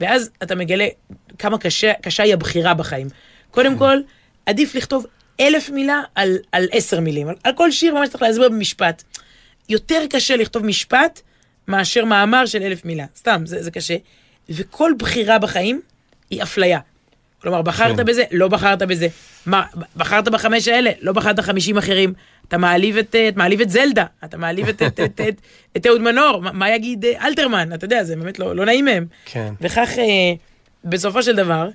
ואז 0.00 0.30
אתה 0.42 0.54
מגלה 0.54 0.86
כמה 1.38 1.58
קשה, 1.58 1.92
קשה 2.02 2.22
היא 2.22 2.34
הבחירה 2.34 2.74
בחיים. 2.74 3.08
קודם 3.50 3.78
כל, 3.78 3.98
עדיף 4.46 4.74
לכתוב 4.74 5.06
אלף 5.40 5.70
מילה 5.70 6.02
על, 6.14 6.36
על 6.52 6.68
עשר 6.72 7.00
מילים. 7.00 7.28
על, 7.28 7.34
על 7.44 7.52
כל 7.56 7.70
שיר 7.70 7.94
ממש 7.94 8.08
צריך 8.08 8.22
להסביר 8.22 8.48
במשפט. 8.48 9.02
יותר 9.68 10.02
קשה 10.10 10.36
לכתוב 10.36 10.64
משפט 10.66 11.20
מאשר 11.68 12.04
מאמר 12.04 12.46
של 12.46 12.62
אלף 12.62 12.84
מילה. 12.84 13.04
סתם, 13.16 13.42
זה, 13.46 13.62
זה 13.62 13.70
קשה. 13.70 13.96
וכל 14.48 14.92
בחירה 14.98 15.38
בחיים 15.38 15.80
היא 16.30 16.42
אפליה. 16.42 16.78
כלומר, 17.42 17.62
בחרת 17.62 17.96
כן. 17.96 18.04
בזה, 18.04 18.22
לא 18.32 18.48
בחרת 18.48 18.82
בזה. 18.82 19.06
מה, 19.46 19.62
בחרת 19.96 20.28
בחמש 20.28 20.68
האלה, 20.68 20.90
לא 21.00 21.12
בחרת 21.12 21.40
חמישים 21.40 21.78
אחרים. 21.78 22.12
אתה 22.48 22.58
מעליב 22.58 22.96
את, 22.96 23.16
אתה 23.28 23.38
מעליב 23.38 23.60
את 23.60 23.70
זלדה, 23.70 24.04
אתה 24.24 24.36
מעליב 24.36 24.68
את, 24.68 24.82
את, 24.82 25.00
את, 25.00 25.20
את, 25.28 25.40
את 25.76 25.86
אהוד 25.86 26.00
מנור, 26.00 26.42
מה, 26.42 26.52
מה 26.52 26.70
יגיד 26.70 27.04
אה, 27.04 27.26
אלתרמן, 27.26 27.72
אתה 27.74 27.84
יודע, 27.84 28.04
זה 28.04 28.16
באמת 28.16 28.38
לא, 28.38 28.56
לא 28.56 28.64
נעים 28.64 28.84
מהם. 28.84 29.06
כן. 29.24 29.52
וכך, 29.60 29.88
אה, 29.98 30.04
בסופו 30.84 31.22
של 31.22 31.36
דבר, 31.36 31.68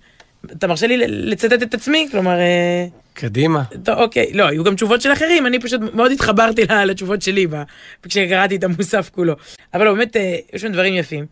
אתה 0.51 0.67
מרשה 0.67 0.87
לי 0.87 0.97
לצטט 1.07 1.63
את 1.63 1.73
עצמי? 1.73 2.07
כלומר, 2.11 2.39
אה, 2.39 2.85
קדימה. 3.13 3.63
טוב, 3.83 3.97
אוקיי, 3.99 4.33
לא, 4.33 4.47
היו 4.47 4.63
גם 4.63 4.75
תשובות 4.75 5.01
של 5.01 5.13
אחרים, 5.13 5.45
אני 5.47 5.59
פשוט 5.59 5.81
מאוד 5.93 6.11
התחברתי 6.11 6.65
ל- 6.65 6.83
לתשובות 6.83 7.21
שלי 7.21 7.47
ב- 7.47 7.63
כשקראתי 8.03 8.55
את 8.55 8.63
המוסף 8.63 9.09
כולו. 9.09 9.33
אבל 9.73 9.85
לא, 9.85 9.93
באמת, 9.93 10.15
אה, 10.15 10.35
יש 10.53 10.61
שם 10.61 10.71
דברים 10.71 10.93
יפים. 10.93 11.25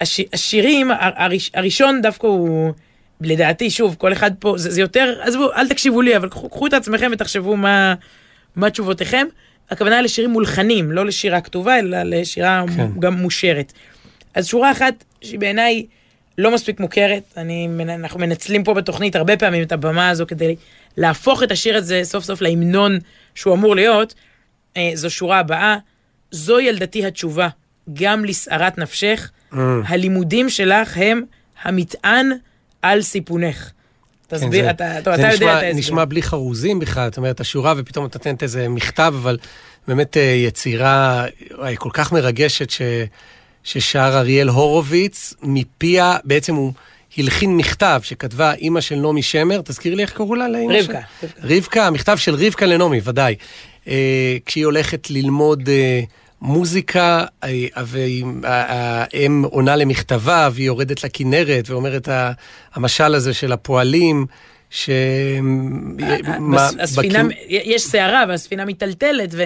והשירים, 0.00 0.90
הראשון 1.54 2.02
דווקא 2.02 2.26
הוא, 2.26 2.72
לדעתי, 3.20 3.70
שוב, 3.70 3.94
כל 3.98 4.12
אחד 4.12 4.30
פה, 4.38 4.54
זה, 4.58 4.70
זה 4.70 4.80
יותר, 4.80 5.20
עזבו, 5.22 5.52
אל 5.52 5.68
תקשיבו 5.68 6.02
לי, 6.02 6.16
אבל 6.16 6.28
קחו, 6.28 6.48
קחו 6.48 6.66
את 6.66 6.72
עצמכם 6.72 7.10
ותחשבו 7.12 7.56
מה, 7.56 7.94
מה 8.56 8.70
תשובותיכם. 8.70 9.26
הכוונה 9.70 9.96
היא 9.96 10.04
לשירים 10.04 10.30
מולחנים, 10.30 10.92
לא 10.92 11.06
לשירה 11.06 11.40
כתובה, 11.40 11.78
אלא 11.78 12.02
לשירה 12.02 12.64
כן. 12.76 12.86
גם 12.98 13.14
מושרת. 13.14 13.72
אז 14.34 14.46
שורה 14.46 14.70
אחת, 14.70 15.04
שהיא 15.22 15.38
בעיניי 15.38 15.86
לא 16.38 16.54
מספיק 16.54 16.80
מוכרת, 16.80 17.22
אני, 17.36 17.68
אנחנו 17.88 18.20
מנצלים 18.20 18.64
פה 18.64 18.74
בתוכנית 18.74 19.16
הרבה 19.16 19.36
פעמים 19.36 19.62
את 19.62 19.72
הבמה 19.72 20.08
הזו 20.08 20.26
כדי 20.26 20.56
להפוך 20.96 21.42
את 21.42 21.50
השיר 21.50 21.76
הזה 21.76 22.00
סוף 22.04 22.24
סוף 22.24 22.42
להמנון 22.42 22.98
שהוא 23.34 23.54
אמור 23.54 23.76
להיות, 23.76 24.14
אה, 24.76 24.90
זו 24.94 25.10
שורה 25.10 25.38
הבאה, 25.38 25.76
זו 26.30 26.60
ילדתי 26.60 27.06
התשובה, 27.06 27.48
גם 27.92 28.24
לסערת 28.24 28.78
נפשך, 28.78 29.30
הלימודים 29.84 30.48
שלך 30.48 30.96
הם 30.96 31.22
המטען 31.62 32.30
על 32.82 33.02
סיפונך. 33.02 33.70
תסביר, 34.28 34.50
כן, 34.50 34.64
זה- 34.64 34.70
אתה, 34.70 34.84
זה 34.92 34.98
אתה 34.98 35.10
יודע 35.10 35.28
נשמע- 35.34 35.58
את 35.58 35.62
ההסבר. 35.62 35.78
נשמע 35.78 36.04
בלי 36.04 36.22
חרוזים 36.22 36.78
בכלל, 36.78 37.08
את 37.08 37.16
אומרת, 37.16 37.40
השורה 37.40 37.74
ופתאום 37.76 38.06
את 38.06 38.16
נותנת 38.16 38.42
איזה 38.42 38.68
מכתב, 38.68 39.14
אבל 39.16 39.38
באמת 39.88 40.16
אה, 40.16 40.22
יצירה 40.22 41.24
וואי, 41.58 41.74
כל 41.78 41.90
כך 41.92 42.12
מרגשת 42.12 42.70
ש, 42.70 42.82
ששר 43.64 44.12
אריאל 44.14 44.48
הורוביץ, 44.48 45.34
מפיה, 45.42 46.16
בעצם 46.24 46.54
הוא 46.54 46.72
הלחין 47.18 47.56
מכתב 47.56 48.00
שכתבה 48.04 48.54
אימא 48.54 48.80
של 48.80 48.94
נעמי 48.96 49.22
שמר, 49.22 49.60
תזכיר 49.64 49.94
לי 49.94 50.02
איך 50.02 50.12
קראו 50.12 50.34
לה? 50.34 50.48
לאמא 50.48 50.72
רבקה, 50.72 50.82
של... 51.20 51.26
רבקה. 51.26 51.40
רבקה, 51.56 51.86
המכתב 51.86 52.16
של 52.16 52.34
רבקה 52.34 52.66
לנעמי, 52.66 53.00
ודאי. 53.04 53.34
אה, 53.88 54.36
כשהיא 54.46 54.64
הולכת 54.64 55.10
ללמוד 55.10 55.68
אה, 55.68 56.00
מוזיקה, 56.42 57.24
אה, 57.44 57.66
והאם 57.84 59.42
עונה 59.44 59.76
למכתבה, 59.76 60.48
והיא 60.52 60.66
יורדת 60.66 61.04
לכנרת, 61.04 61.70
ואומרת 61.70 62.08
המשל 62.74 63.14
הזה 63.14 63.34
של 63.34 63.52
הפועלים, 63.52 64.26
ש... 64.70 64.90
מה- 66.38 66.68
הספינה, 66.80 67.22
יש 67.48 67.82
סערה 67.82 68.24
והספינה 68.28 68.64
מיטלטלת, 68.64 69.30
ו, 69.32 69.44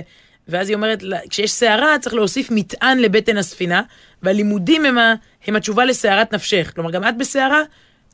ואז 0.49 0.69
היא 0.69 0.75
אומרת, 0.75 1.03
כשיש 1.31 1.53
סערה 1.53 1.99
צריך 2.01 2.15
להוסיף 2.15 2.49
מטען 2.51 2.99
לבטן 2.99 3.37
הספינה, 3.37 3.83
והלימודים 4.23 4.85
הם, 4.85 4.99
ה, 4.99 5.15
הם 5.47 5.57
התשובה 5.57 5.85
לסערת 5.85 6.35
נפשך. 6.35 6.73
כלומר, 6.75 6.91
גם 6.91 7.09
את 7.09 7.17
בסערה, 7.19 7.63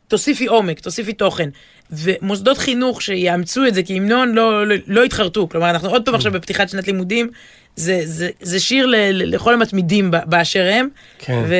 תוסיפי 0.08 0.46
עומק, 0.46 0.80
תוסיפי 0.80 1.12
תוכן. 1.12 1.48
ומוסדות 1.92 2.58
חינוך 2.58 3.02
שיאמצו 3.02 3.66
את 3.66 3.74
זה 3.74 3.82
כהמנון 3.82 4.32
לא, 4.32 4.66
לא, 4.66 4.74
לא 4.86 5.04
יתחרטו. 5.04 5.48
כלומר, 5.48 5.70
אנחנו 5.70 5.88
עוד 5.88 6.04
פעם 6.04 6.14
עכשיו 6.14 6.32
בפתיחת 6.32 6.68
שנת 6.68 6.86
לימודים, 6.86 7.30
זה, 7.76 8.00
זה, 8.04 8.28
זה 8.40 8.60
שיר 8.60 8.86
ל, 8.86 8.94
ל, 8.94 9.34
לכל 9.34 9.54
המתמידים 9.54 10.10
באשר 10.26 10.70
הם. 10.72 10.88
כן. 11.18 11.42
ו... 11.48 11.54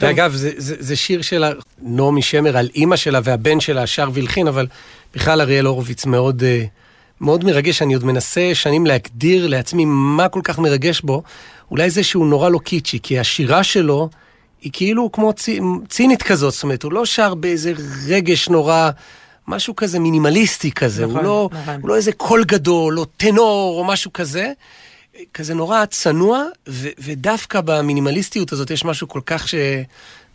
ואגב, 0.00 0.34
זה, 0.34 0.50
זה, 0.56 0.74
זה 0.78 0.96
שיר 0.96 1.22
של 1.22 1.44
נעמי 1.82 2.22
שמר 2.22 2.56
על 2.56 2.68
אימא 2.74 2.96
שלה 2.96 3.20
והבן 3.24 3.60
שלה 3.60 3.86
שר 3.86 4.10
והלחין, 4.12 4.48
אבל 4.48 4.66
בכלל 5.14 5.40
אריאל 5.40 5.66
הורוביץ 5.66 6.06
מאוד, 6.06 6.42
אה, 6.42 6.64
מאוד 7.20 7.44
מרגש. 7.44 7.82
אני 7.82 7.94
עוד 7.94 8.04
מנסה 8.04 8.50
שנים 8.54 8.86
להגדיר 8.86 9.46
לעצמי 9.46 9.84
מה 9.86 10.28
כל 10.28 10.40
כך 10.44 10.58
מרגש 10.58 11.00
בו. 11.00 11.22
אולי 11.70 11.90
זה 11.90 12.02
שהוא 12.02 12.26
נורא 12.26 12.48
לא 12.48 12.58
קיצ'י, 12.58 12.98
כי 13.02 13.18
השירה 13.18 13.64
שלו 13.64 14.08
היא 14.62 14.70
כאילו 14.72 15.12
כמו 15.12 15.32
צי, 15.32 15.60
צינית 15.88 16.22
כזאת, 16.22 16.52
זאת 16.52 16.62
אומרת, 16.62 16.82
הוא 16.82 16.92
לא 16.92 17.06
שר 17.06 17.34
באיזה 17.34 17.72
רגש 18.08 18.48
נורא... 18.48 18.90
משהו 19.48 19.76
כזה 19.76 19.98
מינימליסטי 19.98 20.72
כזה, 20.72 21.06
נכון, 21.06 21.16
הוא, 21.16 21.24
לא, 21.24 21.48
נכון. 21.52 21.80
הוא 21.80 21.88
לא 21.88 21.96
איזה 21.96 22.12
קול 22.12 22.44
גדול, 22.44 22.98
או 22.98 23.04
טנור, 23.04 23.78
או 23.78 23.84
משהו 23.84 24.12
כזה. 24.12 24.52
כזה 25.34 25.54
נורא 25.54 25.84
צנוע, 25.84 26.44
ו- 26.68 26.88
ודווקא 26.98 27.60
במינימליסטיות 27.64 28.52
הזאת 28.52 28.70
יש 28.70 28.84
משהו 28.84 29.08
כל 29.08 29.20
כך 29.26 29.48
ש... 29.48 29.54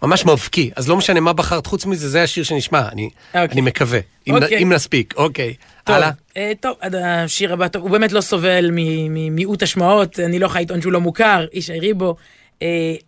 ממש 0.04 0.26
מבקיא. 0.26 0.72
אז 0.76 0.90
לא 0.90 0.98
משנה 0.98 1.20
מה 1.20 1.34
בחרת 1.34 1.66
חוץ 1.66 1.86
מזה, 1.86 2.10
זה 2.10 2.24
השיר 2.24 2.44
שנשמע, 2.44 2.90
אני, 2.92 3.10
אוקיי. 3.28 3.48
אני 3.52 3.62
מקווה. 3.62 4.00
אם, 4.28 4.36
אוקיי. 4.36 4.64
אם 4.64 4.74
נספיק, 4.74 5.14
אוקיי. 5.18 5.54
טוב, 5.84 5.96
הלאה. 5.96 6.12
אה, 6.38 6.52
טוב, 6.60 6.78
עד 6.80 6.96
השיר 6.96 7.54
הבא, 7.54 7.68
טוב, 7.68 7.82
הוא 7.82 7.92
באמת 7.92 8.12
לא 8.12 8.22
סובל 8.22 8.70
מ- 8.72 9.14
ממיעוט 9.14 9.64
השמעות, 9.64 10.20
אני 10.20 10.40
לא 10.40 10.46
יכולה 10.46 10.62
לטעון 10.62 10.82
שהוא 10.82 10.94
לא 10.94 11.02
מוכר, 11.02 11.46
ישי 11.54 11.80
ריבו, 11.80 12.10
אה, 12.10 12.14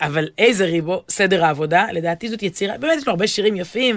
אבל 0.02 0.28
איזה 0.38 0.66
ריבו, 0.66 1.04
סדר 1.10 1.46
העבודה, 1.46 1.86
לדעתי 1.92 2.30
זאת 2.30 2.44
יצירה, 2.44 2.78
באמת 2.78 2.98
יש 2.98 3.08
לו 3.08 3.12
הרבה 3.12 3.28
שירים 3.28 3.56
יפים, 3.56 3.96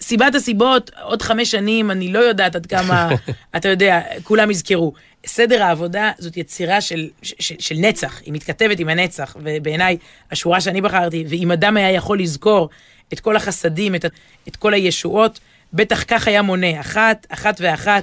וסיבת 0.00 0.34
הסיבות, 0.34 0.90
עוד 1.02 1.22
חמש 1.22 1.50
שנים, 1.50 1.90
אני 1.90 2.12
לא 2.12 2.18
יודעת 2.18 2.56
עד 2.56 2.66
כמה, 2.66 3.08
אתה 3.56 3.68
יודע, 3.68 4.00
כולם 4.22 4.50
יזכרו. 4.50 4.92
סדר 5.26 5.62
העבודה 5.62 6.12
זאת 6.18 6.36
יצירה 6.36 6.80
של, 6.80 7.08
של, 7.22 7.54
של 7.58 7.74
נצח, 7.78 8.20
היא 8.24 8.32
מתכתבת 8.32 8.80
עם 8.80 8.88
הנצח, 8.88 9.36
ובעיניי 9.40 9.96
השורה 10.30 10.60
שאני 10.60 10.80
בחרתי, 10.80 11.24
ואם 11.28 11.52
אדם 11.52 11.76
היה 11.76 11.90
יכול 11.90 12.20
לזכור 12.20 12.68
את 13.12 13.20
כל 13.20 13.36
החסדים, 13.36 13.94
את, 13.94 14.04
את 14.48 14.56
כל 14.56 14.74
הישועות, 14.74 15.40
בטח 15.72 16.04
כך 16.08 16.28
היה 16.28 16.42
מונה, 16.42 16.80
אחת, 16.80 17.26
אחת 17.30 17.60
ואחת, 17.60 18.02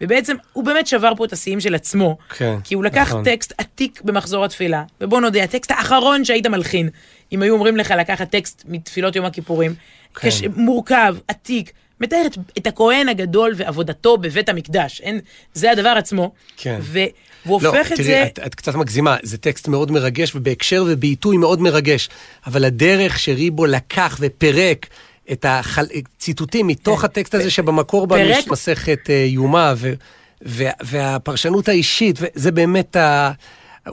ובעצם 0.00 0.36
הוא 0.52 0.64
באמת 0.64 0.86
שבר 0.86 1.12
פה 1.16 1.24
את 1.24 1.32
השיאים 1.32 1.60
של 1.60 1.74
עצמו, 1.74 2.18
כן, 2.36 2.56
כי 2.64 2.74
הוא 2.74 2.84
לקח 2.84 3.08
נכון. 3.08 3.24
טקסט 3.24 3.52
עתיק 3.58 4.00
במחזור 4.04 4.44
התפילה, 4.44 4.82
ובוא 5.00 5.20
נודה, 5.20 5.42
הטקסט 5.42 5.70
האחרון 5.70 6.24
שהיית 6.24 6.46
מלחין, 6.46 6.88
אם 7.32 7.42
היו 7.42 7.54
אומרים 7.54 7.76
לך 7.76 7.94
לקחת 7.98 8.30
טקסט 8.30 8.62
מתפילות 8.68 9.16
יום 9.16 9.24
הכיפורים, 9.26 9.74
כן. 10.14 10.28
קש, 10.28 10.42
מורכב, 10.56 11.16
עתיק, 11.28 11.72
מתאר 12.00 12.22
את, 12.26 12.38
את 12.58 12.66
הכהן 12.66 13.08
הגדול 13.08 13.52
ועבודתו 13.56 14.16
בבית 14.16 14.48
המקדש, 14.48 15.00
אין, 15.00 15.20
זה 15.54 15.70
הדבר 15.70 15.94
עצמו, 15.96 16.32
כן. 16.56 16.78
ו, 16.80 16.98
והוא 17.46 17.62
לא, 17.62 17.80
את 17.80 17.86
תראי, 17.86 18.04
זה... 18.04 18.24
את, 18.26 18.38
את 18.46 18.54
קצת 18.54 18.74
מגזימה, 18.74 19.16
זה 19.22 19.38
טקסט 19.38 19.68
מאוד 19.68 19.90
מרגש 19.90 20.34
ובהקשר 20.34 20.84
ובעיתוי 20.88 21.36
מאוד 21.36 21.60
מרגש, 21.60 22.08
אבל 22.46 22.64
הדרך 22.64 23.18
שריבו 23.18 23.66
לקח 23.66 24.16
ופירק 24.20 24.86
את 25.32 25.46
הציטוטים 25.48 26.66
מתוך 26.66 27.00
כן. 27.00 27.06
הטקסט 27.06 27.34
הזה 27.34 27.50
שבמקור 27.50 28.06
פירק- 28.08 28.46
במסכת 28.48 29.10
אה, 29.10 29.24
יומא, 29.28 29.72
והפרשנות 30.80 31.68
האישית, 31.68 32.18
זה 32.34 32.52
באמת 32.52 32.96
ה... 32.96 33.30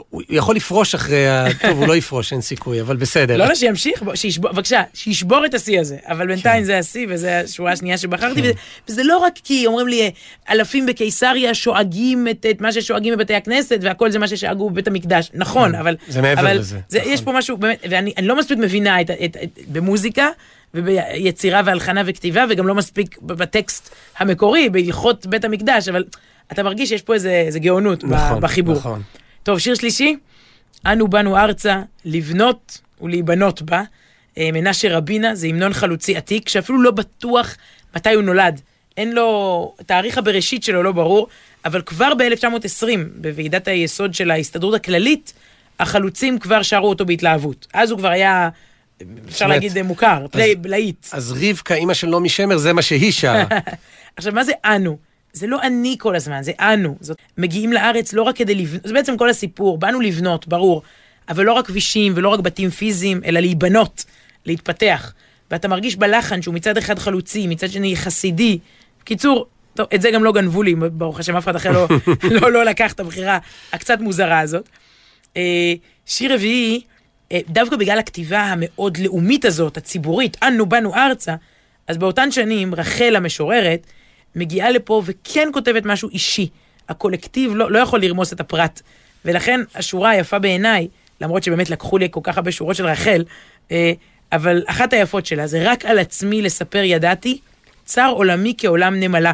הוא 0.09 0.21
יכול 0.29 0.55
לפרוש 0.55 0.95
אחרי 0.95 1.29
ה... 1.29 1.45
טוב, 1.67 1.77
הוא 1.77 1.87
לא 1.87 1.95
יפרוש, 1.95 2.33
אין 2.33 2.41
סיכוי, 2.41 2.81
אבל 2.81 2.95
בסדר. 2.97 3.37
לא, 3.37 3.45
לא, 3.45 3.55
שימשיך, 3.55 4.03
שישבור, 4.15 4.51
בבקשה, 4.51 4.81
שישבור 4.93 5.45
את 5.45 5.53
השיא 5.53 5.79
הזה. 5.79 5.97
אבל 6.05 6.27
בינתיים 6.27 6.63
זה 6.63 6.77
השיא, 6.77 7.07
וזו 7.09 7.27
השורה 7.27 7.71
השנייה 7.71 7.97
שבחרתי, 7.97 8.41
וזה, 8.41 8.51
וזה 8.89 9.03
לא 9.03 9.17
רק 9.17 9.33
כי 9.43 9.67
אומרים 9.67 9.87
לי, 9.87 10.11
אלפים 10.49 10.85
בקיסריה 10.85 11.53
שואגים 11.53 12.27
את, 12.27 12.45
את 12.49 12.61
מה 12.61 12.71
ששואגים 12.73 13.13
בבתי 13.13 13.33
הכנסת, 13.35 13.79
והכל 13.81 14.11
זה 14.11 14.19
מה 14.19 14.27
ששאגו 14.27 14.69
בבית 14.69 14.87
המקדש. 14.87 15.31
נכון, 15.33 15.75
אבל... 15.75 15.95
זה 16.07 16.21
מעבר 16.21 16.41
אבל 16.41 16.57
לזה, 16.57 16.79
זה, 16.87 16.99
נכון. 16.99 17.11
יש 17.11 17.21
פה 17.21 17.31
משהו, 17.31 17.57
באמת, 17.57 17.79
ואני 17.89 18.13
אני 18.17 18.27
לא 18.27 18.37
מספיק 18.39 18.57
מבינה 18.57 19.01
את, 19.01 19.09
ה- 19.09 19.25
את, 19.25 19.37
את, 19.43 19.59
במוזיקה, 19.67 20.29
וביצירה 20.73 21.61
והלחנה 21.65 22.01
וכתיבה, 22.05 22.45
וגם 22.49 22.67
לא 22.67 22.75
מספיק 22.75 23.17
בטקסט 23.21 23.95
המקורי, 24.17 24.69
בהלכות 24.69 25.25
בית 25.25 25.45
המקדש, 25.45 25.89
אבל 25.89 26.03
אתה 26.51 26.63
מרגיש 26.63 26.89
שיש 26.89 27.01
פה 27.01 27.13
איזה, 27.13 27.31
איזה 27.31 27.59
גאונות 27.59 28.03
נכון, 28.03 28.39
בחיבור. 28.39 28.75
נכון. 28.75 29.01
טוב, 29.43 29.59
שיר 29.59 29.75
שלישי, 29.75 30.15
אנו 30.85 31.07
באנו 31.07 31.37
ארצה 31.37 31.81
לבנות 32.05 32.81
ולהיבנות 33.01 33.61
בה. 33.61 33.83
אה, 34.37 34.49
מנשה 34.53 34.97
רבינה 34.97 35.35
זה 35.35 35.47
המנון 35.47 35.73
חלוצי 35.73 36.17
עתיק, 36.17 36.49
שאפילו 36.49 36.81
לא 36.81 36.91
בטוח 36.91 37.55
מתי 37.95 38.13
הוא 38.13 38.23
נולד. 38.23 38.61
אין 38.97 39.11
לו, 39.13 39.75
תאריך 39.85 40.17
הבראשית 40.17 40.63
שלו 40.63 40.83
לא 40.83 40.91
ברור, 40.91 41.27
אבל 41.65 41.81
כבר 41.81 42.13
ב-1920, 42.17 42.87
בוועידת 43.15 43.67
היסוד 43.67 44.13
של 44.13 44.31
ההסתדרות 44.31 44.73
הכללית, 44.73 45.33
החלוצים 45.79 46.39
כבר 46.39 46.61
שרו 46.61 46.89
אותו 46.89 47.05
בהתלהבות. 47.05 47.67
אז 47.73 47.91
הוא 47.91 47.99
כבר 47.99 48.07
היה, 48.07 48.49
אפשר 49.27 49.47
להגיד, 49.47 49.81
מוכר, 49.81 50.25
פליי, 50.31 50.55
להיט. 50.65 51.07
אז 51.11 51.31
רבקה, 51.31 51.75
אימא 51.75 51.93
של 51.93 52.07
נעמי 52.07 52.29
שמר, 52.29 52.57
זה 52.57 52.73
מה 52.73 52.81
שהיא 52.81 53.11
שרה. 53.11 53.45
עכשיו, 54.17 54.33
מה 54.33 54.43
זה 54.43 54.51
אנו? 54.65 54.97
זה 55.33 55.47
לא 55.47 55.61
אני 55.61 55.95
כל 55.99 56.15
הזמן, 56.15 56.43
זה 56.43 56.51
אנו. 56.59 56.95
זאת, 57.01 57.17
מגיעים 57.37 57.73
לארץ 57.73 58.13
לא 58.13 58.21
רק 58.21 58.35
כדי 58.35 58.55
לבנות, 58.55 58.83
זה 58.83 58.93
בעצם 58.93 59.17
כל 59.17 59.29
הסיפור, 59.29 59.77
באנו 59.77 60.01
לבנות, 60.01 60.47
ברור, 60.47 60.81
אבל 61.29 61.43
לא 61.43 61.53
רק 61.53 61.67
כבישים 61.67 62.13
ולא 62.15 62.29
רק 62.29 62.39
בתים 62.39 62.69
פיזיים, 62.69 63.21
אלא 63.25 63.39
להיבנות, 63.39 64.05
להתפתח. 64.45 65.13
ואתה 65.51 65.67
מרגיש 65.67 65.95
בלחן 65.95 66.41
שהוא 66.41 66.55
מצד 66.55 66.77
אחד 66.77 66.99
חלוצי, 66.99 67.47
מצד 67.47 67.69
שני 67.69 67.95
חסידי. 67.95 68.59
בקיצור, 69.01 69.45
טוב, 69.73 69.87
את 69.95 70.01
זה 70.01 70.11
גם 70.11 70.23
לא 70.23 70.31
גנבו 70.33 70.63
לי, 70.63 70.75
ברוך 70.75 71.19
השם, 71.19 71.35
אף 71.35 71.43
אחד 71.43 71.55
אחר 71.55 71.71
לא, 71.71 71.87
לא, 72.41 72.51
לא 72.51 72.65
לקח 72.65 72.93
את 72.93 72.99
הבחירה 72.99 73.37
הקצת 73.73 73.99
מוזרה 73.99 74.39
הזאת. 74.39 74.69
אה, 75.37 75.73
שיר 76.05 76.33
רביעי, 76.33 76.75
אה, 76.75 76.90
דווקא 77.49 77.75
בגלל 77.75 77.99
הכתיבה 77.99 78.41
המאוד 78.41 78.97
לאומית 78.97 79.45
הזאת, 79.45 79.77
הציבורית, 79.77 80.37
אנו 80.43 80.65
באנו 80.65 80.95
ארצה, 80.95 81.35
אז 81.87 81.97
באותן 81.97 82.31
שנים 82.31 82.75
רחל 82.75 83.15
המשוררת 83.15 83.87
מגיעה 84.35 84.71
לפה 84.71 85.01
וכן 85.05 85.49
כותבת 85.53 85.85
משהו 85.85 86.09
אישי. 86.09 86.49
הקולקטיב 86.89 87.55
לא, 87.55 87.71
לא 87.71 87.79
יכול 87.79 88.01
לרמוס 88.01 88.33
את 88.33 88.39
הפרט. 88.39 88.81
ולכן 89.25 89.59
השורה 89.75 90.09
היפה 90.09 90.39
בעיניי, 90.39 90.87
למרות 91.21 91.43
שבאמת 91.43 91.69
לקחו 91.69 91.97
לי 91.97 92.07
כל 92.11 92.19
כך 92.23 92.37
הרבה 92.37 92.51
שורות 92.51 92.75
של 92.75 92.85
רחל, 92.85 93.23
אה, 93.71 93.91
אבל 94.31 94.63
אחת 94.67 94.93
היפות 94.93 95.25
שלה 95.25 95.47
זה 95.47 95.71
רק 95.71 95.85
על 95.85 95.99
עצמי 95.99 96.41
לספר 96.41 96.83
ידעתי, 96.83 97.39
צר 97.85 98.11
עולמי 98.15 98.53
כעולם 98.57 98.99
נמלה. 98.99 99.31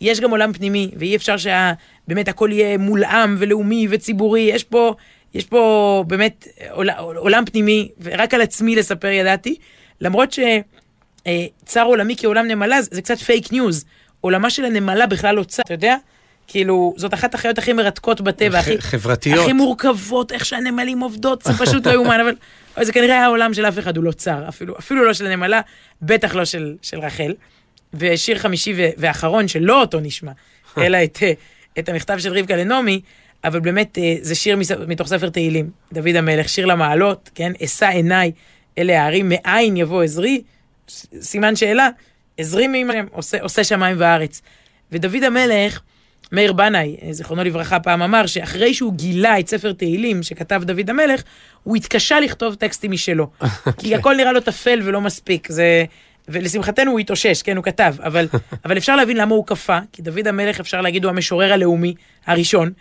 יש 0.00 0.20
גם 0.20 0.30
עולם 0.30 0.52
פנימי, 0.52 0.90
ואי 0.96 1.16
אפשר 1.16 1.36
שבאמת 1.36 2.28
הכל 2.28 2.48
יהיה 2.52 2.78
מולאם 2.78 3.36
ולאומי 3.38 3.86
וציבורי, 3.90 4.40
יש 4.40 4.64
פה, 4.64 4.94
יש 5.34 5.44
פה 5.44 6.04
באמת 6.06 6.48
עול, 6.70 6.90
עולם 6.90 7.44
פנימי, 7.44 7.88
ורק 8.00 8.34
על 8.34 8.40
עצמי 8.40 8.76
לספר 8.76 9.08
ידעתי, 9.08 9.56
למרות 10.00 10.32
שצר 10.32 11.84
עולמי 11.84 12.14
כעולם 12.18 12.46
נמלה 12.46 12.82
זה 12.82 13.02
קצת 13.02 13.18
פייק 13.18 13.52
ניוז, 13.52 13.84
עולמה 14.20 14.50
של 14.50 14.64
הנמלה 14.64 15.06
בכלל 15.06 15.34
לא 15.34 15.44
צר, 15.44 15.62
אתה 15.62 15.74
יודע? 15.74 15.96
כאילו, 16.46 16.94
זאת 16.96 17.14
אחת 17.14 17.34
החיות 17.34 17.58
הכי 17.58 17.72
מרתקות 17.72 18.20
בטבע, 18.20 18.58
הכי, 18.58 18.80
חברתיות. 18.80 19.38
הכי 19.38 19.52
מורכבות, 19.52 20.32
איך 20.32 20.44
שהנמלים 20.44 21.00
עובדות, 21.00 21.42
זה 21.42 21.52
פשוט 21.52 21.86
לא 21.86 21.92
יאומן, 21.92 22.20
אבל, 22.20 22.84
זה 22.84 22.92
כנראה 22.92 23.24
העולם 23.24 23.54
של 23.54 23.66
אף 23.66 23.78
אחד, 23.78 23.96
הוא 23.96 24.04
לא 24.04 24.12
צר, 24.12 24.48
אפילו, 24.48 24.74
אפילו 24.78 25.04
לא 25.04 25.12
של 25.12 25.26
הנמלה, 25.26 25.60
בטח 26.02 26.34
לא 26.34 26.44
של, 26.44 26.74
של 26.82 26.98
רחל. 26.98 27.34
ושיר 27.94 28.38
חמישי 28.38 28.74
ואחרון, 28.96 29.48
שלא 29.48 29.80
אותו 29.80 30.00
נשמע, 30.00 30.32
אלא 30.78 31.04
את, 31.04 31.18
אה, 31.22 31.32
את 31.78 31.88
המכתב 31.88 32.18
של 32.18 32.38
רבקה 32.38 32.56
לנעמי, 32.56 33.00
אבל 33.44 33.60
באמת 33.60 33.98
אה, 33.98 34.16
זה 34.20 34.34
שיר 34.34 34.58
מתוך 34.86 35.08
ספר 35.08 35.28
תהילים, 35.28 35.70
דוד 35.92 36.16
המלך, 36.16 36.48
שיר 36.48 36.66
למעלות, 36.66 37.30
כן? 37.34 37.52
אשא 37.64 37.86
עיניי 37.86 38.32
אלה 38.78 39.02
הערים, 39.02 39.28
מאין 39.28 39.76
יבוא 39.76 40.02
עזרי, 40.02 40.42
סימן 41.20 41.56
שאלה, 41.56 41.88
עזרי 42.38 42.66
מעמהם, 42.66 43.06
עושה, 43.12 43.42
עושה 43.42 43.64
שמיים 43.64 43.96
וארץ. 43.98 44.42
ודוד 44.92 45.22
המלך, 45.22 45.80
מאיר 46.32 46.52
בנאי, 46.52 46.96
אה, 47.02 47.12
זיכרונו 47.12 47.44
לברכה, 47.44 47.80
פעם 47.80 48.02
אמר 48.02 48.26
שאחרי 48.26 48.74
שהוא 48.74 48.94
גילה 48.94 49.38
את 49.38 49.48
ספר 49.48 49.72
תהילים 49.72 50.22
שכתב 50.22 50.62
דוד 50.64 50.90
המלך, 50.90 51.22
הוא 51.62 51.76
התקשה 51.76 52.20
לכתוב 52.20 52.54
טקסטים 52.54 52.90
משלו. 52.90 53.30
כי 53.78 53.94
הכל 53.94 54.16
נראה 54.16 54.32
לו 54.32 54.40
טפל 54.40 54.80
ולא 54.84 55.00
מספיק. 55.00 55.48
זה... 55.50 55.84
ולשמחתנו 56.28 56.90
הוא 56.90 57.00
התאושש, 57.00 57.42
כן, 57.42 57.56
הוא 57.56 57.64
כתב, 57.64 57.94
אבל, 58.00 58.28
אבל 58.64 58.78
אפשר 58.78 58.96
להבין 58.96 59.16
למה 59.16 59.34
הוא 59.34 59.46
קפא, 59.46 59.78
כי 59.92 60.02
דוד 60.02 60.28
המלך, 60.28 60.60
אפשר 60.60 60.80
להגיד, 60.80 61.04
הוא 61.04 61.10
המשורר 61.10 61.52
הלאומי 61.52 61.94
הראשון. 62.26 62.72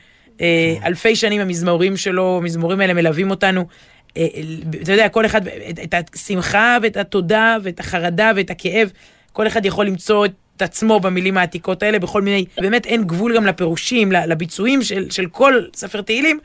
אה, 0.41 0.75
אלפי 0.85 1.15
שנים 1.15 1.41
המזמורים 1.41 1.97
שלו, 1.97 2.37
המזמורים 2.37 2.79
האלה 2.79 2.93
מלווים 2.93 3.29
אותנו. 3.29 3.65
אה, 4.17 4.27
אתה 4.81 4.91
יודע, 4.91 5.09
כל 5.09 5.25
אחד, 5.25 5.41
את, 5.83 6.15
השמחה 6.15 6.77
ואת 6.81 6.97
התודה 6.97 7.57
ואת 7.63 7.79
החרדה 7.79 8.31
ואת 8.35 8.49
הכאב, 8.49 8.91
כל 9.33 9.47
אחד 9.47 9.65
יכול 9.65 9.85
למצוא 9.85 10.25
את 10.25 10.61
עצמו 10.61 10.99
במילים 10.99 11.37
העתיקות 11.37 11.83
האלה, 11.83 11.99
בכל 11.99 12.21
מיני, 12.21 12.45
באמת 12.57 12.85
אין 12.85 13.03
גבול 13.03 13.35
גם 13.35 13.45
לפירושים, 13.45 14.11
לביצועים 14.11 14.81
של, 14.81 15.09
של 15.09 15.25
כל 15.25 15.63
ספר 15.75 16.01
תהילים. 16.01 16.39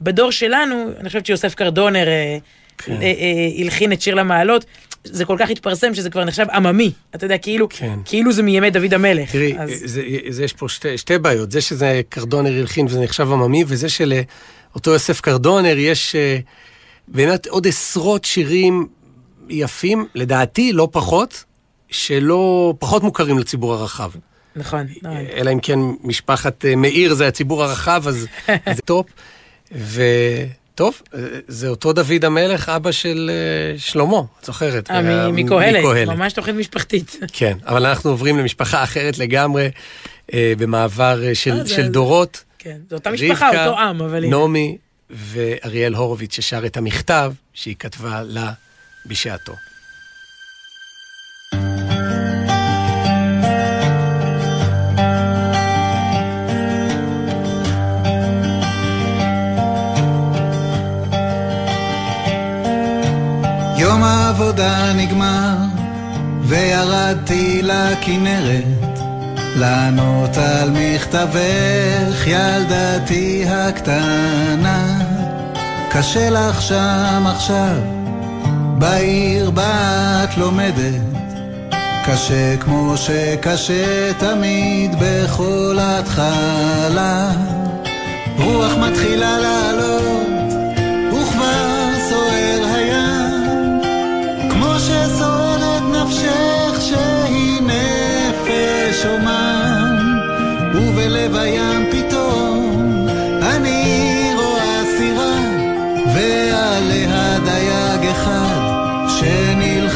בדור 0.00 0.32
שלנו, 0.32 0.90
אני 1.00 1.08
חושבת 1.08 1.26
שיוסף 1.26 1.54
קרדונר 1.54 2.08
אה, 2.08 2.38
כן. 2.78 2.92
אה, 2.92 3.02
אה, 3.02 3.62
הלחין 3.62 3.92
את 3.92 4.02
שיר 4.02 4.14
למעלות, 4.14 4.64
זה 5.04 5.24
כל 5.24 5.36
כך 5.38 5.50
התפרסם 5.50 5.94
שזה 5.94 6.10
כבר 6.10 6.24
נחשב 6.24 6.46
עממי, 6.52 6.92
אתה 7.14 7.24
יודע, 7.26 7.38
כאילו, 7.38 7.68
כן. 7.70 7.98
כאילו 8.04 8.32
זה 8.32 8.42
מימי 8.42 8.70
דוד 8.70 8.94
המלך. 8.94 9.32
תראי, 9.32 9.58
אז- 9.58 9.70
זה, 9.84 10.02
זה, 10.28 10.44
יש 10.44 10.52
פה 10.52 10.68
שתי, 10.68 10.98
שתי 10.98 11.18
בעיות. 11.18 11.50
זה 11.50 11.60
שזה 11.60 12.00
קרדונר 12.08 12.52
הלחין 12.60 12.86
וזה 12.86 13.00
נחשב 13.00 13.32
עממי, 13.32 13.64
וזה 13.66 13.88
שלאותו 13.88 14.90
יוסף 14.90 15.20
קרדונר 15.20 15.78
יש 15.78 16.14
אה, 16.16 16.38
באמת 17.08 17.46
עוד 17.46 17.66
עשרות 17.66 18.24
שירים 18.24 18.86
יפים, 19.48 20.06
לדעתי 20.14 20.72
לא 20.72 20.88
פחות, 20.92 21.44
שלא, 21.90 22.74
פחות 22.78 23.02
מוכרים 23.02 23.38
לציבור 23.38 23.74
הרחב. 23.74 24.10
נכון, 24.56 24.86
נכון. 25.02 25.16
אלא 25.36 25.52
אם 25.52 25.60
כן 25.60 25.78
משפחת 26.04 26.64
אה, 26.64 26.76
מאיר 26.76 27.14
זה 27.14 27.26
הציבור 27.28 27.64
הרחב, 27.64 28.02
אז 28.06 28.26
אז 28.66 28.76
זה 28.76 28.82
טופ. 28.82 29.06
וטוב, 29.72 30.00
אה, 31.14 31.20
זה 31.48 31.68
אותו 31.68 31.92
דוד 31.92 32.24
המלך, 32.24 32.68
אבא 32.68 32.92
של 32.92 33.30
אה, 33.32 33.78
שלמה, 33.78 34.20
את 34.40 34.44
זוכרת? 34.44 34.90
אה, 34.90 35.28
מקהלת. 35.32 36.08
ממש 36.08 36.32
תוכנית 36.32 36.56
משפחתית. 36.56 37.16
כן, 37.32 37.58
אבל 37.66 37.86
אנחנו 37.86 38.10
עוברים 38.10 38.38
למשפחה 38.38 38.82
אחרת 38.82 39.18
לגמרי, 39.18 39.70
במעבר 40.34 41.34
של, 41.34 41.88
דורות. 41.88 42.44
כן, 42.58 42.76
זו 42.90 42.96
אותה 42.96 43.10
משפחה, 43.10 43.48
רבקה, 43.48 43.66
אותו 43.66 43.80
עם, 43.80 44.02
אבל. 44.02 44.26
נעמי 44.26 44.76
ואריאל 45.10 45.94
הורוביץ 45.94 46.34
ששר 46.34 46.66
את 46.66 46.76
המכתב 46.76 47.32
שהיא 47.54 47.76
כתבה 47.78 48.22
לה 48.22 48.52
בשעתו. 49.06 49.52
העבודה 64.50 64.92
נגמר, 64.92 65.54
וירדתי 66.42 67.62
לכנרת, 67.62 68.98
לענות 69.56 70.36
על 70.36 70.70
מכתבך, 70.70 72.26
ילדתי 72.26 73.44
הקטנה. 73.48 74.98
קשה 75.90 76.30
לך 76.30 76.62
שם 76.62 77.24
עכשיו, 77.26 77.76
בעיר 78.78 79.50
בה 79.50 80.24
את 80.24 80.36
לומדת, 80.36 81.00
קשה 82.06 82.56
כמו 82.60 82.96
שקשה 82.96 84.12
תמיד 84.18 84.96
בכל 85.00 85.78
התחלה. 85.80 87.30
רוח 88.38 88.72
מתחילה 88.72 89.38
לעלות, 89.38 90.29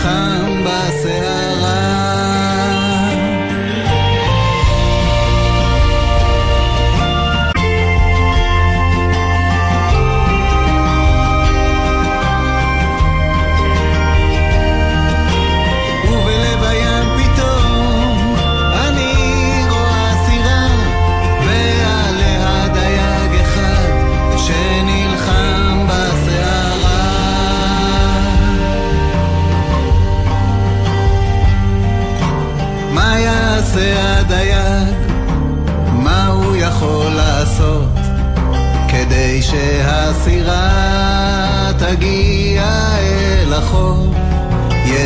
passar. 0.05 0.34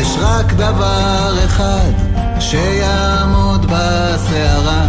יש 0.09 0.17
רק 0.21 0.53
דבר 0.53 1.35
אחד 1.45 1.91
שיעמוד 2.39 3.65
בסערה. 3.65 4.87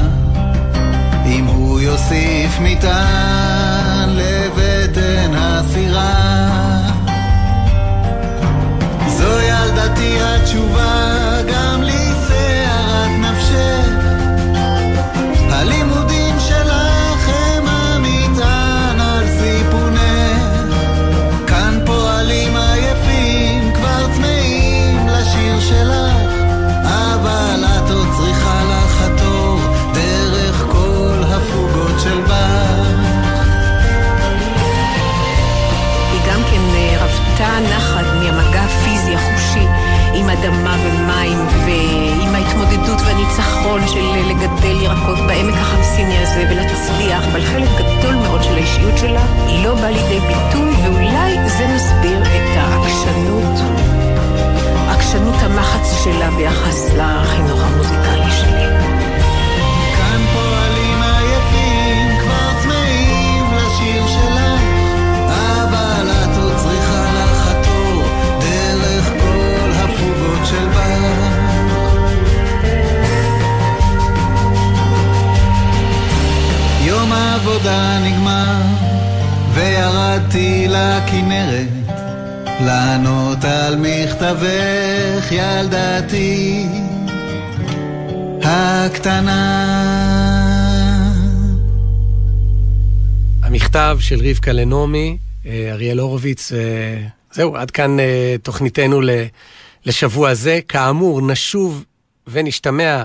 אם 1.27 1.45
הוא 1.45 1.81
יוסיף 1.81 2.59
מטען 2.61 4.09
לבטן 4.09 5.33
הסירה. 5.35 6.15
זו 9.09 9.41
ילדתי 9.41 10.19
התשובה 10.23 11.20
אדמה 40.41 40.77
ומים 40.85 41.39
ועם 41.67 42.35
ההתמודדות 42.35 43.01
והניצחון 43.01 43.87
של 43.87 44.05
לגדל 44.29 44.83
ירקות 44.83 45.19
בעמק 45.27 45.55
החמסיני 45.55 46.19
הזה 46.19 46.45
ולהצליח, 46.51 47.25
אבל 47.33 47.45
חלק 47.45 47.69
גדול 47.79 48.15
מאוד 48.15 48.43
של 48.43 48.55
האישיות 48.55 48.99
שלה 48.99 49.27
לא 49.65 49.75
בא 49.75 49.87
לידי 49.89 50.21
ביטוי 50.21 50.71
ואולי 50.85 51.49
זה 51.49 51.67
מסביר 51.75 52.23
את 52.23 52.57
העקשנות, 52.57 53.61
עקשנות 54.89 55.35
המחץ 55.41 56.05
שלה 56.05 56.31
ביחס 56.31 56.95
לחינוך 56.97 57.61
המוזיקלי 57.65 58.31
שלי. 58.31 58.67
כאן 59.97 60.21
פועלים 60.35 60.80
העבודה 77.41 77.99
נגמר 77.99 78.63
וירדתי 79.55 80.67
לכנרת 80.69 81.69
לענות 82.61 83.45
על 83.45 83.77
מכתבך 83.77 85.33
ילדתי 85.33 86.67
הקטנה. 88.43 89.67
המכתב 93.43 93.99
של 94.01 94.21
רבקה 94.29 94.53
לנעמי, 94.53 95.19
אה, 95.47 95.69
אריאל 95.73 95.99
הורוביץ, 95.99 96.53
אה, 96.53 96.59
זהו, 97.33 97.57
עד 97.57 97.71
כאן 97.71 98.01
אה, 98.01 98.37
תוכניתנו 98.43 99.01
לשבוע 99.87 100.35
זה. 100.35 100.61
כאמור, 100.69 101.21
נשוב 101.23 101.85
ונשתמע 102.27 103.05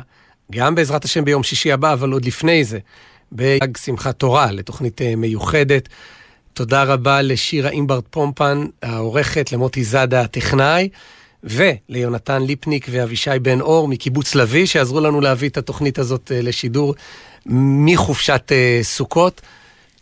גם 0.52 0.76
בעזרת 0.76 1.06
השם 1.06 1.26
ביום 1.26 1.44
שישי 1.44 1.72
הבא, 1.72 1.94
אבל 1.94 2.12
עוד 2.12 2.26
לפני 2.26 2.64
זה, 2.64 2.80
בחג 3.32 3.78
שמחת 3.78 4.20
תורה, 4.20 4.52
לתוכנית 4.52 5.02
אה, 5.02 5.16
מיוחדת. 5.16 5.90
תודה 6.54 6.84
רבה 6.84 7.22
לשירה 7.22 7.70
אימברט 7.70 8.04
פומפן, 8.10 8.66
העורכת, 8.82 9.52
למוטי 9.52 9.84
זאדה, 9.84 10.22
הטכנאי, 10.22 10.90
וליונתן 11.44 12.42
ליפניק 12.42 12.88
ואבישי 12.92 13.40
בן 13.42 13.62
אור 13.62 13.88
מקיבוץ 13.88 14.36
לביא, 14.36 14.66
שעזרו 14.66 15.00
לנו 15.02 15.22
להביא 15.22 15.50
את 15.50 15.58
התוכנית 15.58 16.00
הזאת 16.00 16.32
אה, 16.36 16.42
לשידור 16.42 16.96
מחופשת 17.46 18.52
אה, 18.52 18.80
סוכות. 18.82 19.42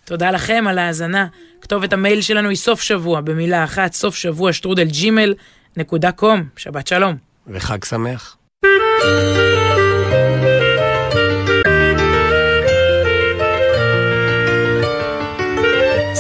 תודה 0.06 0.32
לכם 0.32 0.66
על 0.70 0.78
ההאזנה. 0.78 1.28
כתובת 1.62 1.94
המייל 1.94 2.22
שלנו 2.22 2.50
היא 2.50 2.58
סוף 2.58 2.82
שבוע, 2.82 3.22
במילה 3.22 3.64
אחת, 3.64 3.94
סוף 3.94 4.16
שבוע 4.16 4.54
שטרודל 4.54 4.88
ג'ימל 4.88 5.34
נקודה 5.78 6.12
קום. 6.12 6.44
שבת 6.58 6.88
שלום. 6.88 7.16
וחג 7.48 7.84
שמח. 7.84 8.38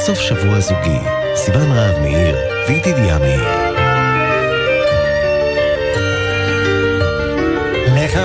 סוף 0.05 0.19
שבוע 0.19 0.59
זוגי, 0.59 0.99
סיון 1.35 1.71
רהב 1.71 1.99
מאיר 1.99 2.35
וידידיה 2.67 3.19
מאיר. 3.19 3.43
לך 7.95 8.19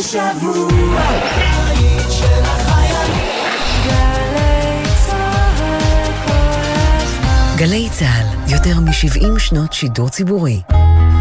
השבוע 0.00 1.02
גלי 7.56 7.88
צה"ל, 7.92 8.52
יותר 8.52 8.80
מ-70 8.80 9.38
שנות 9.38 9.72
שידור 9.72 10.08
ציבורי. 10.08 10.60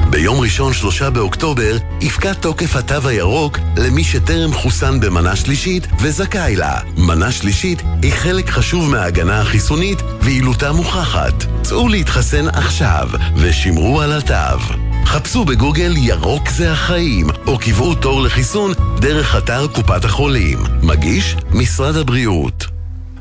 ביום 0.09 0.39
ראשון, 0.39 0.73
שלושה 0.73 1.09
באוקטובר, 1.09 1.77
יפקע 2.01 2.33
תוקף 2.33 2.75
התו 2.75 3.07
הירוק 3.07 3.59
למי 3.77 4.03
שטרם 4.03 4.53
חוסן 4.53 4.99
במנה 4.99 5.35
שלישית 5.35 5.87
וזכאי 6.01 6.55
לה. 6.55 6.79
מנה 6.97 7.31
שלישית 7.31 7.81
היא 8.01 8.13
חלק 8.13 8.49
חשוב 8.49 8.89
מההגנה 8.89 9.41
החיסונית 9.41 9.99
ויעילותה 10.21 10.71
מוכחת. 10.71 11.33
צאו 11.61 11.87
להתחסן 11.87 12.47
עכשיו 12.47 13.09
ושמרו 13.35 14.01
על 14.01 14.13
התו. 14.13 14.88
חפשו 15.09 15.45
בגוגל 15.45 15.93
ירוק 15.97 16.49
זה 16.49 16.71
החיים, 16.71 17.27
או 17.47 17.59
קבעו 17.59 17.95
תור 17.95 18.21
לחיסון 18.21 18.71
דרך 18.99 19.35
אתר 19.35 19.67
קופת 19.67 20.05
החולים. 20.05 20.59
מגיש 20.83 21.35
משרד 21.51 21.95
הבריאות. 21.95 22.65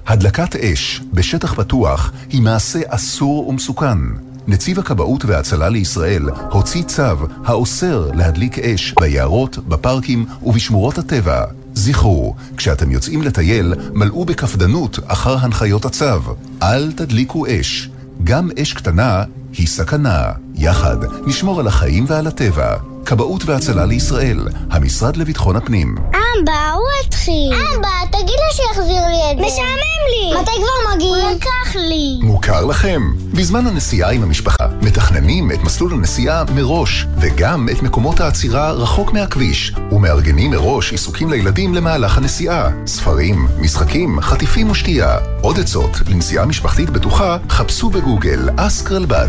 הדלקת 0.07 0.57
אש 0.57 1.01
בשטח 1.13 1.55
פתוח 1.55 2.13
היא 2.31 2.43
מעשה 2.43 2.79
אסור 2.89 3.49
ומסוכן. 3.49 3.99
נציב 4.47 4.79
הכבאות 4.79 5.25
וההצלה 5.25 5.69
לישראל 5.69 6.31
הוציא 6.51 6.83
צו 6.83 7.27
האוסר 7.45 8.11
להדליק 8.15 8.59
אש 8.59 8.95
ביערות, 9.01 9.59
בפארקים 9.59 10.27
ובשמורות 10.43 10.99
הטבע. 10.99 11.45
זכרו, 11.75 12.35
כשאתם 12.57 12.91
יוצאים 12.91 13.23
לטייל, 13.23 13.75
מלאו 13.93 14.25
בקפדנות 14.25 14.99
אחר 15.07 15.37
הנחיות 15.39 15.85
הצו. 15.85 16.35
אל 16.63 16.93
תדליקו 16.93 17.47
אש. 17.47 17.89
גם 18.25 18.49
אש 18.63 18.73
קטנה 18.73 19.25
היא 19.53 19.67
סכנה. 19.67 20.33
יחד 20.55 20.97
נשמור 21.27 21.61
על 21.61 21.67
החיים 21.67 22.05
ועל 22.09 22.27
הטבע. 22.27 22.77
כבאות 23.09 23.45
והצלה 23.45 23.87
לישראל, 23.87 24.49
המשרד 24.71 25.17
לביטחון 25.17 25.57
הפנים. 25.57 25.95
אבא, 26.09 26.73
הוא 26.75 26.85
התחיל. 27.07 27.53
אבא, 27.53 27.89
תגיד 28.11 28.35
לו 28.35 28.53
שיחזיר 28.53 29.03
לי 29.09 29.33
את 29.33 29.39
זה. 29.39 29.45
משעמם 29.45 30.03
לי. 30.11 30.41
מתי 30.41 30.51
כבר 30.57 30.95
מגיעים? 30.95 31.27
הוא 31.27 31.35
לקח 31.35 31.77
לי. 31.77 32.19
מוכר 32.23 32.65
לכם? 32.65 33.03
בזמן 33.35 33.67
הנסיעה 33.67 34.11
עם 34.11 34.23
המשפחה, 34.23 34.67
מתכננים 34.83 35.53
את 35.53 35.59
מסלול 35.65 35.93
הנסיעה 35.93 36.45
מראש, 36.55 37.07
וגם 37.21 37.69
את 37.73 37.83
מקומות 37.83 38.21
העצירה 38.21 38.73
רחוק 38.73 39.13
מהכביש, 39.13 39.73
ומארגנים 39.93 40.51
מראש 40.51 40.93
עיסוקים 40.93 41.31
לילדים 41.31 41.75
למהלך 41.75 42.19
הנסיעה. 42.19 42.71
ספרים, 42.87 43.49
משחקים, 43.59 44.21
חטיפים 44.21 44.71
ושתייה. 44.71 45.19
עוד 45.41 45.61
עצות 45.61 45.91
לנסיעה 46.09 46.47
משפחתית 46.47 46.91
בטוחה, 46.91 47.37
חפשו 47.49 47.91
בגוגל 47.91 48.49
אסקרלבד. 48.57 49.29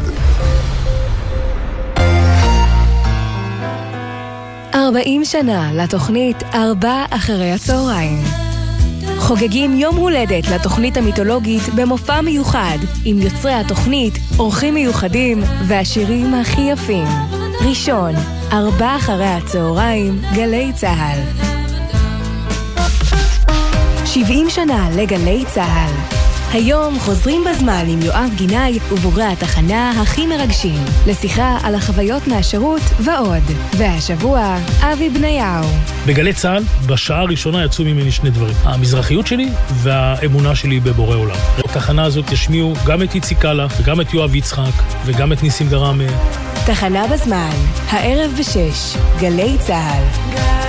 40 4.95 5.25
שנה 5.25 5.71
לתוכנית 5.73 6.43
ארבע 6.53 7.05
אחרי 7.09 7.51
הצהריים. 7.51 8.23
חוגגים 9.17 9.79
יום 9.79 9.95
הולדת 9.95 10.47
לתוכנית 10.47 10.97
המיתולוגית 10.97 11.61
במופע 11.75 12.21
מיוחד 12.21 12.77
עם 13.05 13.17
יוצרי 13.17 13.53
התוכנית, 13.53 14.13
אורחים 14.39 14.73
מיוחדים 14.73 15.41
והשירים 15.67 16.33
הכי 16.33 16.61
יפים. 16.61 17.07
ראשון, 17.69 18.13
ארבע 18.51 18.95
אחרי 18.95 19.25
הצהריים, 19.25 20.21
גלי 20.33 20.71
צה"ל. 20.75 21.19
70 24.05 24.49
שנה 24.49 24.89
לגלי 24.95 25.43
צה"ל. 25.53 26.18
היום 26.51 26.99
חוזרים 26.99 27.41
בזמן 27.49 27.85
עם 27.87 28.01
יואב 28.01 28.29
גינאי 28.35 28.79
ובוגרי 28.91 29.23
התחנה 29.23 30.01
הכי 30.01 30.27
מרגשים, 30.27 30.85
לשיחה 31.07 31.57
על 31.63 31.75
החוויות 31.75 32.27
מהשירות 32.27 32.81
ועוד. 32.99 33.43
והשבוע, 33.77 34.57
אבי 34.81 35.09
בניהו. 35.09 35.65
בגלי 36.05 36.33
צה"ל, 36.33 36.63
בשעה 36.87 37.19
הראשונה 37.19 37.65
יצאו 37.65 37.85
ממני 37.85 38.11
שני 38.11 38.29
דברים. 38.29 38.55
המזרחיות 38.63 39.27
שלי 39.27 39.49
והאמונה 39.73 40.55
שלי 40.55 40.79
בבורא 40.79 41.15
עולם. 41.15 41.35
בתחנה 41.57 42.03
הזאת 42.03 42.31
ישמיעו 42.31 42.73
גם 42.85 43.03
את 43.03 43.15
איציק 43.15 43.39
קאלה, 43.39 43.67
וגם 43.79 44.01
את 44.01 44.13
יואב 44.13 44.35
יצחק, 44.35 44.83
וגם 45.05 45.33
את 45.33 45.43
ניסים 45.43 45.67
דראמה. 45.69 46.03
תחנה 46.65 47.07
בזמן, 47.07 47.55
הערב 47.89 48.31
בשש, 48.39 48.95
גלי 49.19 49.57
צה"ל. 49.59 50.68